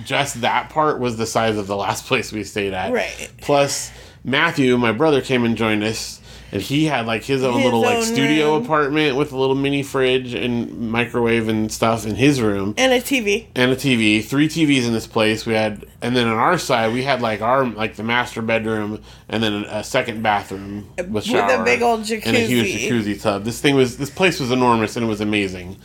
just 0.04 0.40
that 0.40 0.70
part 0.70 0.98
was 0.98 1.16
the 1.16 1.24
size 1.24 1.56
of 1.56 1.68
the 1.68 1.76
last 1.76 2.04
place 2.08 2.32
we 2.32 2.42
stayed 2.42 2.74
at. 2.74 2.92
Right. 2.92 3.30
Plus 3.40 3.92
Matthew, 4.24 4.76
my 4.76 4.90
brother, 4.90 5.20
came 5.20 5.44
and 5.44 5.56
joined 5.56 5.84
us. 5.84 6.20
And 6.52 6.60
he 6.60 6.84
had 6.84 7.06
like 7.06 7.24
his 7.24 7.42
own 7.42 7.54
His 7.54 7.64
little 7.64 7.80
like 7.80 8.04
studio 8.04 8.54
room. 8.54 8.64
apartment 8.64 9.16
with 9.16 9.32
a 9.32 9.36
little 9.38 9.54
mini 9.54 9.82
fridge 9.82 10.34
and 10.34 10.90
microwave 10.92 11.48
and 11.48 11.72
stuff 11.72 12.06
in 12.06 12.14
his 12.14 12.42
room 12.42 12.74
and 12.76 12.92
a 12.92 13.00
tv 13.00 13.46
and 13.56 13.70
a 13.70 13.76
TV. 13.76 14.22
Three 14.22 14.48
TVs 14.48 14.86
in 14.86 14.92
this 14.92 15.06
place. 15.06 15.46
We 15.46 15.54
had, 15.54 15.86
and 16.02 16.14
then 16.14 16.28
on 16.28 16.36
our 16.36 16.58
side, 16.58 16.92
we 16.92 17.04
had 17.04 17.22
like 17.22 17.40
our 17.40 17.64
like 17.64 17.96
the 17.96 18.02
master 18.02 18.42
bedroom, 18.42 19.02
and 19.30 19.42
then 19.42 19.64
a 19.64 19.82
second 19.82 20.22
bathroom 20.22 20.90
with 20.98 21.08
With 21.08 21.30
a 21.30 21.62
big 21.64 21.80
old 21.80 22.00
jacuzzi. 22.02 22.26
and 22.26 22.36
a 22.36 22.40
huge 22.40 22.68
jacuzzi 22.82 23.20
tub. 23.20 23.44
This 23.44 23.58
thing 23.58 23.74
was 23.74 23.96
this 23.96 24.10
place 24.10 24.38
was 24.38 24.50
enormous 24.50 24.94
and 24.94 25.06
it 25.06 25.08
was 25.08 25.22
amazing, 25.22 25.78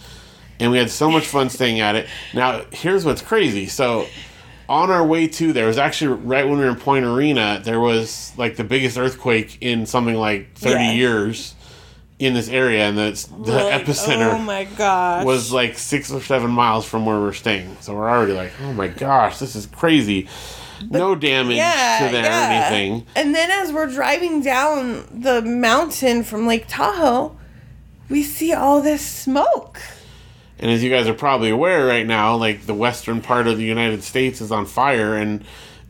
and 0.59 0.69
we 0.69 0.77
had 0.77 0.89
so 0.89 1.09
much 1.09 1.27
fun 1.27 1.49
staying 1.49 1.79
at 1.79 1.95
it. 1.95 2.07
Now 2.33 2.65
here's 2.73 3.05
what's 3.05 3.21
crazy. 3.21 3.67
So. 3.67 4.05
On 4.69 4.91
our 4.91 5.05
way 5.05 5.27
to 5.27 5.53
there 5.53 5.67
was 5.67 5.77
actually 5.77 6.13
right 6.23 6.45
when 6.47 6.57
we 6.59 6.65
were 6.65 6.71
in 6.71 6.75
Point 6.75 7.05
Arena, 7.05 7.61
there 7.63 7.79
was 7.79 8.33
like 8.37 8.57
the 8.57 8.63
biggest 8.63 8.97
earthquake 8.97 9.57
in 9.61 9.85
something 9.85 10.15
like 10.15 10.53
30 10.55 10.73
Yeah. 10.75 10.91
years 10.91 11.55
in 12.19 12.33
this 12.33 12.49
area, 12.49 12.85
and 12.89 12.97
that's 12.97 13.25
the 13.25 13.35
Like, 13.53 13.85
epicenter 13.85 14.33
oh 14.33 14.39
my 14.39 14.63
gosh 14.65 15.23
was 15.23 15.51
like 15.51 15.77
six 15.77 16.11
or 16.11 16.19
seven 16.19 16.49
miles 16.49 16.85
from 16.85 17.05
where 17.05 17.19
we're 17.19 17.31
staying. 17.33 17.77
So 17.79 17.93
we're 17.95 18.09
already 18.09 18.33
like, 18.33 18.51
oh 18.63 18.73
my 18.73 18.87
gosh, 18.87 19.37
this 19.39 19.55
is 19.55 19.67
crazy. 19.67 20.27
no 20.89 21.15
damage 21.15 21.57
yeah, 21.57 22.05
to 22.07 22.11
there 22.11 22.23
yeah. 22.23 22.49
or 22.49 22.73
anything. 22.73 23.05
And 23.15 23.33
then 23.35 23.49
as 23.51 23.71
we're 23.71 23.87
driving 23.87 24.41
down 24.41 25.05
the 25.11 25.41
mountain 25.43 26.23
from 26.23 26.45
Lake 26.47 26.65
Tahoe, 26.67 27.37
we 28.09 28.21
see 28.23 28.51
all 28.53 28.81
this 28.81 29.05
smoke. 29.05 29.79
And 30.59 30.71
as 30.71 30.83
you 30.83 30.89
guys 30.89 31.07
are 31.07 31.13
probably 31.13 31.49
aware 31.49 31.85
right 31.85 32.05
now, 32.05 32.35
like 32.35 32.65
the 32.65 32.73
western 32.73 33.21
part 33.21 33.47
of 33.47 33.57
the 33.57 33.63
United 33.63 34.03
States 34.03 34.41
is 34.41 34.51
on 34.51 34.65
fire. 34.65 35.15
And 35.15 35.43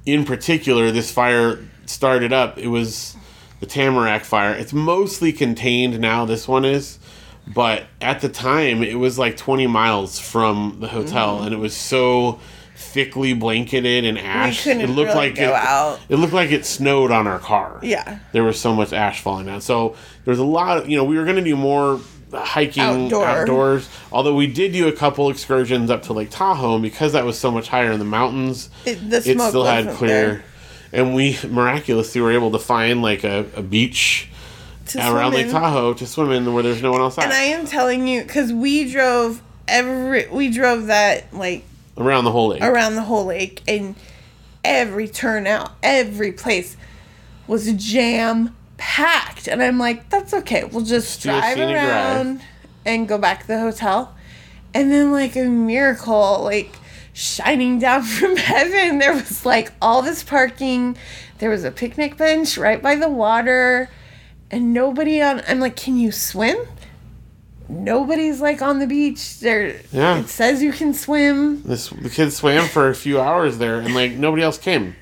in 0.05 0.25
particular, 0.25 0.91
this 0.91 1.11
fire 1.11 1.59
started 1.85 2.33
up. 2.33 2.57
It 2.57 2.67
was 2.67 3.15
the 3.59 3.65
Tamarack 3.65 4.25
fire. 4.25 4.53
It's 4.53 4.73
mostly 4.73 5.31
contained 5.31 5.99
now, 5.99 6.25
this 6.25 6.47
one 6.47 6.65
is. 6.65 6.99
But 7.47 7.85
at 8.01 8.19
the 8.19 8.29
time, 8.29 8.83
it 8.83 8.95
was 8.95 9.17
like 9.17 9.37
20 9.37 9.67
miles 9.67 10.19
from 10.19 10.77
the 10.81 10.87
hotel. 10.87 11.39
Mm. 11.39 11.45
And 11.45 11.53
it 11.53 11.57
was 11.57 11.75
so 11.75 12.39
thickly 12.75 13.33
blanketed 13.33 14.03
in 14.03 14.17
ash. 14.17 14.67
it 14.67 14.77
looked 14.89 15.09
really 15.09 15.15
like 15.15 15.35
go 15.35 15.49
it, 15.49 15.53
out. 15.53 15.99
it 16.09 16.17
looked 16.17 16.33
like 16.33 16.51
it 16.51 16.65
snowed 16.65 17.09
on 17.09 17.25
our 17.25 17.39
car. 17.39 17.79
Yeah. 17.81 18.19
There 18.33 18.43
was 18.43 18.59
so 18.59 18.75
much 18.75 18.91
ash 18.91 19.21
falling 19.21 19.45
down. 19.45 19.61
So 19.61 19.95
there's 20.25 20.39
a 20.39 20.45
lot 20.45 20.77
of, 20.77 20.89
you 20.89 20.97
know, 20.97 21.03
we 21.03 21.17
were 21.17 21.23
going 21.23 21.37
to 21.37 21.43
do 21.43 21.55
more 21.55 21.99
hiking 22.33 22.83
Outdoor. 22.83 23.25
outdoors. 23.25 23.89
Although 24.11 24.35
we 24.35 24.47
did 24.47 24.73
do 24.73 24.87
a 24.87 24.91
couple 24.91 25.29
excursions 25.29 25.89
up 25.89 26.03
to 26.03 26.13
Lake 26.13 26.29
Tahoe 26.29 26.73
and 26.75 26.83
because 26.83 27.13
that 27.13 27.25
was 27.25 27.37
so 27.37 27.51
much 27.51 27.69
higher 27.69 27.91
in 27.91 27.99
the 27.99 28.05
mountains. 28.05 28.69
It- 28.85 29.09
the 29.09 29.17
it 29.17 29.39
still 29.39 29.65
had 29.65 29.89
clear. 29.95 30.09
there. 30.09 30.43
And 30.93 31.13
we 31.15 31.37
miraculously 31.49 32.21
were 32.21 32.31
able 32.31 32.51
to 32.51 32.59
find 32.59 33.01
like 33.01 33.23
a, 33.23 33.45
a 33.55 33.61
beach 33.61 34.29
around 34.95 35.33
Lake. 35.33 35.51
Tahoe 35.51 35.93
to 35.95 36.05
swim 36.07 36.31
in 36.31 36.53
where 36.53 36.63
there's 36.63 36.81
no 36.81 36.91
one 36.91 37.01
else 37.01 37.17
at. 37.17 37.25
And 37.25 37.33
I 37.33 37.43
am 37.43 37.65
telling 37.65 38.07
you, 38.07 38.21
because 38.23 38.53
we 38.53 38.89
drove 38.89 39.41
every, 39.67 40.27
we 40.27 40.49
drove 40.49 40.87
that 40.87 41.33
like 41.33 41.65
around 41.97 42.23
the 42.23 42.31
whole 42.31 42.49
lake. 42.49 42.61
around 42.61 42.95
the 42.95 43.01
whole 43.01 43.25
lake, 43.25 43.61
and 43.67 43.95
every 44.63 45.07
turnout, 45.09 45.71
every 45.83 46.31
place 46.31 46.77
was 47.47 47.71
jam 47.73 48.55
packed. 48.77 49.47
And 49.47 49.61
I'm 49.61 49.77
like, 49.79 50.09
that's 50.09 50.33
okay. 50.33 50.63
We'll 50.63 50.85
just 50.85 51.19
a 51.19 51.23
drive 51.23 51.57
around 51.59 52.41
and 52.85 53.07
go 53.07 53.17
back 53.17 53.41
to 53.41 53.47
the 53.47 53.59
hotel. 53.59 54.15
And 54.73 54.91
then, 54.91 55.11
like 55.11 55.35
a 55.35 55.45
miracle, 55.45 56.41
like 56.43 56.75
shining 57.13 57.79
down 57.79 58.03
from 58.03 58.35
heaven, 58.37 58.99
there 58.99 59.13
was 59.13 59.45
like 59.45 59.71
all 59.81 60.01
this 60.01 60.23
parking. 60.23 60.97
There 61.39 61.49
was 61.49 61.63
a 61.63 61.71
picnic 61.71 62.17
bench 62.17 62.57
right 62.57 62.81
by 62.81 62.95
the 62.95 63.09
water, 63.09 63.89
and 64.51 64.73
nobody 64.73 65.21
on. 65.21 65.41
I'm 65.47 65.59
like, 65.59 65.75
can 65.75 65.97
you 65.97 66.11
swim? 66.11 66.57
Nobody's 67.69 68.39
like 68.39 68.61
on 68.61 68.79
the 68.79 68.87
beach. 68.87 69.39
There, 69.39 69.81
Yeah. 69.91 70.19
it 70.19 70.29
says 70.29 70.63
you 70.63 70.71
can 70.71 70.93
swim. 70.93 71.63
This 71.63 71.89
the 71.89 72.09
kids 72.09 72.37
swam 72.37 72.67
for 72.67 72.89
a 72.89 72.95
few 72.95 73.19
hours 73.19 73.57
there, 73.57 73.79
and 73.79 73.93
like 73.93 74.13
nobody 74.13 74.43
else 74.43 74.57
came. 74.57 74.95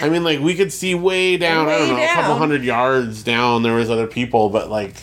I 0.00 0.08
mean, 0.08 0.24
like 0.24 0.40
we 0.40 0.54
could 0.54 0.72
see 0.72 0.94
way 0.94 1.36
down. 1.36 1.68
I 1.68 1.78
don't 1.78 1.94
Way 1.94 2.06
know, 2.06 2.12
a 2.12 2.14
couple 2.14 2.36
hundred 2.36 2.64
yards 2.64 3.22
down. 3.22 3.62
There 3.62 3.74
was 3.74 3.90
other 3.90 4.06
people, 4.06 4.50
but 4.50 4.70
like 4.70 4.94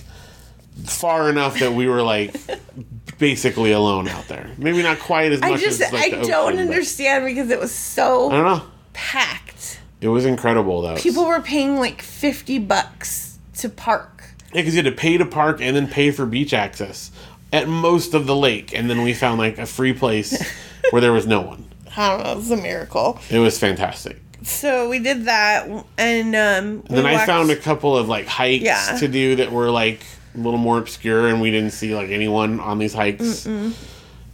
far 0.85 1.29
enough 1.29 1.59
that 1.59 1.73
we 1.73 1.87
were 1.87 2.01
like 2.01 2.35
basically 3.17 3.71
alone 3.71 4.07
out 4.07 4.27
there. 4.27 4.49
Maybe 4.57 4.83
not 4.83 4.99
quite 4.99 5.31
as 5.31 5.41
much 5.41 5.51
I 5.51 5.57
just 5.57 5.81
as 5.81 5.93
like, 5.93 6.13
I 6.13 6.21
don't 6.21 6.59
understand 6.59 7.25
because 7.25 7.49
it 7.49 7.59
was 7.59 7.73
so. 7.73 8.29
I 8.29 8.35
don't 8.35 8.45
know. 8.45 8.65
packed. 8.93 9.79
It 10.01 10.09
was 10.09 10.25
incredible 10.25 10.81
though. 10.81 10.97
People 10.97 11.25
were 11.25 11.41
paying 11.41 11.77
like 11.79 12.01
fifty 12.01 12.59
bucks 12.59 13.39
to 13.57 13.69
park. 13.69 14.23
Yeah, 14.53 14.61
because 14.61 14.75
you 14.75 14.83
had 14.83 14.91
to 14.91 14.97
pay 14.97 15.17
to 15.17 15.25
park 15.25 15.59
and 15.61 15.75
then 15.75 15.87
pay 15.87 16.11
for 16.11 16.25
beach 16.25 16.53
access 16.53 17.11
at 17.51 17.67
most 17.67 18.13
of 18.13 18.25
the 18.27 18.35
lake, 18.35 18.73
and 18.77 18.89
then 18.89 19.01
we 19.01 19.13
found 19.13 19.39
like 19.39 19.57
a 19.57 19.65
free 19.65 19.93
place 19.93 20.45
where 20.91 21.01
there 21.01 21.13
was 21.13 21.25
no 21.25 21.41
one. 21.41 21.65
I 21.97 22.09
don't 22.09 22.23
know, 22.23 22.31
it 22.33 22.35
was 22.35 22.51
a 22.51 22.57
miracle. 22.57 23.19
It 23.29 23.39
was 23.39 23.57
fantastic. 23.57 24.17
So 24.45 24.88
we 24.89 24.99
did 24.99 25.25
that, 25.25 25.67
and 25.97 26.36
um, 26.36 26.84
And 26.88 26.97
then 26.97 27.05
I 27.05 27.26
found 27.26 27.49
a 27.49 27.55
couple 27.55 27.97
of 27.97 28.07
like 28.07 28.28
hikes 28.28 28.63
Yeah. 28.63 28.97
to 28.99 29.07
do 29.07 29.36
that 29.38 29.51
were 29.51 29.72
like 29.72 30.01
a 30.36 30.38
little 30.38 30.59
more 30.59 30.78
obscure, 30.78 31.28
and 31.28 31.41
we 31.41 31.49
didn't 31.51 31.72
see 31.72 31.95
like 31.95 32.09
anyone 32.11 32.59
on 32.59 32.78
these 32.78 32.93
hikes. 32.93 33.47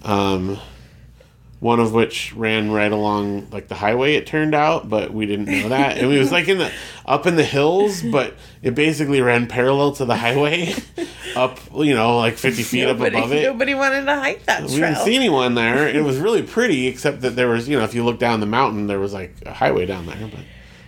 Um, 0.04 0.60
one 1.62 1.80
of 1.80 1.94
which 1.94 2.34
ran 2.34 2.72
right 2.72 2.92
along 2.92 3.48
like 3.52 3.68
the 3.68 3.76
highway. 3.76 4.16
It 4.16 4.26
turned 4.26 4.56
out, 4.56 4.90
but 4.90 5.14
we 5.14 5.28
didn't 5.28 5.46
know 5.46 5.70
that, 5.70 5.98
and 5.98 6.12
it 6.12 6.18
was 6.18 6.32
like 6.32 6.48
in 6.48 6.58
the 6.58 6.72
up 7.06 7.28
in 7.28 7.36
the 7.36 7.44
hills, 7.44 8.02
but 8.02 8.34
it 8.64 8.74
basically 8.74 9.22
ran 9.22 9.46
parallel 9.46 9.92
to 9.94 10.06
the 10.06 10.16
highway, 10.16 10.74
up 11.36 11.60
you 11.76 11.94
know 11.94 12.18
like 12.18 12.38
fifty 12.38 12.64
feet 12.64 12.86
nobody, 12.86 13.16
up 13.16 13.26
above 13.26 13.34
it. 13.34 13.44
nobody 13.44 13.76
wanted 13.76 14.06
to 14.06 14.16
hike 14.16 14.44
that 14.48 14.62
trail. 14.62 14.70
We 14.70 14.80
didn't 14.80 15.06
see 15.06 15.16
anyone 15.16 15.54
there. 15.54 15.88
It 16.02 16.04
was 16.04 16.18
really 16.18 16.42
pretty, 16.42 16.88
except 16.88 17.22
that 17.22 17.36
there 17.36 17.50
was, 17.50 17.70
you 17.70 17.78
know, 17.78 17.84
if 17.84 17.94
you 17.94 18.04
look 18.04 18.18
down 18.18 18.40
the 18.40 18.48
mountain, 18.48 18.88
there 18.88 19.00
was 19.00 19.14
like 19.14 19.36
a 19.46 19.54
highway 19.54 19.86
down 19.86 20.08
there, 20.08 20.18
but 20.32 20.40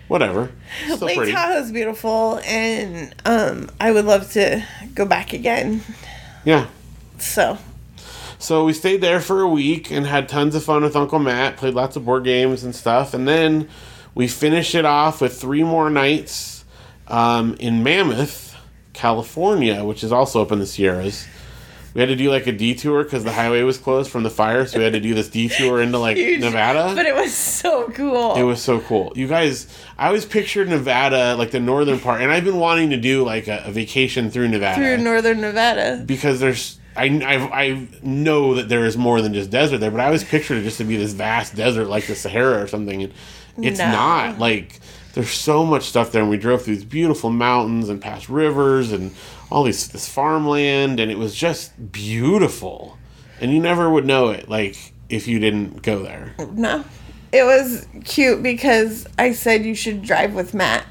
whatever. 0.08 0.52
Still 0.86 0.98
Lake 1.08 1.18
pretty. 1.18 1.34
Tahoe's 1.34 1.72
beautiful, 1.72 2.40
and 2.46 3.14
um, 3.26 3.70
I 3.80 3.92
would 3.92 4.06
love 4.06 4.32
to 4.32 4.66
go 4.96 5.06
back 5.06 5.34
again. 5.34 5.84
Yeah. 6.46 6.68
So 7.20 7.60
So 8.44 8.66
we 8.66 8.74
stayed 8.74 9.00
there 9.00 9.22
for 9.22 9.40
a 9.42 9.48
week 9.48 9.90
and 9.90 10.06
had 10.06 10.28
tons 10.28 10.54
of 10.54 10.66
fun 10.66 10.84
with 10.84 10.98
Uncle 10.98 11.18
Matt, 11.20 11.56
played 11.56 11.74
lots 11.76 11.96
of 11.96 12.04
board 12.04 12.26
games 12.26 12.66
and 12.66 12.76
stuff, 12.76 13.14
and 13.14 13.26
then 13.26 13.70
we 14.16 14.28
finished 14.28 14.76
it 14.76 14.84
off 14.84 15.22
with 15.22 15.40
three 15.40 15.64
more 15.64 15.90
nights 15.90 16.66
um, 17.08 17.56
in 17.62 17.84
Mammoth, 17.84 18.54
California, 18.92 19.86
which 19.86 20.04
is 20.04 20.12
also 20.12 20.42
up 20.42 20.52
in 20.52 20.60
the 20.60 20.66
Sierras. 20.66 21.26
We 21.94 22.02
had 22.02 22.10
to 22.10 22.18
do 22.18 22.30
like 22.30 22.46
a 22.46 22.52
detour 22.52 23.06
because 23.06 23.24
the 23.24 23.32
highway 23.32 23.62
was 23.62 23.78
closed 23.78 24.12
from 24.12 24.24
the 24.24 24.30
fire, 24.30 24.66
so 24.66 24.78
we 24.80 24.84
had 24.84 24.92
to 24.94 25.00
do 25.00 25.14
this 25.14 25.30
detour 25.30 25.82
into 25.82 25.98
like 26.00 26.18
huge, 26.18 26.42
Nevada. 26.42 26.94
but 26.96 27.06
it 27.06 27.16
was 27.16 27.34
so 27.34 27.90
cool. 27.92 28.36
It 28.36 28.44
was 28.44 28.62
so 28.62 28.82
cool. 28.82 29.14
You 29.16 29.28
guys, 29.30 29.68
I 29.98 30.08
always 30.08 30.26
pictured 30.26 30.68
Nevada, 30.68 31.36
like 31.38 31.52
the 31.52 31.62
northern 31.62 32.00
part, 32.00 32.22
and 32.22 32.30
I've 32.30 32.44
been 32.44 32.60
wanting 32.60 32.90
to 32.90 32.98
do 32.98 33.24
like 33.24 33.48
a, 33.48 33.64
a 33.68 33.72
vacation 33.72 34.32
through 34.32 34.50
Nevada 34.50 34.76
through 34.76 34.98
northern 34.98 35.40
Nevada. 35.40 36.04
because 36.06 36.42
there's. 36.42 36.78
I, 36.96 37.06
I, 37.06 37.64
I 37.64 37.88
know 38.02 38.56
that 38.56 38.70
there 38.70 38.86
is 38.86 38.96
more 38.98 39.22
than 39.22 39.34
just 39.34 39.50
desert 39.50 39.80
there, 39.80 39.92
but 39.92 40.00
I 40.00 40.06
always 40.06 40.24
pictured 40.24 40.58
it 40.58 40.64
just 40.64 40.78
to 40.78 40.84
be 40.84 40.96
this 40.98 41.14
vast 41.14 41.56
desert 41.56 41.86
like 41.88 42.06
the 42.08 42.16
Sahara 42.16 42.62
or 42.62 42.68
something. 42.68 43.04
And 43.04 43.14
it's 43.58 43.80
No. 43.80 43.92
not. 43.92 44.40
Like, 44.40 44.80
there's 45.14 45.30
so 45.32 45.66
much 45.66 45.84
stuff 45.84 46.12
there. 46.12 46.22
And 46.22 46.30
we 46.30 46.38
drove 46.38 46.64
through 46.64 46.76
these 46.76 46.86
beautiful 46.86 47.30
mountains 47.30 47.90
and 47.90 48.02
past 48.02 48.30
rivers 48.30 48.92
and 48.92 49.12
all 49.52 49.64
these 49.64 49.88
this 49.88 50.08
farmland. 50.08 51.00
And 51.00 51.10
it 51.12 51.18
was 51.18 51.34
just 51.36 51.92
beautiful. 51.92 52.98
And 53.42 53.52
you 53.52 53.60
never 53.60 53.90
would 53.90 54.06
know 54.06 54.30
it, 54.30 54.48
like, 54.50 54.94
if 55.10 55.28
you 55.28 55.40
didn't 55.40 55.82
go 55.82 56.04
there. 56.04 56.36
No. 56.54 56.84
It 57.32 57.44
was 57.44 57.88
cute 58.06 58.44
because 58.44 59.08
I 59.18 59.32
said 59.32 59.66
you 59.66 59.74
should 59.74 60.04
drive 60.04 60.36
with 60.36 60.54
Matt 60.54 60.86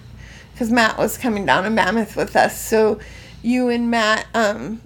because 0.53 0.71
Matt 0.73 0.99
was 0.99 1.17
coming 1.17 1.47
down 1.47 1.63
to 1.65 1.71
Mammoth 1.71 2.17
with 2.17 2.35
us. 2.35 2.61
So 2.61 2.99
you 3.43 3.69
and 3.69 3.91
Matt 3.93 4.27
um, 4.35 4.81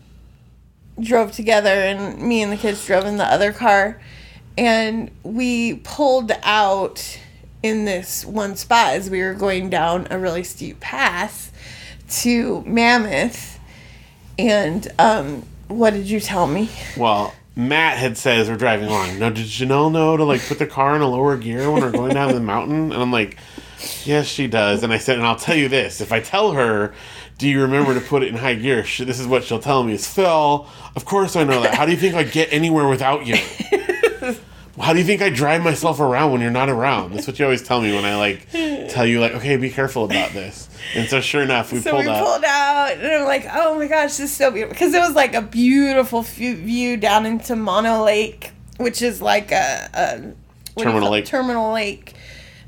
drove 1.01 1.33
together, 1.33 1.71
and 1.71 2.21
me 2.21 2.43
and 2.43 2.53
the 2.53 2.57
kids 2.57 2.85
drove 2.87 3.05
in 3.05 3.17
the 3.17 3.25
other 3.25 3.53
car. 3.53 4.01
And 4.59 5.11
we 5.23 5.75
pulled 5.77 6.33
out 6.43 7.19
in 7.63 7.85
this 7.85 8.25
one 8.25 8.57
spot 8.57 8.95
as 8.95 9.11
we 9.11 9.23
were 9.23 9.35
going 9.35 9.69
down 9.71 10.07
a 10.11 10.19
really 10.19 10.45
steep 10.45 10.81
pass 10.81 11.51
to 12.09 12.63
Mammoth. 12.65 13.59
And 14.39 14.87
um, 14.99 15.45
what 15.69 15.93
did 15.93 16.09
you 16.09 16.21
tell 16.21 16.47
me? 16.47 16.71
Well, 16.97 17.35
Matt 17.55 17.99
had 17.99 18.19
said 18.19 18.39
as 18.39 18.49
we're 18.49 18.57
driving 18.57 18.89
along, 18.89 19.19
now 19.19 19.31
did 19.31 19.47
Janelle 19.47 19.91
know 19.91 20.17
to 20.17 20.25
like 20.25 20.47
put 20.47 20.59
the 20.59 20.67
car 20.67 20.95
in 20.95 21.03
a 21.03 21.09
lower 21.09 21.37
gear 21.37 21.71
when 21.71 21.83
we're 21.83 21.91
going 21.91 22.15
down 22.15 22.35
the 22.35 22.41
mountain? 22.41 22.93
And 22.93 23.03
I'm 23.03 23.13
like, 23.13 23.39
yes, 24.05 24.27
she 24.27 24.47
does. 24.47 24.83
And 24.83 24.93
I 24.93 24.99
said, 24.99 25.17
and 25.19 25.27
I'll 25.27 25.37
tell 25.37 25.57
you 25.57 25.69
this: 25.69 26.01
if 26.01 26.13
I 26.13 26.21
tell 26.21 26.53
her, 26.53 26.95
do 27.39 27.49
you 27.49 27.63
remember 27.63 27.95
to 27.95 28.01
put 28.01 28.23
it 28.23 28.29
in 28.29 28.37
high 28.37 28.55
gear? 28.55 28.83
This 28.83 29.21
is 29.21 29.27
what 29.27 29.45
she'll 29.45 29.59
tell 29.59 29.83
me: 29.83 29.93
is 29.95 30.07
Phil. 30.07 30.67
Of 30.95 31.05
course 31.05 31.37
I 31.37 31.45
know 31.45 31.61
that. 31.63 31.75
How 31.75 31.85
do 31.87 31.93
you 31.93 31.99
think 31.99 32.15
I 32.15 32.23
get 32.23 32.53
anywhere 32.53 32.89
without 32.89 33.27
you? 33.27 33.37
How 34.79 34.93
do 34.93 34.99
you 34.99 35.07
think 35.07 35.23
I 35.23 35.31
drive 35.31 35.63
myself 35.63 36.01
around 36.01 36.33
when 36.33 36.43
you're 36.43 36.51
not 36.51 36.69
around? 36.69 37.15
That's 37.15 37.27
what 37.27 37.39
you 37.39 37.47
always 37.47 37.63
tell 37.63 37.81
me 37.81 37.95
when 37.95 38.05
I 38.05 38.17
like 38.17 38.47
tell 38.91 39.07
you 39.07 39.21
like, 39.21 39.33
okay, 39.33 39.57
be 39.57 39.71
careful 39.71 40.05
about 40.05 40.33
this. 40.33 40.69
And 40.95 41.09
so 41.09 41.21
sure 41.23 41.41
enough, 41.43 41.73
we 41.73 41.81
So 41.81 41.93
pulled 41.93 42.05
we 42.05 42.11
up. 42.11 42.23
pulled 42.25 42.45
out, 42.45 42.93
and 42.93 43.07
I'm 43.07 43.25
like, 43.25 43.47
oh 43.53 43.77
my 43.79 43.87
gosh, 43.87 44.11
this 44.19 44.21
is 44.31 44.37
so 44.37 44.51
beautiful. 44.51 44.75
Because 44.75 44.93
it 44.93 45.01
was 45.01 45.15
like 45.15 45.33
a 45.35 45.41
beautiful 45.41 46.23
view 46.23 46.99
down 46.99 47.25
into 47.25 47.57
Mono 47.57 48.05
Lake, 48.05 48.51
which 48.77 49.01
is 49.01 49.23
like 49.23 49.51
a, 49.51 49.89
a 49.95 50.11
what 50.19 50.25
do 50.77 50.81
you 50.81 50.85
Terminal? 50.85 51.11
Lake. 51.11 51.25
Terminal 51.25 51.73
Lake 51.73 52.13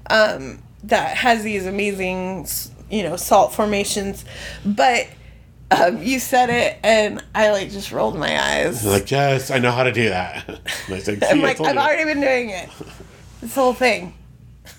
um, 0.09 0.63
that 0.85 1.15
has 1.19 1.43
these 1.43 1.67
amazing, 1.67 2.47
you 2.91 3.03
know, 3.03 3.17
salt 3.17 3.53
formations. 3.55 4.25
But 4.65 5.09
um, 5.71 6.03
you 6.03 6.19
said 6.19 6.51
it, 6.51 6.79
and 6.83 7.23
I 7.35 7.51
like 7.51 7.71
just 7.71 7.93
rolled 7.93 8.17
my 8.17 8.41
eyes. 8.43 8.85
Like, 8.87 9.11
yes, 9.11 9.51
I 9.51 9.59
know 9.59 9.71
how 9.73 9.83
to 9.85 9.93
do 9.93 10.09
that. 10.09 10.49
And 10.89 11.03
See, 11.03 11.19
I'm 11.23 11.41
like, 11.43 11.61
I've 11.61 11.75
you." 11.75 11.81
already 11.81 12.05
been 12.05 12.21
doing 12.21 12.51
it. 12.51 12.69
This 13.41 13.55
whole 13.55 13.75
thing. 13.75 14.15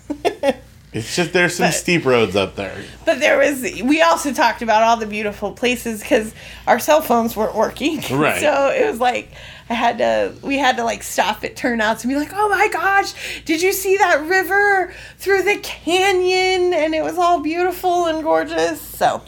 It's 0.91 1.16
just 1.16 1.34
there's 1.34 1.55
some 1.55 1.68
But- 1.68 1.74
steep 1.76 2.03
roads 2.03 2.36
up 2.36 2.55
there. 2.55 2.76
But 3.05 3.20
there 3.20 3.38
was, 3.38 3.62
we 3.84 4.01
also 4.01 4.34
talked 4.34 4.64
about 4.64 4.82
all 4.82 4.97
the 4.97 5.05
beautiful 5.05 5.51
places 5.51 6.01
because 6.01 6.34
our 6.66 6.80
cell 6.80 7.01
phones 7.01 7.36
weren't 7.36 7.53
working. 7.53 8.01
Right. 8.12 8.41
So 8.41 8.70
it 8.70 8.89
was 8.89 8.99
like, 8.99 9.32
I 9.70 9.74
had 9.76 9.99
to, 9.99 10.34
we 10.41 10.57
had 10.57 10.78
to 10.78 10.84
like 10.84 11.03
stop 11.03 11.43
at 11.43 11.55
turnouts 11.55 12.03
and 12.03 12.11
be 12.11 12.17
like, 12.17 12.32
oh 12.34 12.49
my 12.49 12.67
gosh, 12.70 13.13
did 13.45 13.61
you 13.61 13.72
see 13.72 13.97
that 13.97 14.26
river 14.28 14.91
through 15.17 15.43
the 15.43 15.57
canyon? 15.57 16.74
And 16.74 16.95
it 16.95 17.03
was 17.03 17.17
all 17.17 17.39
beautiful 17.41 18.05
and 18.07 18.24
gorgeous. 18.24 18.82
So 18.82 19.22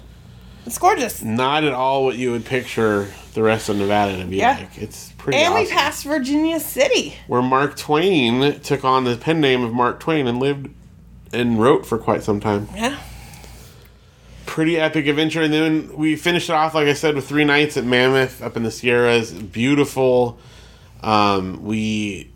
it's 0.66 0.78
gorgeous. 0.80 1.22
Not 1.22 1.64
at 1.64 1.74
all 1.74 2.06
what 2.06 2.16
you 2.18 2.32
would 2.32 2.46
picture 2.46 3.08
the 3.34 3.44
rest 3.44 3.70
of 3.70 3.78
Nevada 3.78 4.18
to 4.18 4.26
be 4.26 4.38
Yeah. 4.38 4.58
like. 4.58 4.78
It's 4.78 5.12
pretty 5.18 5.38
And 5.40 5.54
we 5.54 5.68
passed 5.68 6.04
Virginia 6.06 6.60
City. 6.60 7.16
Where 7.28 7.42
Mark 7.42 7.78
Twain 7.78 8.60
took 8.62 8.84
on 8.84 9.04
the 9.04 9.16
pen 9.18 9.42
name 9.42 9.64
of 9.64 9.74
Mark 9.74 10.00
Twain 10.00 10.28
and 10.28 10.40
lived 10.40 10.70
and 11.32 11.62
wrote 11.62 11.86
for 11.86 11.98
quite 11.98 12.24
some 12.24 12.40
time. 12.40 12.68
Yeah. 12.76 12.98
Pretty 14.52 14.78
epic 14.78 15.08
adventure. 15.08 15.42
And 15.42 15.54
then 15.54 15.96
we 15.96 16.18
finished 16.18 16.50
it 16.50 16.54
off, 16.54 16.76
like 16.76 16.88
I 16.88 16.94
said, 16.94 17.16
with 17.16 17.26
three 17.26 17.46
nights 17.46 17.78
at 17.78 17.86
Mammoth 17.86 18.44
up 18.44 18.58
in 18.58 18.64
the 18.64 18.72
Sierras. 18.72 19.32
Beautiful. 19.32 20.38
Um, 21.02 21.64
we 21.64 22.30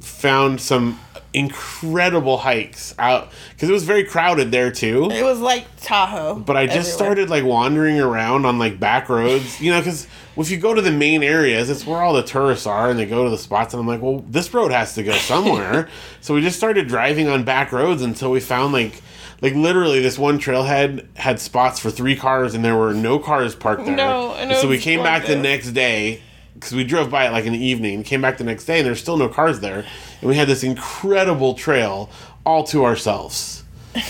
found 0.00 0.60
some 0.60 0.98
incredible 1.32 2.38
hikes 2.38 2.92
out 2.98 3.30
because 3.52 3.68
it 3.68 3.72
was 3.72 3.84
very 3.84 4.02
crowded 4.02 4.50
there 4.50 4.72
too. 4.72 5.08
It 5.12 5.22
was 5.22 5.38
like 5.38 5.64
Tahoe. 5.80 6.34
But 6.40 6.56
I 6.56 6.66
just 6.66 6.78
everywhere. 6.78 6.96
started 6.96 7.30
like 7.30 7.44
wandering 7.44 8.00
around 8.00 8.46
on 8.46 8.58
like 8.58 8.80
back 8.80 9.08
roads, 9.08 9.60
you 9.60 9.70
know, 9.70 9.78
because 9.78 10.08
if 10.36 10.50
you 10.50 10.56
go 10.56 10.74
to 10.74 10.82
the 10.82 10.90
main 10.90 11.22
areas, 11.22 11.70
it's 11.70 11.86
where 11.86 12.02
all 12.02 12.14
the 12.14 12.24
tourists 12.24 12.66
are, 12.66 12.90
and 12.90 12.98
they 12.98 13.06
go 13.06 13.22
to 13.22 13.30
the 13.30 13.38
spots, 13.38 13.74
and 13.74 13.80
I'm 13.80 13.86
like, 13.86 14.02
well, 14.02 14.24
this 14.28 14.52
road 14.52 14.72
has 14.72 14.94
to 14.96 15.04
go 15.04 15.12
somewhere. 15.12 15.88
so 16.20 16.34
we 16.34 16.40
just 16.40 16.56
started 16.56 16.88
driving 16.88 17.28
on 17.28 17.44
back 17.44 17.70
roads 17.70 18.02
until 18.02 18.32
we 18.32 18.40
found 18.40 18.72
like, 18.72 19.00
like 19.44 19.54
literally 19.54 20.00
this 20.00 20.18
one 20.18 20.38
trailhead 20.38 21.06
had 21.18 21.38
spots 21.38 21.78
for 21.78 21.90
three 21.90 22.16
cars, 22.16 22.54
and 22.54 22.64
there 22.64 22.76
were 22.76 22.94
no 22.94 23.18
cars 23.18 23.54
parked 23.54 23.84
there. 23.84 23.94
No, 23.94 24.32
and 24.32 24.50
it 24.50 24.56
so 24.56 24.66
we 24.66 24.78
came 24.78 25.02
back 25.02 25.26
the 25.26 25.36
next 25.36 25.72
day. 25.72 26.22
Because 26.54 26.72
we 26.72 26.84
drove 26.84 27.10
by 27.10 27.26
it 27.26 27.30
like 27.32 27.44
in 27.44 27.52
the 27.52 27.62
evening, 27.62 28.04
came 28.04 28.22
back 28.22 28.38
the 28.38 28.44
next 28.44 28.64
day, 28.64 28.78
and 28.78 28.86
there's 28.86 29.00
still 29.00 29.16
no 29.18 29.28
cars 29.28 29.60
there, 29.60 29.84
and 30.20 30.30
we 30.30 30.36
had 30.36 30.48
this 30.48 30.62
incredible 30.62 31.54
trail 31.54 32.08
all 32.46 32.64
to 32.64 32.84
ourselves. 32.84 33.64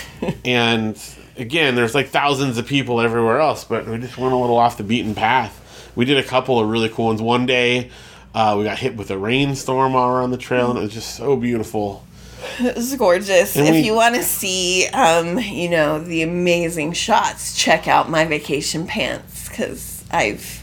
And 0.44 0.98
again 1.36 1.74
there's 1.74 1.94
like 1.94 2.08
thousands 2.08 2.56
of 2.58 2.66
people 2.66 3.00
everywhere 3.00 3.40
else 3.40 3.64
but 3.64 3.86
we 3.86 3.98
just 3.98 4.16
went 4.16 4.32
a 4.32 4.36
little 4.36 4.56
off 4.56 4.78
the 4.78 4.84
beaten 4.84 5.14
path. 5.14 5.90
We 5.96 6.04
did 6.04 6.16
a 6.16 6.22
couple 6.22 6.58
of 6.58 6.68
really 6.68 6.88
cool 6.88 7.06
ones. 7.06 7.20
One 7.20 7.44
day 7.44 7.90
uh, 8.34 8.54
we 8.56 8.64
got 8.64 8.78
hit 8.78 8.96
with 8.96 9.10
a 9.10 9.18
rainstorm 9.18 9.92
while 9.92 10.08
we 10.08 10.14
were 10.14 10.22
on 10.22 10.30
the 10.30 10.38
trail 10.38 10.70
and 10.70 10.78
it 10.78 10.82
was 10.82 10.94
just 10.94 11.16
so 11.16 11.36
beautiful 11.36 12.04
It 12.60 12.76
was 12.76 12.94
gorgeous. 12.96 13.56
And 13.56 13.66
if 13.66 13.72
we- 13.74 13.80
you 13.80 13.94
want 13.94 14.14
to 14.16 14.22
see, 14.22 14.86
um, 14.88 15.38
you 15.38 15.68
know, 15.68 15.98
the 16.02 16.22
amazing 16.22 16.92
shots, 16.92 17.56
check 17.56 17.88
out 17.88 18.08
my 18.10 18.24
vacation 18.24 18.86
pants 18.86 19.48
because 19.48 20.04
I've 20.10 20.62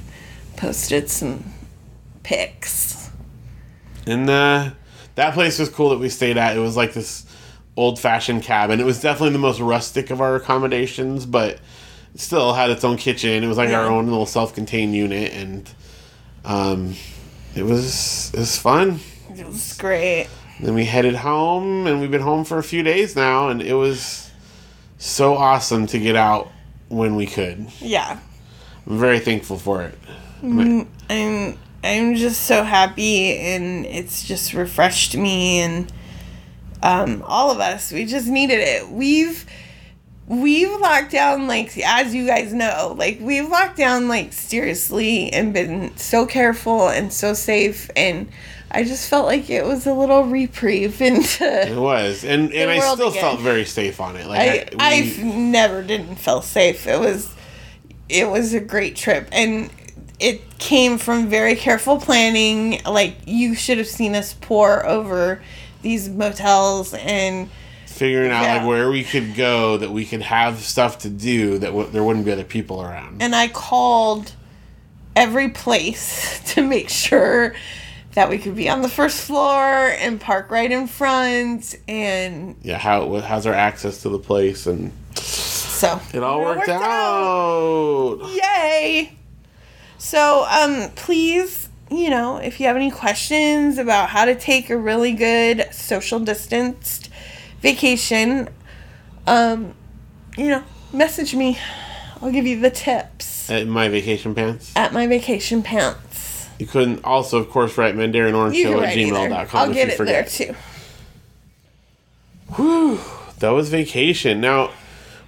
posted 0.57 1.09
some 1.09 1.43
pics. 2.23 3.09
and 4.05 4.29
uh, 4.29 4.71
that 5.15 5.33
place 5.33 5.59
was 5.59 5.69
cool 5.69 5.89
that 5.89 5.99
we 5.99 6.09
stayed 6.09 6.37
at 6.37 6.55
it 6.55 6.59
was 6.59 6.77
like 6.77 6.93
this 6.93 7.25
old 7.75 7.99
fashioned 7.99 8.43
cabin 8.43 8.79
it 8.79 8.85
was 8.85 9.01
definitely 9.01 9.31
the 9.31 9.39
most 9.39 9.59
rustic 9.59 10.09
of 10.11 10.19
our 10.21 10.35
accommodations 10.35 11.25
but 11.25 11.59
still 12.15 12.53
had 12.53 12.69
its 12.69 12.83
own 12.83 12.97
kitchen 12.97 13.43
it 13.43 13.47
was 13.47 13.57
like 13.57 13.69
our 13.69 13.85
own 13.87 14.05
little 14.07 14.25
self-contained 14.25 14.93
unit 14.95 15.31
and 15.33 15.73
um, 16.45 16.93
it 17.55 17.63
was 17.63 18.31
it 18.33 18.39
was 18.39 18.57
fun 18.57 18.99
It 19.35 19.45
was 19.47 19.73
great. 19.77 20.27
Then 20.61 20.75
we 20.75 20.85
headed 20.85 21.15
home, 21.15 21.87
and 21.87 21.99
we've 21.99 22.11
been 22.11 22.21
home 22.21 22.45
for 22.45 22.59
a 22.59 22.63
few 22.63 22.83
days 22.83 23.15
now, 23.15 23.49
and 23.49 23.61
it 23.61 23.73
was 23.73 24.29
so 24.99 25.33
awesome 25.35 25.87
to 25.87 25.99
get 25.99 26.15
out 26.15 26.51
when 26.87 27.15
we 27.15 27.25
could. 27.25 27.67
Yeah, 27.79 28.19
I'm 28.85 28.99
very 28.99 29.19
thankful 29.19 29.57
for 29.57 29.81
it. 29.81 29.97
I'm 31.09 31.57
I'm 31.83 32.15
just 32.15 32.43
so 32.43 32.63
happy, 32.63 33.37
and 33.37 33.87
it's 33.87 34.23
just 34.23 34.53
refreshed 34.53 35.17
me 35.17 35.59
and 35.61 35.91
um, 36.83 37.23
all 37.25 37.49
of 37.49 37.59
us. 37.59 37.91
We 37.91 38.05
just 38.05 38.27
needed 38.27 38.59
it. 38.59 38.87
We've 38.89 39.45
we've 40.27 40.79
locked 40.79 41.11
down 41.11 41.47
like 41.47 41.75
as 41.79 42.13
you 42.13 42.27
guys 42.27 42.53
know, 42.53 42.95
like 42.97 43.17
we've 43.19 43.49
locked 43.49 43.77
down 43.77 44.07
like 44.07 44.31
seriously 44.31 45.33
and 45.33 45.53
been 45.53 45.97
so 45.97 46.27
careful 46.27 46.87
and 46.89 47.11
so 47.11 47.33
safe 47.33 47.89
and. 47.95 48.29
I 48.73 48.83
just 48.85 49.09
felt 49.09 49.25
like 49.25 49.49
it 49.49 49.65
was 49.65 49.85
a 49.85 49.93
little 49.93 50.23
reprieve 50.23 51.01
into 51.09 51.43
It 51.45 51.77
was, 51.77 52.23
and 52.23 52.53
and 52.53 52.71
I 52.71 52.79
still 52.79 53.09
again. 53.09 53.21
felt 53.21 53.39
very 53.41 53.65
safe 53.65 53.99
on 53.99 54.15
it. 54.15 54.27
Like 54.27 54.73
I, 54.79 54.97
I, 54.97 55.13
we, 55.17 55.23
never 55.23 55.83
didn't 55.83 56.15
feel 56.15 56.41
safe. 56.41 56.87
It 56.87 56.99
was 56.99 57.33
it 58.09 58.29
was 58.29 58.53
a 58.53 58.59
great 58.59 58.95
trip 58.95 59.27
and 59.31 59.69
it 60.19 60.57
came 60.59 60.97
from 60.97 61.27
very 61.29 61.55
careful 61.55 61.97
planning. 61.99 62.81
Like 62.85 63.17
you 63.25 63.55
should 63.55 63.77
have 63.77 63.87
seen 63.87 64.15
us 64.15 64.33
pore 64.33 64.85
over 64.85 65.41
these 65.81 66.07
motels 66.09 66.93
and 66.93 67.49
figuring 67.87 68.31
out 68.31 68.43
Yeah. 68.43 68.57
like 68.59 68.67
where 68.67 68.89
we 68.89 69.03
could 69.03 69.35
go 69.35 69.77
that 69.77 69.91
we 69.91 70.05
could 70.05 70.21
have 70.21 70.59
stuff 70.59 70.99
to 70.99 71.09
do 71.09 71.57
that 71.59 71.67
w- 71.67 71.89
there 71.89 72.03
wouldn't 72.03 72.25
be 72.25 72.31
other 72.31 72.43
people 72.43 72.81
around. 72.81 73.21
and 73.21 73.35
I 73.35 73.47
called 73.47 74.33
every 75.15 75.49
place 75.49 76.39
to 76.53 76.61
make 76.65 76.89
sure 76.89 77.53
that 78.13 78.29
we 78.29 78.37
could 78.37 78.55
be 78.55 78.67
on 78.69 78.81
the 78.81 78.89
first 78.89 79.21
floor 79.25 79.63
and 79.99 80.19
park 80.19 80.49
right 80.51 80.71
in 80.71 80.87
front 80.87 81.75
and 81.87 82.55
yeah, 82.61 82.77
how 82.77 83.05
what- 83.05 83.23
how's 83.23 83.45
our 83.45 83.53
access 83.53 84.01
to 84.01 84.09
the 84.09 84.19
place, 84.19 84.65
and 84.67 84.91
so 85.15 85.99
it 86.13 86.21
all 86.23 86.41
worked, 86.41 86.69
out. 86.69 88.19
Yay! 88.33 89.13
So, 89.97 90.45
um, 90.49 90.89
please, 90.95 91.69
you 91.89 92.09
know, 92.09 92.37
if 92.37 92.59
you 92.59 92.67
have 92.67 92.75
any 92.75 92.91
questions 92.91 93.77
about 93.77 94.09
how 94.09 94.25
to 94.25 94.35
take 94.35 94.69
a 94.69 94.77
really 94.77 95.13
good 95.13 95.67
social 95.71 96.19
distanced 96.19 97.09
vacation, 97.61 98.49
um, 99.27 99.73
you 100.37 100.47
know, 100.49 100.63
message 100.91 101.33
me. 101.35 101.57
I'll 102.21 102.31
give 102.31 102.45
you 102.45 102.59
the 102.59 102.69
tips 102.69 103.49
At 103.49 103.67
my 103.67 103.87
vacation 103.89 104.35
pants. 104.35 104.71
at 104.75 104.93
my 104.93 105.07
vacation 105.07 105.63
pants. 105.63 106.10
You 106.59 106.67
couldn't 106.67 107.03
also, 107.03 107.37
of 107.39 107.49
course, 107.49 107.77
write 107.77 107.95
Mandarin 107.95 108.35
Orange 108.35 108.57
Show 108.57 108.79
at 108.81 108.95
gmail.com 108.95 109.47
I'll 109.59 109.69
if 109.69 109.73
get 109.75 109.87
you 109.87 109.93
it 109.93 109.97
there 110.05 110.23
forget. 110.25 110.27
too. 110.29 110.55
That 113.39 113.49
was 113.49 113.69
vacation. 113.69 114.41
Now, 114.41 114.71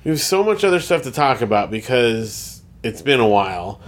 we 0.03 0.11
have 0.11 0.21
so 0.21 0.43
much 0.43 0.63
other 0.63 0.79
stuff 0.79 1.03
to 1.03 1.11
talk 1.11 1.41
about 1.41 1.71
because 1.71 2.61
it's 2.83 3.01
been 3.01 3.19
a 3.19 3.27
while. 3.27 3.81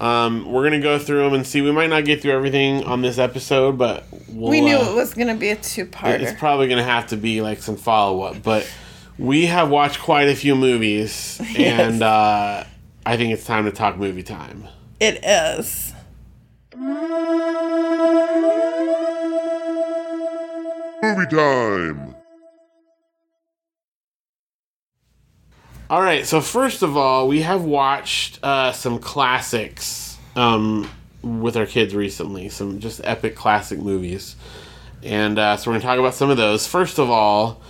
Um, 0.00 0.50
we're 0.50 0.64
gonna 0.64 0.80
go 0.80 0.98
through 0.98 1.22
them 1.24 1.34
and 1.34 1.46
see. 1.46 1.60
We 1.62 1.70
might 1.72 1.88
not 1.90 2.04
get 2.04 2.22
through 2.22 2.32
everything 2.32 2.84
on 2.84 3.02
this 3.02 3.18
episode, 3.18 3.78
but 3.78 4.04
we'll, 4.28 4.50
We 4.50 4.60
knew 4.60 4.76
uh, 4.76 4.90
it 4.90 4.94
was 4.94 5.14
gonna 5.14 5.36
be 5.36 5.50
a 5.50 5.56
two-part. 5.56 6.20
It's 6.20 6.38
probably 6.38 6.68
gonna 6.68 6.82
have 6.82 7.06
to 7.08 7.16
be 7.16 7.40
like 7.40 7.62
some 7.62 7.76
follow 7.76 8.22
up. 8.22 8.42
But 8.42 8.68
we 9.16 9.46
have 9.46 9.70
watched 9.70 10.00
quite 10.00 10.28
a 10.28 10.34
few 10.34 10.56
movies, 10.56 11.40
Yes. 11.56 11.80
and 11.92 12.02
uh, 12.02 12.64
I 13.06 13.16
think 13.16 13.32
it's 13.32 13.44
time 13.44 13.64
to 13.66 13.70
talk 13.70 13.96
movie 13.96 14.24
time. 14.24 14.64
It 14.98 15.24
is. 15.24 15.91
Movie 16.74 16.86
time! 21.30 22.14
All 25.90 26.00
right, 26.00 26.24
so 26.24 26.40
first 26.40 26.82
of 26.82 26.96
all, 26.96 27.28
we 27.28 27.42
have 27.42 27.62
watched 27.64 28.42
uh, 28.42 28.72
some 28.72 28.98
classics 28.98 30.16
um, 30.34 30.88
with 31.22 31.58
our 31.58 31.66
kids 31.66 31.94
recently, 31.94 32.48
some 32.48 32.80
just 32.80 33.02
epic 33.04 33.36
classic 33.36 33.78
movies. 33.78 34.36
And 35.02 35.38
uh, 35.38 35.58
so 35.58 35.70
we're 35.70 35.74
going 35.74 35.82
to 35.82 35.86
talk 35.86 35.98
about 35.98 36.14
some 36.14 36.30
of 36.30 36.38
those. 36.38 36.66
First 36.66 36.98
of 36.98 37.10
all, 37.10 37.60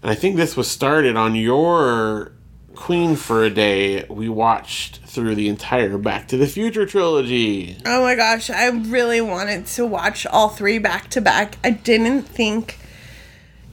and 0.00 0.12
I 0.12 0.14
think 0.14 0.36
this 0.36 0.56
was 0.56 0.70
started 0.70 1.16
on 1.16 1.34
your 1.34 2.30
Queen 2.74 3.16
for 3.16 3.44
a 3.44 3.50
Day, 3.50 4.04
we 4.08 4.28
watched 4.28 5.00
through 5.06 5.34
the 5.34 5.48
entire 5.48 5.96
Back 5.98 6.28
to 6.28 6.36
the 6.36 6.46
Future 6.46 6.86
trilogy. 6.86 7.76
Oh 7.86 8.02
my 8.02 8.14
gosh, 8.14 8.50
I 8.50 8.66
really 8.68 9.20
wanted 9.20 9.66
to 9.66 9.86
watch 9.86 10.26
all 10.26 10.48
three 10.48 10.78
back 10.78 11.08
to 11.10 11.20
back. 11.20 11.56
I 11.64 11.70
didn't 11.70 12.22
think 12.22 12.78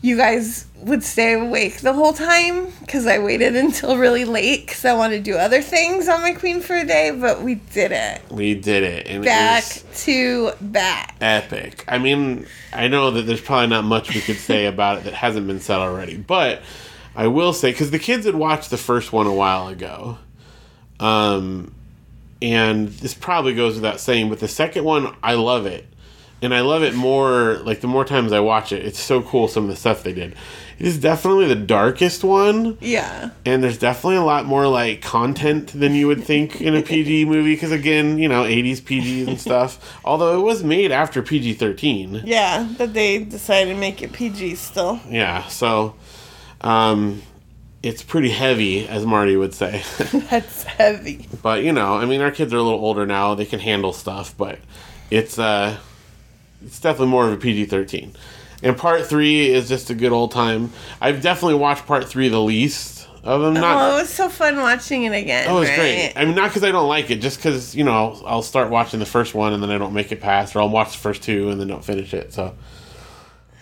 you 0.04 0.18
guys 0.18 0.66
would 0.78 1.04
stay 1.04 1.34
awake 1.34 1.82
the 1.82 1.94
whole 1.94 2.14
time 2.14 2.68
because 2.80 3.06
I 3.06 3.20
waited 3.20 3.56
until 3.66 3.98
really 3.98 4.26
late 4.26 4.66
because 4.66 4.84
I 4.86 4.94
wanted 4.94 5.18
to 5.18 5.32
do 5.32 5.38
other 5.38 5.62
things 5.62 6.08
on 6.08 6.22
my 6.22 6.34
Queen 6.34 6.62
for 6.62 6.76
a 6.76 6.86
Day, 6.86 7.12
but 7.12 7.42
we 7.42 7.56
did 7.56 7.92
it. 7.92 8.22
We 8.32 8.56
did 8.56 8.84
it. 8.84 9.08
And 9.08 9.24
Back 9.24 9.64
it 9.78 9.84
to 9.98 10.52
back. 10.62 11.16
epic. 11.22 11.86
I 11.88 11.98
mean, 11.98 12.46
I 12.74 12.88
know 12.88 13.12
that 13.12 13.24
there's 13.24 13.42
probably 13.42 13.68
not 13.68 13.84
much 13.84 14.14
we 14.14 14.22
could 14.22 14.38
say 14.38 14.66
about 14.66 15.00
it 15.00 15.04
that 15.06 15.14
hasn't 15.14 15.48
been 15.48 15.60
said 15.60 15.78
already, 15.80 16.18
but 16.18 16.62
I 17.16 17.28
will 17.28 17.54
say 17.54 17.72
because 17.72 17.92
the 17.92 18.00
kids 18.00 18.26
had 18.26 18.36
watched 18.36 18.70
the 18.70 18.78
first 18.78 19.12
one 19.12 19.28
a 19.28 19.34
while 19.34 19.68
ago, 19.68 20.18
um, 21.00 21.74
and 22.42 22.88
this 22.90 23.14
probably 23.14 23.54
goes 23.54 23.76
without 23.76 24.00
saying, 24.00 24.30
but 24.30 24.40
the 24.40 24.48
second 24.48 24.84
one 24.84 25.16
I 25.22 25.34
love 25.36 25.66
it, 25.66 25.86
and 26.42 26.54
I 26.54 26.62
love 26.62 26.84
it 26.84 26.94
more. 26.96 27.56
Like 27.64 27.82
the 27.82 27.88
more 27.88 28.06
times 28.06 28.32
I 28.32 28.40
watch 28.40 28.72
it, 28.72 28.86
it's 28.86 29.00
so 29.00 29.22
cool. 29.22 29.48
Some 29.48 29.64
of 29.66 29.70
the 29.70 29.76
stuff 29.76 30.04
they 30.04 30.14
did. 30.14 30.36
It 30.80 30.88
is 30.88 30.98
definitely 30.98 31.46
the 31.46 31.56
darkest 31.56 32.24
one 32.24 32.76
Yeah. 32.82 33.30
and 33.46 33.64
there's 33.64 33.78
definitely 33.78 34.16
a 34.16 34.24
lot 34.24 34.46
more 34.48 34.66
like 34.66 35.04
content 35.04 35.68
than 35.80 35.94
you 35.94 36.08
would 36.08 36.24
think 36.24 36.60
in 36.60 36.74
a 36.76 36.82
PG 36.92 37.26
movie 37.26 37.54
because 37.54 37.72
again, 37.72 38.18
you 38.18 38.28
know, 38.28 38.46
80s 38.46 38.82
PGs 38.82 39.28
and 39.28 39.40
stuff. 39.40 40.00
Although 40.06 40.40
it 40.40 40.44
was 40.44 40.64
made 40.64 40.92
after 40.92 41.22
PG-13. 41.22 42.24
Yeah, 42.26 42.68
but 42.80 42.96
they 42.96 43.20
decided 43.24 43.74
to 43.76 43.80
make 43.80 44.02
it 44.02 44.12
PG 44.12 44.56
still. 44.56 45.00
Yeah, 45.08 45.46
so 45.50 45.94
um 46.62 47.22
it's 47.84 48.04
pretty 48.04 48.30
heavy 48.30 48.88
as 48.88 49.06
Marty 49.06 49.36
would 49.36 49.56
say. 49.56 49.84
That's 50.30 50.64
heavy. 50.64 51.28
but, 51.42 51.64
you 51.64 51.74
know, 51.74 51.96
I 51.96 52.06
mean 52.06 52.22
our 52.22 52.32
kids 52.32 52.54
are 52.54 52.58
a 52.58 52.64
little 52.64 52.80
older 52.80 53.06
now, 53.06 53.36
they 53.36 53.46
can 53.46 53.60
handle 53.60 53.94
stuff, 53.94 54.36
but 54.38 54.60
it's 55.10 55.40
uh 55.40 55.78
it's 56.64 56.80
definitely 56.80 57.08
more 57.08 57.28
of 57.28 57.34
a 57.34 57.38
PG-13. 57.38 58.16
And 58.64 58.78
part 58.78 59.06
3 59.08 59.50
is 59.50 59.68
just 59.68 59.90
a 59.90 59.96
good 59.96 60.12
old 60.12 60.32
time. 60.32 60.72
I've 61.02 61.24
definitely 61.24 61.56
watched 61.56 61.88
part 61.88 62.08
3 62.08 62.30
the 62.30 62.40
least 62.40 63.08
of 63.24 63.42
them. 63.42 63.56
Not 63.56 63.94
oh, 63.94 63.98
it 63.98 64.02
was 64.02 64.10
so 64.10 64.30
fun 64.30 64.58
watching 64.58 65.04
it 65.04 65.14
again. 65.14 65.48
Oh, 65.50 65.62
it's 65.62 65.70
right? 65.70 65.78
great. 65.78 66.14
I 66.16 66.26
mean, 66.26 66.36
not 66.36 66.50
because 66.50 66.64
I 66.64 66.72
don't 66.72 66.88
like 66.88 67.10
it, 67.12 67.22
just 67.22 67.38
because 67.38 67.76
you 67.76 67.84
know 67.84 67.92
I'll, 67.92 68.24
I'll 68.26 68.42
start 68.42 68.70
watching 68.70 69.00
the 69.00 69.06
first 69.06 69.34
one 69.34 69.54
and 69.54 69.62
then 69.62 69.70
I 69.70 69.78
don't 69.78 69.94
make 69.94 70.12
it 70.12 70.22
past, 70.22 70.56
or 70.56 70.62
I'll 70.62 70.70
watch 70.70 70.94
the 70.94 70.98
first 70.98 71.24
two 71.24 71.50
and 71.50 71.60
then 71.60 71.68
don't 71.68 71.84
finish 71.84 72.14
it. 72.14 72.34
So, 72.34 72.56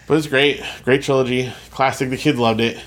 but 0.10 0.18
it's 0.18 0.28
great, 0.28 0.62
great 0.84 1.01
trilogy, 1.03 1.49
classic. 1.72 2.10
The 2.10 2.18
kids 2.18 2.38
loved 2.38 2.60
it. 2.60 2.78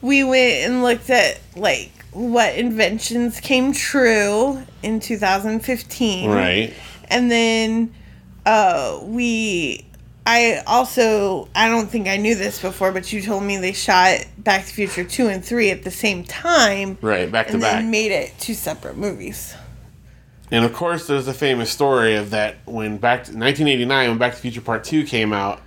we 0.00 0.22
went 0.22 0.66
and 0.66 0.82
looked 0.84 1.10
at 1.10 1.40
like 1.56 1.90
what 2.12 2.54
inventions 2.56 3.40
came 3.40 3.72
true 3.72 4.62
in 4.82 4.98
2015 5.00 6.28
Right. 6.30 6.74
and 7.08 7.30
then 7.30 7.94
uh 8.46 8.98
we 9.02 9.84
i 10.26 10.60
also 10.66 11.48
i 11.54 11.68
don't 11.68 11.88
think 11.88 12.08
i 12.08 12.16
knew 12.16 12.34
this 12.34 12.60
before 12.60 12.90
but 12.90 13.12
you 13.12 13.22
told 13.22 13.44
me 13.44 13.58
they 13.58 13.72
shot 13.72 14.24
back 14.38 14.62
to 14.62 14.66
the 14.68 14.72
future 14.72 15.04
2 15.04 15.28
and 15.28 15.44
3 15.44 15.70
at 15.70 15.84
the 15.84 15.90
same 15.90 16.24
time 16.24 16.98
Right, 17.00 17.30
back 17.30 17.46
to 17.48 17.52
and 17.54 17.62
back. 17.62 17.76
And 17.82 17.90
made 17.92 18.10
it 18.10 18.32
two 18.40 18.54
separate 18.54 18.96
movies 18.96 19.54
And 20.50 20.64
of 20.64 20.72
course, 20.72 21.06
there's 21.06 21.28
a 21.28 21.34
famous 21.34 21.70
story 21.70 22.16
of 22.16 22.30
that 22.30 22.56
when 22.64 22.96
back 22.96 23.18
to 23.24 23.30
1989, 23.38 24.08
when 24.08 24.18
Back 24.18 24.32
to 24.32 24.36
the 24.38 24.42
Future 24.42 24.60
Part 24.62 24.82
Two 24.82 25.04
came 25.04 25.32
out, 25.32 25.60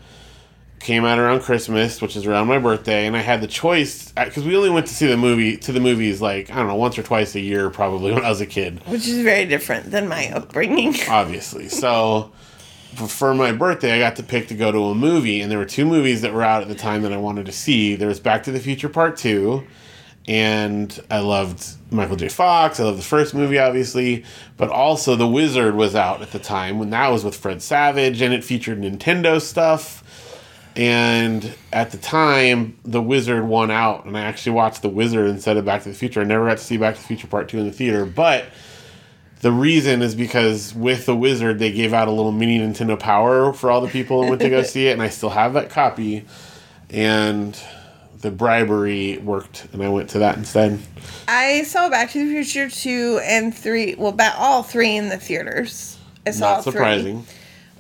came 0.84 1.06
out 1.06 1.18
around 1.18 1.42
Christmas, 1.42 2.02
which 2.02 2.16
is 2.16 2.26
around 2.26 2.48
my 2.48 2.60
birthday, 2.60 3.08
and 3.08 3.16
I 3.16 3.22
had 3.22 3.42
the 3.42 3.48
choice 3.48 4.14
uh, 4.18 4.26
because 4.26 4.44
we 4.44 4.56
only 4.56 4.70
went 4.70 4.86
to 4.88 4.94
see 4.94 5.08
the 5.08 5.18
movie 5.18 5.58
to 5.58 5.72
the 5.72 5.80
movies 5.80 6.22
like 6.22 6.52
I 6.52 6.56
don't 6.58 6.68
know 6.68 6.76
once 6.76 6.98
or 6.98 7.04
twice 7.04 7.36
a 7.36 7.40
year 7.40 7.70
probably 7.70 8.12
when 8.14 8.24
I 8.24 8.30
was 8.30 8.42
a 8.42 8.46
kid. 8.46 8.86
which 8.88 9.08
is 9.08 9.24
very 9.24 9.46
different 9.46 9.92
than 9.92 10.08
my 10.08 10.30
upbringing 10.32 10.96
obviously. 11.10 11.70
So 11.70 12.32
for 13.08 13.34
my 13.34 13.52
birthday, 13.52 13.94
I 13.94 14.00
got 14.00 14.18
to 14.18 14.24
pick 14.24 14.50
to 14.50 14.56
go 14.56 14.72
to 14.72 14.86
a 14.86 14.96
movie, 14.96 15.42
and 15.42 15.50
there 15.50 15.58
were 15.58 15.66
two 15.66 15.86
movies 15.86 16.22
that 16.22 16.34
were 16.34 16.44
out 16.44 16.62
at 16.62 16.68
the 16.68 16.76
time 16.76 17.02
that 17.02 17.12
I 17.14 17.18
wanted 17.18 17.48
to 17.48 17.52
see. 17.52 17.96
There 17.96 18.08
was 18.08 18.20
Back 18.20 18.44
to 18.44 18.52
the 18.52 18.60
Future 18.60 18.90
Part 18.90 19.18
Two, 19.18 19.64
and 20.28 21.00
I 21.10 21.20
loved 21.20 21.66
Michael 21.92 22.18
J. 22.18 22.30
Fox. 22.30 22.80
I 22.80 22.84
loved 22.84 23.00
the 23.00 23.04
first 23.04 23.34
movie, 23.34 23.58
obviously, 23.58 24.24
but 24.58 24.70
also 24.70 25.16
The 25.16 25.28
Wizard 25.28 25.76
was 25.76 25.96
out 25.96 26.22
at 26.22 26.32
the 26.32 26.40
time 26.40 26.78
when 26.78 26.92
that 26.92 27.10
was 27.10 27.24
with 27.26 27.36
Fred 27.36 27.62
Savage, 27.62 28.22
and 28.22 28.34
it 28.34 28.44
featured 28.44 28.80
Nintendo 28.80 29.42
stuff. 29.42 30.03
And 30.76 31.56
at 31.72 31.92
the 31.92 31.98
time, 31.98 32.78
The 32.84 33.02
Wizard 33.02 33.44
won 33.44 33.70
out, 33.70 34.06
and 34.06 34.18
I 34.18 34.22
actually 34.22 34.54
watched 34.54 34.82
The 34.82 34.90
Wizard 34.90 35.28
instead 35.30 35.58
of 35.58 35.66
Back 35.66 35.84
to 35.84 35.90
the 35.90 35.96
Future. 35.96 36.22
I 36.22 36.24
never 36.24 36.48
got 36.48 36.58
to 36.58 36.64
see 36.64 36.78
Back 36.78 36.96
to 36.96 37.02
the 37.02 37.08
Future 37.08 37.28
Part 37.28 37.50
Two 37.50 37.60
in 37.60 37.68
the 37.68 37.72
theater, 37.72 38.06
but 38.06 38.46
the 39.42 39.52
reason 39.52 40.02
is 40.02 40.16
because 40.16 40.74
with 40.74 41.06
the 41.06 41.16
wizard 41.16 41.60
they 41.60 41.72
gave 41.72 41.94
out 41.94 42.08
a 42.08 42.12
little 42.12 42.32
mini 42.32 42.60
Nintendo 42.60 42.98
Power 42.98 43.52
for 43.52 43.70
all 43.70 43.82
the 43.82 43.90
people 43.90 44.22
that 44.22 44.30
went 44.30 44.42
to 44.42 44.50
go 44.50 44.64
see 44.64 44.88
it, 44.88 44.94
and 44.94 45.02
I 45.02 45.10
still 45.10 45.30
have 45.30 45.54
that 45.54 45.70
copy. 45.70 46.26
And 46.90 47.60
the 48.22 48.32
bribery 48.32 49.18
worked, 49.18 49.68
and 49.74 49.84
I 49.84 49.90
went 49.90 50.10
to 50.12 50.20
that 50.20 50.38
instead. 50.38 50.80
i 51.28 51.64
saw 51.64 51.90
back 51.90 52.12
to 52.12 52.26
the 52.26 52.32
future 52.32 52.70
2 52.70 53.20
and 53.22 53.54
3 53.54 53.96
well 53.96 54.16
all 54.38 54.64
three 54.64 54.96
in 54.96 55.10
the 55.10 55.18
theaters 55.18 55.98
i 56.26 56.32
saw 56.32 56.48
all 56.48 56.56
Not 56.56 56.64
three. 56.64 56.72
surprising. 56.72 57.26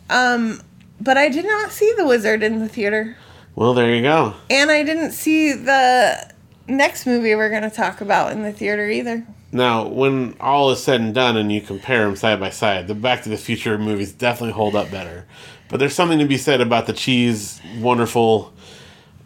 Um, 0.09 0.59
but 1.03 1.17
i 1.17 1.29
did 1.29 1.45
not 1.45 1.71
see 1.71 1.93
the 1.97 2.05
wizard 2.05 2.41
in 2.43 2.59
the 2.59 2.69
theater 2.69 3.15
Well, 3.55 3.73
there 3.75 3.93
you 3.93 4.01
go. 4.01 4.33
And 4.49 4.71
I 4.71 4.81
didn't 4.83 5.11
see 5.11 5.53
the 5.53 6.33
next 6.67 7.05
movie 7.05 7.35
we're 7.35 7.49
going 7.51 7.69
to 7.69 7.69
talk 7.69 8.01
about 8.01 8.31
in 8.31 8.41
the 8.41 8.51
theater 8.51 8.89
either. 8.89 9.23
Now, 9.51 9.85
when 9.87 10.35
all 10.39 10.71
is 10.71 10.81
said 10.83 11.01
and 11.01 11.13
done, 11.13 11.37
and 11.37 11.51
you 11.51 11.61
compare 11.61 12.05
them 12.05 12.15
side 12.15 12.39
by 12.39 12.49
side, 12.49 12.87
the 12.87 12.95
Back 12.95 13.21
to 13.23 13.29
the 13.29 13.37
Future 13.37 13.77
movies 13.77 14.11
definitely 14.11 14.53
hold 14.53 14.75
up 14.75 14.89
better. 14.89 15.27
But 15.69 15.79
there's 15.79 15.93
something 15.93 16.17
to 16.17 16.25
be 16.25 16.37
said 16.39 16.61
about 16.61 16.87
the 16.87 16.93
cheese, 16.93 17.61
wonderful 17.77 18.51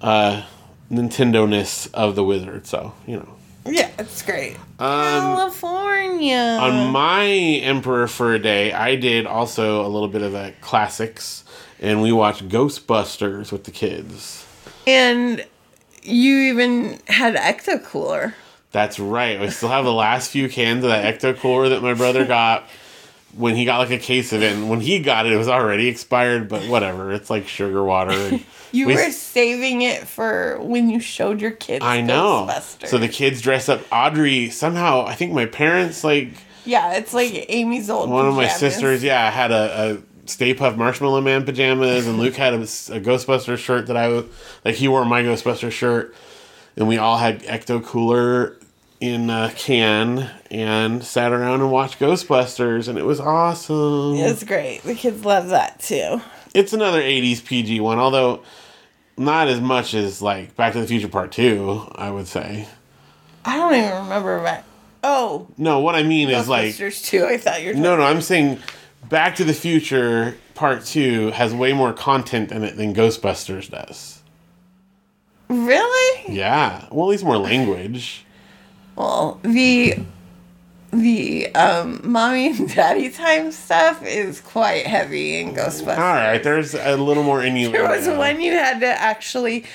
uh, 0.01 0.43
Nintendo-ness 0.91 1.87
of 1.93 2.15
the 2.15 2.23
wizard. 2.25 2.67
So 2.67 2.93
you 3.05 3.17
know. 3.17 3.29
Yeah, 3.65 3.89
it's 3.97 4.21
great. 4.21 4.55
Um, 4.79 5.37
California. 5.37 6.57
On 6.61 6.91
my 6.91 7.25
Emperor 7.25 8.07
for 8.07 8.33
a 8.33 8.39
Day, 8.39 8.73
I 8.73 8.95
did 8.95 9.25
also 9.25 9.85
a 9.85 9.89
little 9.89 10.07
bit 10.09 10.21
of 10.21 10.33
a 10.33 10.53
classics, 10.61 11.43
and 11.79 12.01
we 12.01 12.11
watched 12.11 12.47
Ghostbusters 12.49 13.51
with 13.51 13.63
the 13.65 13.71
kids. 13.71 14.45
and 14.85 15.45
you 16.03 16.37
even 16.37 16.99
had 17.07 17.35
Ecto 17.35 17.83
Cooler. 17.83 18.33
That's 18.71 18.97
right. 18.99 19.39
I 19.41 19.49
still 19.49 19.69
have 19.69 19.83
the 19.83 19.93
last 19.93 20.29
few 20.31 20.47
cans 20.47 20.83
of 20.83 20.89
that 20.89 21.19
Ecto 21.19 21.37
Cooler 21.37 21.69
that 21.69 21.81
my 21.81 21.93
brother 21.93 22.25
got 22.25 22.63
when 23.35 23.55
he 23.55 23.65
got 23.65 23.79
like 23.79 23.91
a 23.91 23.97
case 23.97 24.31
of 24.31 24.41
it. 24.41 24.53
And 24.55 24.69
when 24.69 24.79
he 24.79 24.99
got 24.99 25.25
it, 25.25 25.33
it 25.33 25.37
was 25.37 25.49
already 25.49 25.87
expired, 25.87 26.47
but 26.47 26.63
whatever. 26.69 27.11
It's 27.11 27.29
like 27.29 27.47
sugar 27.47 27.83
water. 27.83 28.39
You 28.73 28.85
we- 28.87 28.95
were 28.95 29.11
saving 29.11 29.81
it 29.81 30.05
for 30.07 30.59
when 30.61 30.89
you 30.89 30.99
showed 30.99 31.39
your 31.41 31.51
kids. 31.51 31.85
I 31.85 32.01
know. 32.01 32.49
So 32.85 32.97
the 32.97 33.07
kids 33.07 33.41
dress 33.41 33.69
up. 33.69 33.81
Audrey 33.93 34.49
somehow, 34.49 35.05
I 35.05 35.15
think 35.15 35.31
my 35.31 35.45
parents 35.45 36.03
like 36.03 36.29
yeah, 36.65 36.95
it's 36.95 37.13
like 37.13 37.45
Amy's 37.47 37.89
old. 37.89 38.09
one 38.09 38.25
of 38.27 38.35
my 38.35 38.49
sisters, 38.49 39.01
yeah, 39.03 39.31
had 39.31 39.51
a, 39.53 39.95
a 39.95 39.97
Stay 40.27 40.53
Puft 40.53 40.77
Marshmallow 40.77 41.21
Man 41.21 41.45
pajamas, 41.45 42.05
and 42.07 42.17
Luke 42.19 42.35
had 42.35 42.53
a, 42.53 42.57
a 42.57 42.59
Ghostbuster 42.99 43.57
shirt 43.57 43.87
that 43.87 43.97
I 43.97 44.07
was 44.09 44.25
like. 44.65 44.75
He 44.75 44.87
wore 44.87 45.05
my 45.05 45.23
Ghostbuster 45.23 45.71
shirt, 45.71 46.13
and 46.75 46.87
we 46.87 46.97
all 46.97 47.17
had 47.17 47.41
Ecto 47.43 47.83
Cooler 47.83 48.57
in 48.99 49.29
a 49.29 49.51
can 49.55 50.29
and 50.49 51.03
sat 51.03 51.31
around 51.31 51.61
and 51.61 51.71
watched 51.71 51.99
Ghostbusters, 51.99 52.87
and 52.87 52.97
it 52.97 53.05
was 53.05 53.19
awesome. 53.19 54.15
It's 54.15 54.43
great. 54.43 54.81
The 54.83 54.95
kids 54.95 55.23
love 55.23 55.49
that 55.49 55.79
too. 55.79 56.21
It's 56.53 56.73
another 56.73 57.01
'80s 57.01 57.43
PG 57.45 57.79
one, 57.79 57.99
although 57.99 58.43
not 59.17 59.47
as 59.47 59.61
much 59.61 59.93
as 59.93 60.21
like 60.21 60.55
Back 60.55 60.73
to 60.73 60.81
the 60.81 60.87
Future 60.87 61.07
Part 61.07 61.31
Two. 61.31 61.87
I 61.95 62.11
would 62.11 62.27
say. 62.27 62.67
I 63.45 63.55
don't 63.55 63.75
even 63.75 64.03
remember 64.03 64.43
that. 64.43 64.65
Oh, 65.03 65.47
No, 65.57 65.79
what 65.79 65.95
I 65.95 66.03
mean 66.03 66.29
is 66.29 66.49
like 66.49 66.73
Ghostbusters 66.73 67.05
too. 67.05 67.25
I 67.25 67.37
thought 67.37 67.61
you 67.61 67.69
were. 67.69 67.73
No, 67.75 67.95
no, 67.95 68.03
I'm 68.03 68.19
saying 68.21 68.59
Back 69.09 69.35
to 69.37 69.45
the 69.45 69.53
Future 69.53 70.35
Part 70.53 70.83
2 70.83 71.31
has 71.31 71.53
way 71.53 71.71
more 71.71 71.93
content 71.93 72.51
in 72.51 72.63
it 72.63 72.75
than 72.75 72.93
Ghostbusters 72.93 73.69
does. 73.69 74.21
Really? 75.47 76.33
Yeah. 76.35 76.87
Well, 76.91 77.07
at 77.07 77.11
least 77.11 77.23
more 77.23 77.37
language. 77.37 78.25
Well, 78.95 79.39
the 79.43 79.99
the 80.91 81.53
um 81.53 82.01
mommy 82.03 82.47
and 82.47 82.73
daddy 82.73 83.09
time 83.09 83.51
stuff 83.51 84.03
is 84.05 84.41
quite 84.41 84.85
heavy 84.87 85.39
in 85.39 85.53
Ghostbusters. 85.53 85.97
All 85.97 86.15
right, 86.15 86.41
there's 86.41 86.73
a 86.73 86.97
little 86.97 87.23
more 87.23 87.41
innuendo. 87.41 87.77
There 87.77 87.89
was 87.89 88.07
one 88.07 88.41
you 88.41 88.53
had 88.53 88.79
to 88.79 88.87
actually 88.87 89.65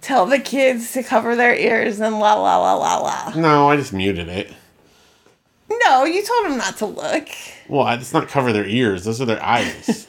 tell 0.00 0.24
the 0.24 0.38
kids 0.38 0.92
to 0.92 1.02
cover 1.02 1.36
their 1.36 1.54
ears 1.54 2.00
and 2.00 2.18
la 2.18 2.34
la 2.34 2.56
la 2.56 2.74
la 2.74 2.98
la. 2.98 3.34
No, 3.34 3.68
I 3.68 3.76
just 3.76 3.92
muted 3.92 4.28
it. 4.28 4.52
No, 5.86 6.04
you 6.04 6.22
told 6.24 6.46
them 6.46 6.58
not 6.58 6.76
to 6.78 6.86
look. 6.86 7.28
Well, 7.68 7.86
it's 7.88 8.12
not 8.12 8.28
cover 8.28 8.52
their 8.52 8.66
ears; 8.66 9.04
those 9.04 9.20
are 9.20 9.24
their 9.24 9.42
eyes. 9.42 10.06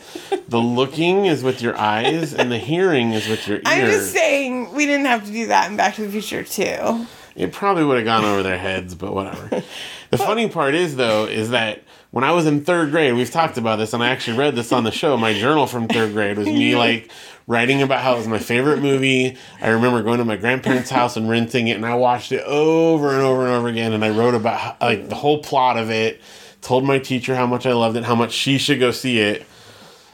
the 0.48 0.60
looking 0.60 1.26
is 1.26 1.44
with 1.44 1.62
your 1.62 1.78
eyes, 1.78 2.34
and 2.34 2.52
the 2.52 2.58
hearing 2.58 3.14
is 3.14 3.28
with 3.28 3.48
your 3.48 3.58
ears. 3.58 3.64
I'm 3.68 3.86
just 3.86 4.12
saying 4.12 4.74
we 4.74 4.86
didn't 4.86 5.06
have 5.06 5.26
to 5.26 5.32
do 5.32 5.48
that 5.48 5.70
in 5.70 5.78
Back 5.78 5.96
to 5.96 6.02
the 6.02 6.10
Future 6.10 6.44
too. 6.44 7.06
It 7.36 7.54
probably 7.54 7.86
would 7.86 7.98
have 7.98 8.06
gone 8.06 8.26
over 8.26 8.44
their 8.44 8.58
heads, 8.58 8.96
but 8.96 9.14
whatever. 9.14 9.64
The 10.10 10.18
funny 10.18 10.50
part 10.50 10.76
is, 10.76 10.98
though, 10.98 11.26
is 11.26 11.52
that 11.52 11.84
when 12.12 12.26
I 12.26 12.34
was 12.34 12.46
in 12.46 12.66
third 12.66 12.92
grade, 12.92 13.14
we've 13.14 13.32
talked 13.32 13.58
about 13.58 13.78
this, 13.78 13.94
and 13.94 14.04
I 14.04 14.10
actually 14.10 14.38
read 14.38 14.56
this 14.56 14.74
on 14.74 14.84
the 14.84 14.92
show. 14.92 15.16
My 15.16 15.34
journal 15.34 15.66
from 15.66 15.88
third 15.88 16.12
grade 16.12 16.38
was 16.38 16.48
me 16.48 16.76
like 16.86 17.10
writing 17.52 17.82
about 17.82 18.02
how 18.02 18.14
it 18.14 18.18
was 18.20 18.28
my 18.28 18.40
favorite 18.40 18.82
movie. 18.82 19.38
I 19.62 19.70
remember 19.70 20.02
going 20.02 20.20
to 20.20 20.26
my 20.26 20.38
grandparents' 20.38 20.90
house 20.90 21.18
and 21.18 21.30
renting 21.30 21.68
it, 21.68 21.74
and 21.76 21.86
I 21.86 21.94
watched 21.96 22.32
it 22.32 22.42
over 22.46 23.12
and 23.12 23.22
over 23.22 23.42
and 23.46 23.52
over 23.52 23.68
again. 23.68 23.92
And 23.94 24.04
I 24.06 24.10
wrote 24.10 24.34
about 24.34 24.60
how- 24.60 24.76
like 24.82 25.10
the 25.10 25.16
whole 25.16 25.40
plot 25.40 25.78
of 25.78 25.92
it. 25.92 26.22
Told 26.62 26.86
my 26.86 27.00
teacher 27.00 27.36
how 27.36 27.46
much 27.48 27.66
I 27.66 27.74
loved 27.74 27.98
it, 27.98 28.04
how 28.06 28.16
much 28.16 28.32
she 28.32 28.58
should 28.58 28.80
go 28.80 28.92
see 28.92 29.20
it. 29.20 29.46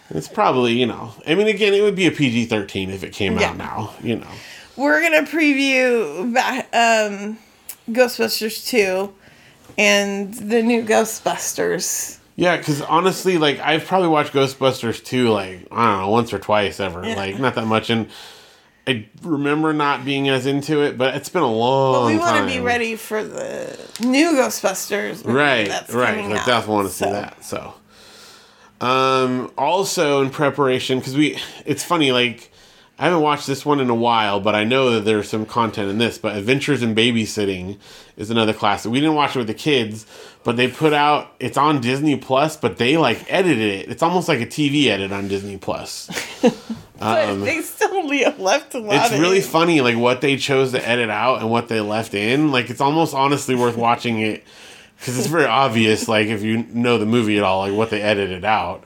It's 0.10 0.30
probably, 0.30 0.74
you 0.74 0.86
know, 0.88 1.14
I 1.28 1.36
mean, 1.36 1.48
again, 1.48 1.74
it 1.74 1.82
would 1.82 1.96
be 1.96 2.08
a 2.08 2.12
PG 2.12 2.46
13 2.46 2.90
if 2.90 3.04
it 3.04 3.12
came 3.14 3.38
Yeah. 3.38 3.50
out 3.50 3.58
now, 3.58 3.94
you 4.02 4.16
know. 4.16 4.28
We're 4.78 5.02
gonna 5.02 5.24
preview 5.28 6.22
um, 6.74 7.38
Ghostbusters 7.92 8.66
two 8.66 9.14
and 9.78 10.34
the 10.34 10.64
new 10.64 10.84
Ghostbusters. 10.84 12.18
Yeah, 12.40 12.56
because 12.56 12.82
honestly, 12.84 13.38
like 13.40 13.60
I've 13.60 13.86
probably 13.86 14.10
watched 14.10 14.32
Ghostbusters 14.32 15.04
2 15.04 15.30
like 15.30 15.68
I 15.72 15.86
don't 15.92 16.02
know 16.02 16.10
once 16.10 16.32
or 16.32 16.38
twice 16.40 16.80
ever, 16.80 17.04
Yeah. 17.04 17.16
like 17.16 17.40
not 17.40 17.56
that 17.56 17.66
much, 17.66 17.90
and 17.90 18.08
I 18.88 19.08
remember 19.24 19.74
not 19.74 20.06
being 20.06 20.30
as 20.30 20.46
into 20.46 20.82
it, 20.84 20.98
but 21.00 21.16
it's 21.16 21.30
been 21.30 21.42
a 21.42 21.52
long. 21.52 22.04
But 22.06 22.14
we 22.14 22.20
want 22.20 22.48
to 22.48 22.56
be 22.56 22.62
ready 22.64 22.96
for 22.96 23.24
the 23.24 23.76
new 24.02 24.34
Ghostbusters. 24.34 25.26
right? 25.26 25.68
that's 25.68 25.92
Right, 25.92 26.20
out, 26.20 26.46
definitely 26.46 26.76
want 26.76 26.88
to 26.90 26.94
see 26.94 27.06
that. 27.06 27.44
So, 27.44 27.74
um, 28.82 29.52
also 29.58 30.22
in 30.22 30.30
preparation 30.30 31.00
because 31.00 31.16
we, 31.18 31.38
it's 31.66 31.84
funny 31.84 32.12
like. 32.12 32.52
I 33.00 33.06
haven't 33.06 33.22
watched 33.22 33.46
this 33.46 33.64
one 33.64 33.80
in 33.80 33.90
a 33.92 33.96
while, 33.96 34.40
but 34.40 34.56
I 34.56 34.64
know 34.64 34.90
that 34.92 35.02
there's 35.02 35.30
some 35.30 35.46
content 35.46 35.90
in 35.92 36.00
this. 36.00 36.18
But 36.18 36.36
Adventures 36.36 36.82
in 36.82 36.96
Babysitting 36.96 37.78
is 38.18 38.32
another 38.32 38.54
classic. 38.54 38.92
We 38.92 39.00
didn't 39.00 39.14
watch 39.16 39.36
it 39.36 39.40
with 39.40 39.48
the 39.48 39.54
kids, 39.54 40.08
but 40.44 40.58
they 40.58 40.68
put 40.68 40.94
out 40.94 41.32
it's 41.40 41.58
on 41.58 41.80
Disney 41.80 42.16
Plus, 42.16 42.58
but 42.58 42.78
they 42.78 42.98
like 42.98 43.24
edited 43.32 43.60
it. 43.82 43.90
It's 43.92 44.02
almost 44.02 44.28
like 44.28 44.42
a 44.42 44.48
TV 44.48 44.88
edit 44.88 45.12
on 45.12 45.28
Disney 45.28 45.58
Plus. 45.58 46.10
But 47.00 47.36
they 47.46 47.62
still 47.62 48.08
le- 48.08 48.34
left 48.40 48.74
a 48.74 48.80
lot. 48.80 48.96
Um, 48.96 49.02
It's 49.04 49.20
really 49.22 49.38
it. 49.38 49.46
funny, 49.46 49.82
like 49.82 49.98
what 49.98 50.22
they 50.22 50.36
chose 50.36 50.72
to 50.72 50.84
edit 50.88 51.12
out 51.12 51.42
and 51.42 51.52
what 51.52 51.68
they 51.68 51.80
left 51.80 52.16
in. 52.16 52.52
Like 52.52 52.72
it's 52.72 52.82
almost 52.82 53.14
honestly 53.14 53.54
worth 53.54 53.78
watching 53.78 54.20
it 54.20 54.44
because 54.98 55.16
it's 55.20 55.28
very 55.28 55.46
obvious. 55.46 56.08
Like 56.08 56.26
if 56.26 56.42
you 56.42 56.64
know 56.74 56.98
the 56.98 57.06
movie 57.06 57.38
at 57.38 57.44
all, 57.44 57.60
like 57.60 57.74
what 57.74 57.92
they 57.92 58.02
edited 58.02 58.44
out. 58.44 58.84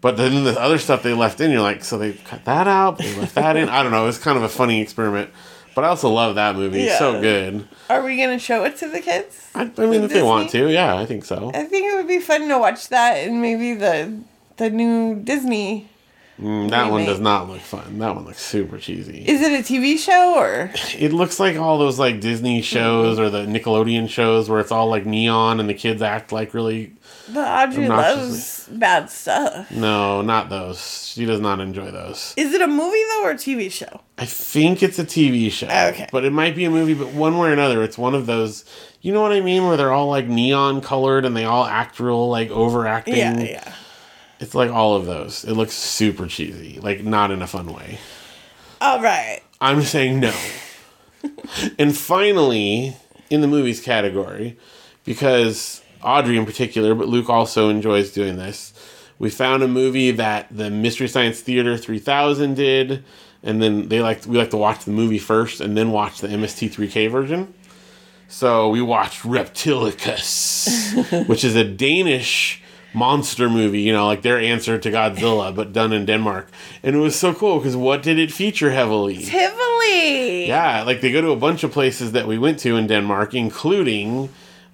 But 0.00 0.16
then 0.16 0.44
the 0.44 0.58
other 0.60 0.78
stuff 0.78 1.02
they 1.02 1.12
left 1.12 1.40
in, 1.40 1.50
you're 1.50 1.60
like, 1.60 1.82
so 1.82 1.98
they 1.98 2.12
cut 2.12 2.44
that 2.44 2.68
out, 2.68 2.98
they 2.98 3.14
left 3.16 3.34
that 3.34 3.56
in. 3.56 3.68
I 3.68 3.82
don't 3.82 3.90
know. 3.90 4.06
It's 4.06 4.18
kind 4.18 4.36
of 4.36 4.44
a 4.44 4.48
funny 4.48 4.80
experiment. 4.80 5.30
But 5.74 5.84
I 5.84 5.88
also 5.88 6.08
love 6.10 6.34
that 6.36 6.56
movie. 6.56 6.82
It's 6.82 6.98
so 6.98 7.20
good. 7.20 7.68
Are 7.88 8.02
we 8.02 8.16
gonna 8.16 8.38
show 8.38 8.64
it 8.64 8.76
to 8.78 8.88
the 8.88 9.00
kids? 9.00 9.48
I, 9.54 9.70
I 9.78 9.86
mean, 9.86 10.02
if 10.02 10.10
they 10.10 10.22
want 10.22 10.50
to, 10.50 10.68
yeah, 10.68 10.96
I 10.96 11.06
think 11.06 11.24
so. 11.24 11.52
I 11.54 11.64
think 11.64 11.92
it 11.92 11.96
would 11.96 12.08
be 12.08 12.18
fun 12.18 12.48
to 12.48 12.58
watch 12.58 12.88
that 12.88 13.14
and 13.18 13.40
maybe 13.40 13.74
the 13.74 14.20
the 14.56 14.70
new 14.70 15.16
Disney. 15.16 15.88
Mm, 16.40 16.70
that 16.70 16.90
one 16.90 17.04
does 17.04 17.18
not 17.20 17.48
look 17.48 17.60
fun. 17.60 17.98
That 17.98 18.14
one 18.14 18.24
looks 18.24 18.40
super 18.40 18.78
cheesy. 18.78 19.24
Is 19.26 19.40
it 19.40 19.52
a 19.52 19.62
TV 19.62 19.98
show 19.98 20.36
or? 20.36 20.72
It 20.98 21.12
looks 21.12 21.40
like 21.40 21.56
all 21.56 21.78
those 21.78 21.98
like 21.98 22.20
Disney 22.20 22.62
shows 22.62 23.18
or 23.18 23.28
the 23.30 23.46
Nickelodeon 23.46 24.08
shows 24.08 24.48
where 24.48 24.60
it's 24.60 24.70
all 24.72 24.88
like 24.88 25.06
neon 25.06 25.58
and 25.60 25.68
the 25.68 25.74
kids 25.74 26.02
act 26.02 26.30
like 26.32 26.54
really 26.54 26.92
But 27.32 27.70
Audrey 27.70 27.88
loves 27.88 28.68
bad 28.68 29.10
stuff. 29.10 29.70
No, 29.70 30.22
not 30.22 30.48
those. 30.48 31.08
She 31.08 31.26
does 31.26 31.40
not 31.40 31.60
enjoy 31.60 31.90
those. 31.90 32.34
Is 32.36 32.54
it 32.54 32.62
a 32.62 32.66
movie 32.66 33.02
though 33.10 33.24
or 33.24 33.30
a 33.32 33.34
TV 33.34 33.70
show? 33.70 34.00
I 34.16 34.24
think 34.24 34.82
it's 34.82 34.98
a 34.98 35.04
TV 35.04 35.50
show. 35.50 35.66
Okay. 35.66 36.08
But 36.10 36.24
it 36.24 36.32
might 36.32 36.56
be 36.56 36.64
a 36.64 36.70
movie, 36.70 36.94
but 36.94 37.08
one 37.08 37.38
way 37.38 37.50
or 37.50 37.52
another, 37.52 37.82
it's 37.82 37.98
one 37.98 38.14
of 38.14 38.26
those. 38.26 38.64
You 39.00 39.12
know 39.12 39.20
what 39.20 39.32
I 39.32 39.40
mean? 39.40 39.66
Where 39.66 39.76
they're 39.76 39.92
all 39.92 40.08
like 40.08 40.26
neon 40.26 40.80
colored 40.80 41.24
and 41.24 41.36
they 41.36 41.44
all 41.44 41.64
act 41.64 42.00
real 42.00 42.28
like 42.28 42.50
overacting. 42.50 43.16
Yeah, 43.16 43.40
yeah. 43.40 43.74
It's 44.40 44.54
like 44.54 44.70
all 44.70 44.96
of 44.96 45.06
those. 45.06 45.44
It 45.44 45.54
looks 45.54 45.74
super 45.74 46.26
cheesy, 46.26 46.80
like 46.80 47.02
not 47.04 47.30
in 47.30 47.42
a 47.42 47.46
fun 47.46 47.72
way. 47.72 47.98
All 48.80 49.02
right. 49.02 49.40
I'm 49.60 49.82
saying 49.82 50.20
no. 50.20 50.34
and 51.78 51.96
finally, 51.96 52.96
in 53.30 53.40
the 53.40 53.48
movies 53.48 53.80
category, 53.80 54.56
because 55.04 55.82
Audrey 56.02 56.36
in 56.36 56.46
particular, 56.46 56.94
but 56.94 57.08
Luke 57.08 57.28
also 57.28 57.68
enjoys 57.68 58.12
doing 58.12 58.36
this, 58.36 58.72
we 59.18 59.30
found 59.30 59.62
a 59.62 59.68
movie 59.68 60.10
that 60.12 60.46
the 60.50 60.70
Mystery 60.70 61.08
Science 61.08 61.40
Theater 61.40 61.76
3000 61.76 62.54
did, 62.54 63.04
and 63.42 63.62
then 63.62 63.88
they 63.88 64.00
like 64.00 64.24
we 64.26 64.38
like 64.38 64.50
to 64.50 64.56
watch 64.56 64.84
the 64.84 64.90
movie 64.90 65.18
first 65.18 65.60
and 65.60 65.76
then 65.76 65.90
watch 65.90 66.20
the 66.20 66.28
MST3K 66.28 67.10
version. 67.10 67.52
So 68.28 68.68
we 68.68 68.82
watched 68.82 69.22
Reptilicus, 69.22 71.26
which 71.28 71.44
is 71.44 71.56
a 71.56 71.64
Danish 71.64 72.62
monster 72.94 73.48
movie, 73.48 73.80
you 73.80 73.92
know, 73.92 74.06
like 74.06 74.22
their 74.22 74.38
answer 74.38 74.78
to 74.78 74.90
Godzilla, 74.90 75.54
but 75.54 75.72
done 75.72 75.92
in 75.92 76.04
Denmark. 76.04 76.48
And 76.82 76.94
it 76.94 76.98
was 76.98 77.16
so 77.16 77.34
cool 77.34 77.58
because 77.58 77.76
what 77.76 78.02
did 78.02 78.18
it 78.18 78.32
feature 78.32 78.70
heavily? 78.70 79.18
Tivoli. 79.18 80.46
Yeah, 80.46 80.82
like 80.84 81.00
they 81.00 81.10
go 81.10 81.20
to 81.20 81.30
a 81.30 81.36
bunch 81.36 81.64
of 81.64 81.72
places 81.72 82.12
that 82.12 82.26
we 82.26 82.38
went 82.38 82.58
to 82.60 82.76
in 82.76 82.86
Denmark, 82.86 83.34
including 83.34 84.28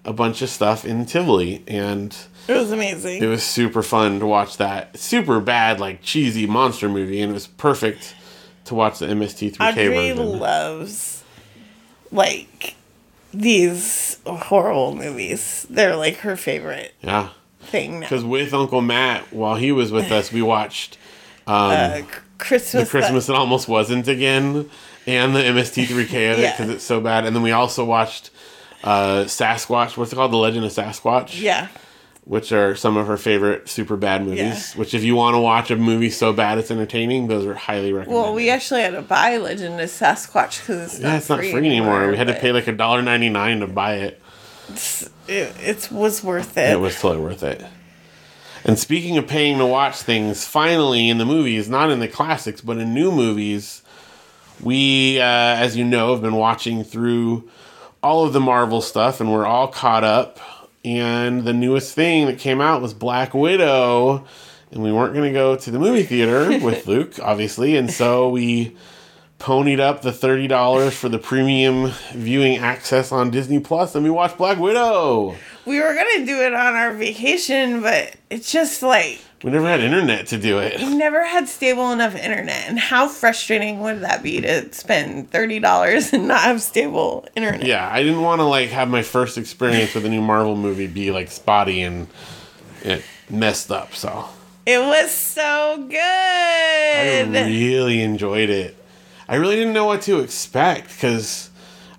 a 0.05 0.13
bunch 0.13 0.43
of 0.43 0.51
stuff 0.51 0.85
in 0.85 1.07
Tivoli. 1.07 1.63
And 1.67 2.15
It 2.49 2.55
was 2.55 2.71
amazing. 2.73 3.23
it 3.23 3.27
was 3.27 3.43
super 3.43 3.83
fun 3.83 4.21
to 4.21 4.27
watch 4.27 4.57
that 4.59 4.99
super 4.99 5.41
bad, 5.41 5.81
like 5.81 6.03
cheesy 6.03 6.47
monster 6.47 6.89
movie. 6.89 7.21
And 7.21 7.31
it 7.31 7.35
was 7.35 7.47
perfect 7.47 8.15
to 8.67 8.75
watch 8.75 8.99
the 8.99 9.07
MST3K 9.07 9.61
Audrey 9.73 9.89
version. 10.13 10.39
loves 10.39 11.25
like 12.11 12.75
these 13.33 14.19
horrible 14.27 14.95
movies. 14.95 15.67
They're 15.69 15.97
like 15.97 16.19
her 16.19 16.37
favorite 16.37 16.95
yeah. 17.03 17.31
thing. 17.61 18.01
Because 18.01 18.25
with 18.25 18.55
Uncle 18.55 18.81
Matt, 18.81 19.33
while 19.33 19.57
he 19.57 19.73
was 19.73 19.91
with 19.93 20.11
us, 20.13 20.33
we 20.33 20.43
watched 20.43 20.99
Uh, 21.47 22.01
Christmas. 22.39 22.85
The 22.85 22.91
Christmas 22.91 23.27
That 23.27 23.37
Almost 23.37 23.69
Wasn't 23.69 24.09
Again 24.09 24.71
and 25.07 25.37
the 25.37 25.41
MST3K 25.41 26.15
edit 26.15 26.39
Yeah. 26.41 26.51
because 26.57 26.71
it's 26.71 26.85
so 26.85 27.03
bad. 27.03 27.27
And 27.27 27.37
then 27.37 27.43
we 27.43 27.53
also 27.53 27.85
watched 27.85 28.31
uh, 28.85 29.25
Sasquatch. 29.25 29.97
What's 29.97 30.13
it 30.13 30.17
called? 30.17 30.31
The 30.33 30.37
Legend 30.37 30.65
of 30.65 30.71
Sasquatch. 30.71 31.41
yeah. 31.41 31.69
which 32.25 32.53
are 32.53 32.75
some 32.77 32.97
of 32.97 33.07
her 33.07 33.17
favorite 33.17 33.69
super 33.69 33.97
bad 33.97 34.23
movies. 34.25 34.39
Yeah. 34.39 34.79
Which, 34.79 34.95
if 34.95 35.03
you 35.03 35.15
want 35.15 35.35
to 35.35 35.41
watch 35.41 35.71
a 35.71 35.77
movie 35.77 36.11
so 36.11 36.33
bad 36.33 36.59
it's 36.59 36.71
entertaining, 36.71 37.27
those 37.29 37.45
are 37.45 37.55
highly 37.55 37.93
recommended. 37.93 38.23
Well, 38.23 38.35
we 38.35 38.49
actually 38.49 38.83
had 38.83 38.93
to 38.93 39.03
buy 39.03 39.37
Legend 39.39 39.81
of 39.81 39.91
Sasquatch 39.91 40.61
because 40.61 40.95
it's 40.95 40.99
not 41.01 41.09
yeah, 41.09 41.17
it's 41.17 41.29
not 41.29 41.39
free, 41.41 41.53
free 41.53 41.67
anymore. 41.67 42.09
We 42.11 42.17
had 42.17 42.29
to 42.29 42.35
pay 42.35 42.53
like 42.53 42.67
a 42.67 42.73
dollar 42.73 43.03
ninety 43.03 43.29
nine 43.29 43.61
to 43.61 43.67
buy 43.67 43.97
it. 43.97 44.23
It, 45.29 45.55
it 45.61 45.89
was 45.91 46.23
worth 46.25 46.57
it. 46.57 46.71
It 46.71 46.81
was 46.81 46.99
totally 46.99 47.23
worth 47.23 47.43
it. 47.43 47.65
And 48.65 48.79
speaking 48.79 49.19
of 49.19 49.27
paying 49.27 49.59
to 49.59 49.67
watch 49.67 49.97
things, 49.97 50.47
finally 50.47 51.11
in 51.11 51.19
the 51.19 51.27
movies, 51.27 51.69
not 51.69 51.91
in 51.91 51.99
the 52.01 52.09
classics, 52.09 52.63
but 52.63 52.79
in 52.79 52.95
new 52.95 53.13
movies, 53.13 53.83
we, 54.63 55.21
uh, 55.21 55.25
as 55.25 55.77
you 55.77 55.85
know, 55.85 56.13
have 56.13 56.23
been 56.23 56.37
watching 56.37 56.83
through 56.83 57.51
all 58.05 58.25
of 58.27 58.33
the 58.35 58.41
Marvel 58.41 58.83
stuff, 58.83 59.21
and 59.21 59.33
we're 59.33 59.47
all 59.47 59.67
caught 59.69 60.05
up. 60.05 60.39
And 60.85 61.45
the 61.45 61.55
newest 61.55 61.95
thing 61.95 62.27
that 62.27 62.39
came 62.39 62.61
out 62.61 62.83
was 62.83 62.93
Black 62.93 63.33
Widow, 63.33 64.27
and 64.71 64.83
we 64.83 64.93
weren't 64.93 65.15
going 65.15 65.27
to 65.27 65.33
go 65.33 65.57
to 65.57 65.71
the 65.71 65.79
movie 65.79 66.03
theater 66.03 66.59
with 66.65 66.87
Luke, 66.87 67.19
obviously, 67.23 67.77
and 67.77 67.91
so 67.91 68.29
we 68.29 68.77
ponied 69.39 69.81
up 69.81 70.03
the 70.03 70.13
thirty 70.13 70.47
dollars 70.47 70.95
for 70.95 71.09
the 71.09 71.19
premium 71.19 71.91
viewing 72.13 72.59
access 72.59 73.11
on 73.11 73.31
Disney 73.31 73.61
Plus, 73.61 73.95
and 73.95 74.05
we 74.05 74.11
watched 74.11 74.37
Black 74.37 74.59
Widow. 74.59 75.35
we 75.65 75.81
were 75.81 75.95
gonna 75.95 76.27
do 76.27 76.43
it 76.43 76.53
on 76.53 76.75
our 76.75 76.93
vacation, 76.93 77.81
but 77.81 78.15
it's 78.29 78.53
just 78.53 78.83
like 78.83 79.21
We 79.43 79.51
never 79.51 79.67
had 79.69 79.81
internet 79.81 80.29
to 80.29 80.39
do 80.39 80.59
it. 80.59 80.79
we 80.81 80.95
never 80.97 81.23
had 81.25 81.49
stable 81.49 81.93
enough 81.93 82.15
internet. 82.15 82.65
And 82.69 82.79
how 82.79 83.09
frustrating 83.09 83.81
would 83.81 84.01
that 84.01 84.23
be 84.23 84.41
to 84.41 84.73
spend 84.73 85.31
thirty 85.31 85.59
dollars 85.59 86.13
and 86.15 86.27
not 86.29 86.41
have 86.43 86.63
stable 86.63 87.27
internet? 87.37 87.65
Yeah, 87.67 87.87
I 87.93 88.03
didn't 88.03 88.23
want 88.23 88.41
to 88.41 88.45
like 88.45 88.71
have 88.71 88.89
my 88.89 89.03
first 89.03 89.37
experience 89.37 89.95
with 89.95 90.07
a 90.07 90.09
new 90.09 90.23
Marvel 90.23 90.57
movie 90.57 90.87
be 90.87 91.11
like 91.11 91.31
spotty 91.31 91.83
and 91.83 92.07
it 92.83 93.03
messed 93.29 93.71
up. 93.71 93.95
So 93.95 94.25
It 94.65 94.79
was 94.79 95.11
so 95.11 95.87
good. 95.91 95.99
I 95.99 97.47
really 97.47 98.01
enjoyed 98.03 98.49
it. 98.51 98.77
I 99.29 99.37
really 99.37 99.57
didn't 99.57 99.73
know 99.75 99.85
what 99.87 100.03
to 100.03 100.21
expect 100.21 100.89
because 100.89 101.51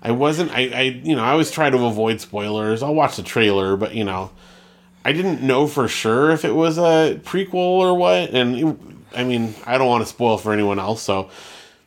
I 0.02 0.10
wasn't. 0.12 0.50
I, 0.52 0.68
I 0.68 0.82
you 0.82 1.14
know 1.14 1.22
I 1.24 1.30
always 1.30 1.50
try 1.52 1.70
to 1.70 1.84
avoid 1.84 2.20
spoilers. 2.20 2.82
I'll 2.82 2.94
watch 2.94 3.16
the 3.16 3.22
trailer, 3.22 3.76
but 3.76 3.94
you 3.94 4.04
know 4.04 4.30
I 5.06 5.12
didn't 5.12 5.40
know 5.40 5.66
for 5.68 5.86
sure 5.88 6.30
if 6.32 6.44
it 6.44 6.54
was 6.54 6.78
a 6.78 7.20
prequel 7.24 7.54
or 7.54 7.94
what. 7.94 8.30
And 8.30 8.56
it, 8.56 8.76
I 9.14 9.22
mean 9.24 9.54
I 9.64 9.78
don't 9.78 9.88
want 9.88 10.02
to 10.02 10.08
spoil 10.08 10.36
for 10.36 10.52
anyone 10.52 10.78
else, 10.78 11.02
so 11.02 11.30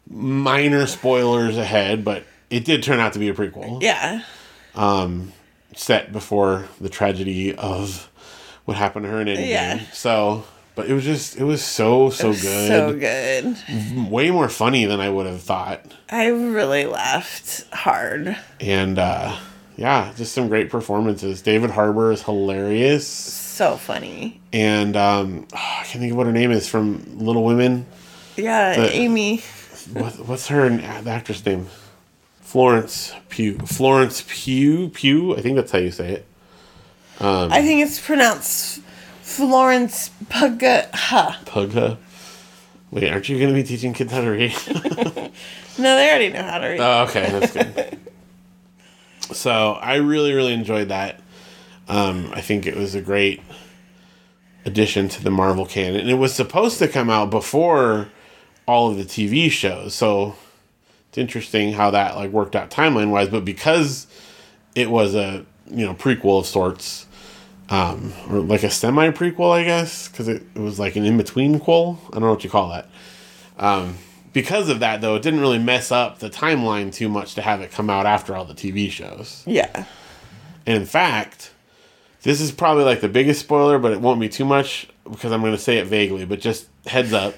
minor 0.10 0.88
spoilers 0.88 1.58
ahead. 1.58 2.06
But 2.06 2.24
it 2.50 2.64
did 2.66 2.82
turn 2.82 3.00
out 3.00 3.14
to 3.14 3.20
be 3.20 3.28
a 3.30 3.34
prequel 3.34 3.82
Yeah. 3.82 4.24
Um, 4.74 5.34
set 5.76 6.12
before 6.14 6.68
the 6.80 6.90
tragedy 6.90 7.54
of 7.56 8.10
what 8.66 8.78
happened 8.78 9.04
to 9.06 9.12
her 9.12 9.20
in 9.22 9.28
Endgame. 9.28 9.48
Yeah. 9.50 9.80
So. 9.92 10.46
But 10.76 10.88
it 10.88 10.94
was 10.94 11.04
just, 11.04 11.36
it 11.36 11.44
was 11.44 11.62
so, 11.62 12.10
so 12.10 12.32
good. 12.32 12.68
So 12.70 12.94
good. 12.94 14.10
Way 14.10 14.32
more 14.32 14.48
funny 14.48 14.86
than 14.86 15.02
I 15.02 15.10
would 15.10 15.26
have 15.26 15.42
thought. 15.42 15.86
I 16.10 16.28
really 16.28 16.86
laughed 16.86 17.66
hard. 17.74 18.38
and 18.62 18.98
uh 18.98 19.36
yeah 19.80 20.12
just 20.18 20.34
some 20.34 20.50
great 20.50 20.70
performances 20.70 21.42
david 21.42 21.70
harbour 21.72 22.12
is 22.12 22.22
hilarious 22.24 23.08
So 23.08 23.78
funny. 23.78 24.40
and 24.52 24.98
um 24.98 25.48
oh, 25.54 25.58
i 25.58 25.84
can't 25.86 26.00
think 26.02 26.12
of 26.12 26.18
what 26.18 26.26
her 26.28 26.34
name 26.34 26.52
is 26.52 26.68
from 26.68 27.04
little 27.18 27.44
women 27.46 27.86
Yeah, 28.36 28.76
The- 28.76 28.92
Amy. 28.94 29.42
what, 29.94 30.14
what's 30.28 30.48
her 30.48 30.70
the 30.70 31.10
actress 31.10 31.46
name 31.46 31.68
florence 32.42 33.14
pugh 33.30 33.58
florence 33.60 34.24
pugh 34.28 34.90
pugh 34.90 35.36
i 35.38 35.42
think 35.42 35.56
that's 35.56 35.72
how 35.72 35.80
you 35.80 35.92
say 35.92 36.12
it 36.14 36.26
I 37.22 37.62
think 37.62 37.82
it's 37.86 38.00
pronounced 38.00 38.82
Florence 39.22 40.10
Pugha. 40.30 40.90
pugha 40.92 41.98
wait 42.92 43.12
aren't 43.12 43.30
you 43.30 43.38
going 43.38 43.50
to 43.50 43.54
be 43.54 43.64
teaching 43.64 43.94
kids 43.94 44.12
how 44.12 44.22
to 44.22 44.30
read 44.32 44.52
No, 45.78 45.96
they 45.96 46.10
already 46.10 46.30
know 46.30 46.44
how 46.44 46.58
to 46.58 46.68
read. 46.68 46.80
Oh, 46.82 47.04
okay, 47.04 47.30
that's 47.32 47.54
good. 47.54 48.00
so 49.32 49.74
I 49.74 49.96
really, 49.96 50.34
really 50.34 50.54
enjoyed 50.54 50.90
that. 50.90 51.22
Um, 51.88 52.32
I 52.34 52.42
think 52.42 52.66
it 52.66 52.76
was 52.76 52.96
a 52.96 53.02
great 53.02 53.42
addition 54.66 55.10
to 55.10 55.24
the 55.24 55.32
Marvel 55.32 55.66
canon, 55.66 56.02
and 56.02 56.10
it 56.10 56.16
was 56.16 56.34
supposed 56.34 56.78
to 56.80 56.88
come 56.88 57.10
out 57.10 57.30
before 57.30 58.10
all 58.68 58.92
of 58.92 58.98
the 58.98 59.04
TV 59.04 59.50
shows. 59.50 59.96
So 59.96 60.36
it's 61.10 61.18
interesting 61.18 61.74
how 61.74 61.92
that 61.92 62.16
like 62.16 62.32
worked 62.32 62.56
out 62.56 62.70
timeline 62.70 63.10
wise. 63.10 63.30
But 63.30 63.46
because 63.46 64.08
it 64.76 64.92
was 64.92 65.16
a 65.16 65.46
you 65.68 65.86
know 65.86 65.96
prequel 65.96 66.40
of 66.40 66.46
sorts, 66.46 67.08
um, 67.70 68.14
or 68.30 68.40
like 68.40 68.64
a 68.64 68.70
semi 68.70 69.10
prequel, 69.10 69.52
I 69.52 69.64
guess, 69.64 70.08
because 70.08 70.28
it, 70.28 70.44
it 70.54 70.60
was 70.60 70.80
like 70.80 70.96
an 70.96 71.06
in 71.06 71.18
between 71.18 71.60
quel. 71.60 72.00
I 72.10 72.14
don't 72.14 72.24
know 72.24 72.32
what 72.32 72.44
you 72.44 72.50
call 72.50 72.70
that 72.70 72.88
because 74.34 74.70
of 74.70 74.80
that 74.80 75.02
though 75.02 75.16
it 75.16 75.22
didn't 75.22 75.40
really 75.40 75.60
mess 75.60 75.92
up 75.92 76.20
the 76.20 76.30
timeline 76.30 76.94
too 76.94 77.10
much 77.10 77.36
to 77.36 77.42
have 77.42 77.62
it 77.62 77.72
come 77.72 77.90
out 77.90 78.06
after 78.06 78.36
all 78.36 78.46
the 78.46 78.54
tv 78.54 78.90
shows. 78.92 79.44
Yeah. 79.46 79.86
and 80.66 80.78
in 80.78 80.86
fact 80.86 81.52
this 82.24 82.42
is 82.42 82.52
probably 82.52 82.84
like 82.84 83.02
the 83.02 83.10
biggest 83.10 83.40
spoiler 83.40 83.80
but 83.80 83.92
it 83.92 84.02
won't 84.02 84.20
be 84.20 84.30
too 84.30 84.46
much 84.46 84.88
because 85.10 85.32
i'm 85.32 85.42
going 85.42 85.54
to 85.54 85.58
say 85.58 85.78
it 85.78 85.88
vaguely 85.88 86.26
but 86.26 86.40
just 86.40 86.68
heads 86.86 87.14
up. 87.14 87.34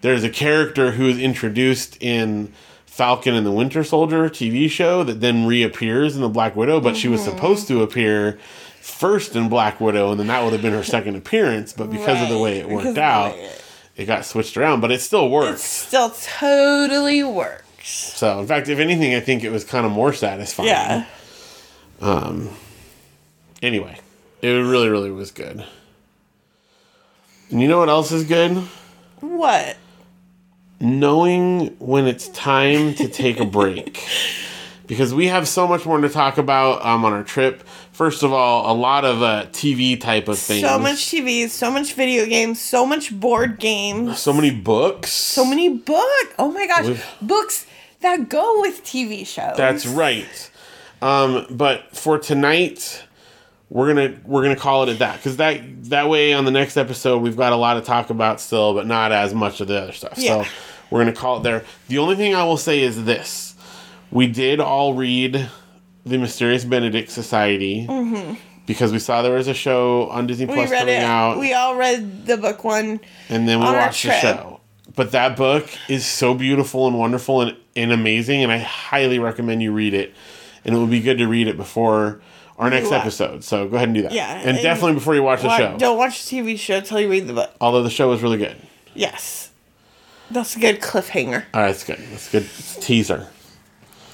There's 0.00 0.24
a 0.24 0.30
character 0.30 0.90
who 0.92 1.06
is 1.08 1.18
introduced 1.18 1.96
in 2.02 2.52
falcon 2.86 3.34
and 3.34 3.46
the 3.46 3.52
winter 3.52 3.84
soldier 3.84 4.28
tv 4.28 4.68
show 4.70 5.02
that 5.04 5.20
then 5.20 5.46
reappears 5.46 6.14
in 6.16 6.22
the 6.22 6.28
black 6.28 6.56
widow 6.56 6.80
but 6.80 6.96
she 6.96 7.08
was 7.08 7.20
mm-hmm. 7.20 7.30
supposed 7.36 7.68
to 7.68 7.82
appear 7.82 8.38
first 8.80 9.36
in 9.36 9.48
black 9.48 9.80
widow 9.80 10.10
and 10.10 10.18
then 10.20 10.26
that 10.26 10.42
would 10.42 10.52
have 10.52 10.60
been 10.62 10.72
her 10.72 10.82
second 10.82 11.14
appearance 11.16 11.72
but 11.72 11.88
because 11.90 12.20
of 12.20 12.28
the 12.28 12.38
way 12.38 12.58
it 12.58 12.66
Right, 12.66 12.70
because 12.70 12.84
worked 12.86 12.98
out 12.98 13.34
it- 13.36 13.61
it 13.96 14.06
got 14.06 14.24
switched 14.24 14.56
around 14.56 14.80
but 14.80 14.90
it 14.90 15.00
still 15.00 15.28
works 15.28 15.60
It 15.60 15.86
Still 15.88 16.10
totally 16.10 17.22
works. 17.22 17.62
So, 17.84 18.38
in 18.38 18.46
fact, 18.46 18.68
if 18.68 18.78
anything, 18.78 19.14
I 19.14 19.20
think 19.20 19.42
it 19.42 19.50
was 19.50 19.64
kind 19.64 19.84
of 19.84 19.90
more 19.90 20.12
satisfying. 20.12 20.68
Yeah. 20.68 21.06
Um. 22.00 22.50
Anyway, 23.60 23.98
it 24.40 24.48
really, 24.48 24.88
really 24.88 25.10
was 25.10 25.30
good. 25.32 25.64
And 27.50 27.60
you 27.60 27.68
know 27.68 27.78
what 27.80 27.88
else 27.88 28.12
is 28.12 28.24
good? 28.24 28.56
What? 29.20 29.76
Knowing 30.80 31.76
when 31.78 32.06
it's 32.06 32.28
time 32.28 32.94
to 32.94 33.08
take 33.08 33.40
a 33.40 33.44
break. 33.44 34.02
Because 34.84 35.14
we 35.14 35.28
have 35.28 35.48
so 35.48 35.66
much 35.66 35.86
more 35.86 35.98
to 36.00 36.08
talk 36.08 36.36
about 36.36 36.84
um, 36.84 37.04
on 37.06 37.14
our 37.14 37.22
trip. 37.22 37.62
First 37.92 38.22
of 38.22 38.32
all, 38.32 38.72
a 38.72 38.74
lot 38.74 39.04
of 39.04 39.22
uh, 39.22 39.46
TV 39.52 40.00
type 40.00 40.26
of 40.28 40.38
things. 40.38 40.62
So 40.62 40.78
much 40.78 40.96
TV, 40.98 41.48
so 41.48 41.70
much 41.70 41.92
video 41.92 42.24
games, 42.24 42.58
so 42.60 42.86
much 42.86 43.12
board 43.18 43.58
games, 43.58 44.18
So 44.18 44.32
many 44.32 44.50
books. 44.50 45.12
so 45.12 45.44
many 45.44 45.68
books. 45.68 46.34
Oh 46.38 46.50
my 46.50 46.66
gosh, 46.66 46.86
We've- 46.86 47.02
books 47.20 47.66
that 48.00 48.28
go 48.30 48.60
with 48.62 48.82
TV 48.82 49.26
shows. 49.26 49.56
That's 49.56 49.86
right. 49.86 50.50
Um, 51.02 51.46
but 51.50 51.94
for 51.96 52.18
tonight, 52.18 53.04
we're 53.68 53.88
gonna 53.94 54.16
we're 54.24 54.42
gonna 54.42 54.56
call 54.56 54.84
it 54.84 54.88
at 54.90 54.98
that 55.00 55.16
because 55.16 55.36
that 55.36 55.60
that 55.90 56.08
way 56.08 56.32
on 56.32 56.44
the 56.44 56.50
next 56.50 56.76
episode 56.76 57.18
we've 57.22 57.36
got 57.36 57.52
a 57.52 57.56
lot 57.56 57.74
to 57.74 57.80
talk 57.82 58.08
about 58.10 58.40
still, 58.40 58.72
but 58.74 58.86
not 58.86 59.12
as 59.12 59.34
much 59.34 59.60
of 59.60 59.68
the 59.68 59.80
other 59.82 59.92
stuff. 59.92 60.14
Yeah. 60.16 60.44
So 60.44 60.50
we're 60.90 61.00
gonna 61.00 61.12
call 61.12 61.38
it 61.38 61.42
there. 61.42 61.64
The 61.88 61.98
only 61.98 62.16
thing 62.16 62.34
I 62.34 62.44
will 62.44 62.56
say 62.56 62.80
is 62.80 63.04
this: 63.04 63.54
we 64.10 64.26
did 64.28 64.60
all 64.60 64.94
read 64.94 65.48
the 66.04 66.18
Mysterious 66.18 66.64
Benedict 66.64 67.10
Society 67.10 67.86
because 68.66 68.92
we 68.92 68.98
saw 68.98 69.22
there 69.22 69.34
was 69.34 69.48
a 69.48 69.54
show 69.54 70.08
on 70.10 70.26
Disney 70.26 70.46
Mm-hmm. 70.46 70.54
Plus 70.54 70.70
coming 70.70 70.94
it. 70.94 71.02
out, 71.02 71.38
We 71.38 71.52
all 71.52 71.76
read 71.76 72.26
the 72.26 72.36
book 72.36 72.64
one. 72.64 73.00
and 73.28 73.48
then 73.48 73.58
we 73.60 73.64
watched 73.66 74.04
the 74.04 74.12
show. 74.20 74.60
But 74.94 75.12
that 75.12 75.36
book 75.36 75.68
is 75.88 76.04
so 76.04 76.34
beautiful 76.34 76.86
and 76.86 76.98
wonderful 76.98 77.40
and, 77.40 77.56
and 77.74 77.92
amazing, 77.92 78.42
and 78.42 78.52
I 78.52 78.58
highly 78.58 79.18
recommend 79.18 79.62
you 79.62 79.72
read 79.72 79.94
it. 79.94 80.12
And 80.64 80.74
it 80.74 80.78
would 80.78 80.90
be 80.90 81.00
good 81.00 81.18
to 81.18 81.26
read 81.26 81.48
it 81.48 81.56
before 81.56 82.20
our 82.58 82.68
next 82.70 82.90
watch. 82.90 83.00
episode. 83.00 83.42
So 83.42 83.66
go 83.68 83.76
ahead 83.76 83.88
and 83.88 83.94
do 83.96 84.02
that. 84.02 84.12
Yeah, 84.12 84.32
and, 84.38 84.50
and 84.50 84.58
definitely 84.62 84.94
before 84.94 85.14
you 85.14 85.22
watch 85.22 85.42
the 85.42 85.56
show. 85.56 85.76
Don't 85.78 85.96
watch 85.96 86.24
the 86.28 86.36
TV 86.38 86.58
show 86.58 86.76
until 86.76 87.00
you 87.00 87.10
read 87.10 87.26
the 87.26 87.32
book. 87.32 87.50
Although 87.60 87.82
the 87.82 87.90
show 87.90 88.08
was 88.10 88.22
really 88.22 88.36
good. 88.38 88.56
Yes. 88.94 89.50
That's 90.30 90.54
a 90.56 90.60
good 90.60 90.80
cliffhanger. 90.80 91.44
All 91.54 91.60
right, 91.62 91.66
that's 91.68 91.84
good. 91.84 91.98
That's 92.10 92.28
a 92.28 92.40
good 92.40 92.48
teaser. 92.82 93.28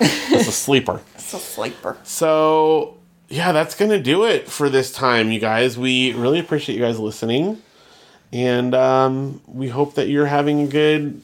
It's 0.01 0.49
a 0.49 0.53
sleeper. 0.53 1.03
It's 1.29 1.35
a 1.35 1.41
sleeper. 1.41 1.99
So 2.05 2.97
yeah, 3.29 3.53
that's 3.53 3.75
gonna 3.75 4.01
do 4.01 4.25
it 4.25 4.49
for 4.49 4.71
this 4.71 4.91
time, 4.91 5.31
you 5.31 5.39
guys. 5.39 5.77
We 5.77 6.15
really 6.15 6.39
appreciate 6.39 6.77
you 6.77 6.81
guys 6.83 6.99
listening, 6.99 7.61
and 8.33 8.75
um, 8.75 9.43
we 9.47 9.69
hope 9.69 9.97
that 9.97 10.09
you're 10.09 10.25
having 10.25 10.63
a 10.63 10.67
good 10.67 11.21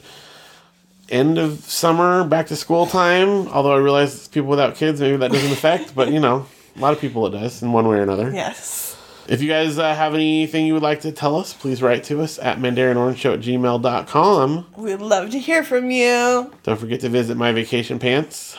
end 1.08 1.38
of 1.38 1.60
summer, 1.60 2.22
back 2.22 2.48
to 2.48 2.56
school 2.56 2.84
time. 2.84 3.48
Although 3.48 3.72
I 3.72 3.78
realize 3.78 4.28
people 4.28 4.50
without 4.50 4.74
kids, 4.74 5.00
maybe 5.00 5.16
that 5.16 5.32
doesn't 5.32 5.52
affect, 5.52 5.94
but 5.94 6.12
you 6.12 6.20
know, 6.20 6.44
a 6.76 6.80
lot 6.80 6.92
of 6.92 7.00
people 7.00 7.26
it 7.26 7.30
does 7.30 7.62
in 7.62 7.72
one 7.72 7.88
way 7.88 7.96
or 7.96 8.02
another. 8.02 8.30
Yes. 8.30 8.94
If 9.26 9.40
you 9.40 9.48
guys 9.48 9.78
uh, 9.78 9.94
have 9.94 10.12
anything 10.12 10.66
you 10.66 10.74
would 10.74 10.82
like 10.82 11.00
to 11.00 11.12
tell 11.12 11.36
us, 11.36 11.54
please 11.54 11.80
write 11.80 12.04
to 12.04 12.20
us 12.20 12.38
at 12.38 12.58
mandarinorangeshow 12.58 13.32
at 13.32 13.40
gmail.com. 13.40 14.66
We'd 14.76 14.96
love 14.96 15.30
to 15.30 15.38
hear 15.38 15.64
from 15.64 15.90
you. 15.90 16.52
Don't 16.62 16.78
forget 16.78 17.00
to 17.00 17.08
visit 17.08 17.38
my 17.38 17.52
vacation 17.52 17.98
pants. 17.98 18.58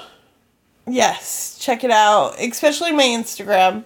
Yes, 0.87 1.57
check 1.59 1.83
it 1.83 1.91
out, 1.91 2.35
especially 2.39 2.91
my 2.91 3.03
Instagram. 3.03 3.83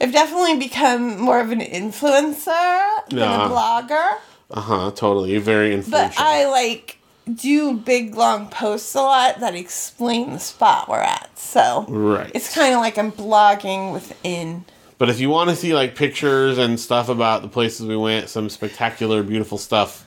I've 0.00 0.12
definitely 0.12 0.56
become 0.58 1.20
more 1.20 1.40
of 1.40 1.50
an 1.50 1.60
influencer 1.60 3.08
than 3.10 3.18
Yeah. 3.18 3.46
a 3.46 3.48
blogger, 3.50 4.16
Uh 4.50 4.60
huh, 4.60 4.90
totally. 4.92 5.36
Very 5.38 5.74
influential. 5.74 6.16
but. 6.16 6.22
I 6.24 6.48
like 6.50 6.96
do 7.32 7.74
big 7.74 8.14
long 8.16 8.48
posts 8.48 8.94
a 8.94 9.02
lot 9.02 9.38
that 9.40 9.54
explain 9.54 10.32
the 10.32 10.38
spot 10.40 10.88
we're 10.88 10.98
at. 11.00 11.38
So 11.38 11.84
right. 11.88 12.30
it's 12.34 12.52
kind 12.54 12.74
of 12.74 12.80
like 12.80 12.96
I'm 12.98 13.12
blogging 13.12 13.92
within. 13.92 14.64
But 14.98 15.10
if 15.10 15.20
you 15.20 15.28
want 15.30 15.50
to 15.50 15.56
see 15.56 15.72
like 15.74 15.94
pictures 15.94 16.58
and 16.58 16.80
stuff 16.80 17.08
about 17.08 17.42
the 17.42 17.48
places 17.48 17.86
we 17.86 17.96
went, 17.96 18.28
some 18.30 18.48
spectacular, 18.48 19.22
beautiful 19.22 19.58
stuff, 19.58 20.04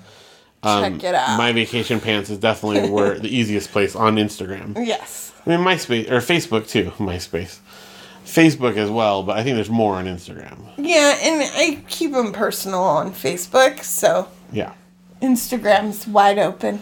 um, 0.64 0.99
check 0.99 1.03
it 1.03 1.16
out. 1.16 1.38
My 1.38 1.51
Vacation 1.51 1.99
Pants 1.99 2.30
is 2.30 2.38
definitely 2.38 2.89
where 2.89 3.20
the 3.20 3.36
easiest 3.36 3.72
place 3.72 3.95
on 3.95 4.16
Instagram. 4.16 4.76
yes. 4.86 5.32
I 5.45 5.49
mean, 5.49 5.59
MySpace 5.59 6.09
or 6.09 6.18
Facebook 6.18 6.68
too. 6.68 6.91
MySpace, 6.97 7.59
Facebook 8.26 8.78
as 8.78 8.89
well, 8.89 9.24
but 9.24 9.38
I 9.38 9.43
think 9.43 9.55
there's 9.55 9.70
more 9.70 9.95
on 9.95 10.05
Instagram. 10.05 10.57
Yeah, 10.78 11.18
and 11.22 11.41
I 11.55 11.84
keep 11.89 12.11
them 12.14 12.32
personal 12.32 12.82
on 12.82 13.11
Facebook, 13.11 13.84
so 13.84 14.28
Yeah. 14.51 14.72
Instagram's 15.22 16.07
wide 16.07 16.39
open. 16.39 16.82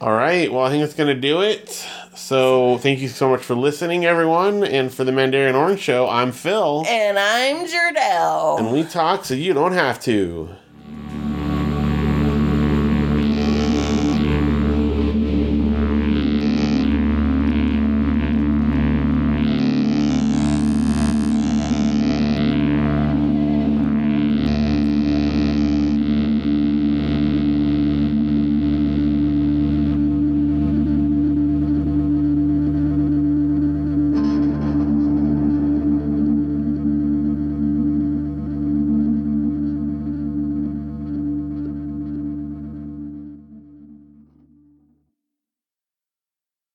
All 0.00 0.12
right. 0.12 0.50
Well, 0.50 0.64
I 0.64 0.70
think 0.70 0.82
that's 0.82 0.94
gonna 0.94 1.14
do 1.14 1.42
it. 1.42 1.86
So 2.14 2.78
thank 2.78 3.00
you 3.00 3.08
so 3.08 3.28
much 3.28 3.42
for 3.42 3.54
listening, 3.54 4.04
everyone, 4.06 4.64
and 4.64 4.92
for 4.92 5.04
the 5.04 5.12
Mandarin 5.12 5.54
Orange 5.54 5.80
Show. 5.80 6.08
I'm 6.08 6.32
Phil, 6.32 6.84
And 6.88 7.18
I'm 7.18 7.66
Janelle. 7.66 8.58
and 8.58 8.72
we 8.72 8.84
talk 8.84 9.24
so 9.26 9.34
you 9.34 9.52
don't 9.52 9.72
have 9.72 10.00
to. 10.00 10.48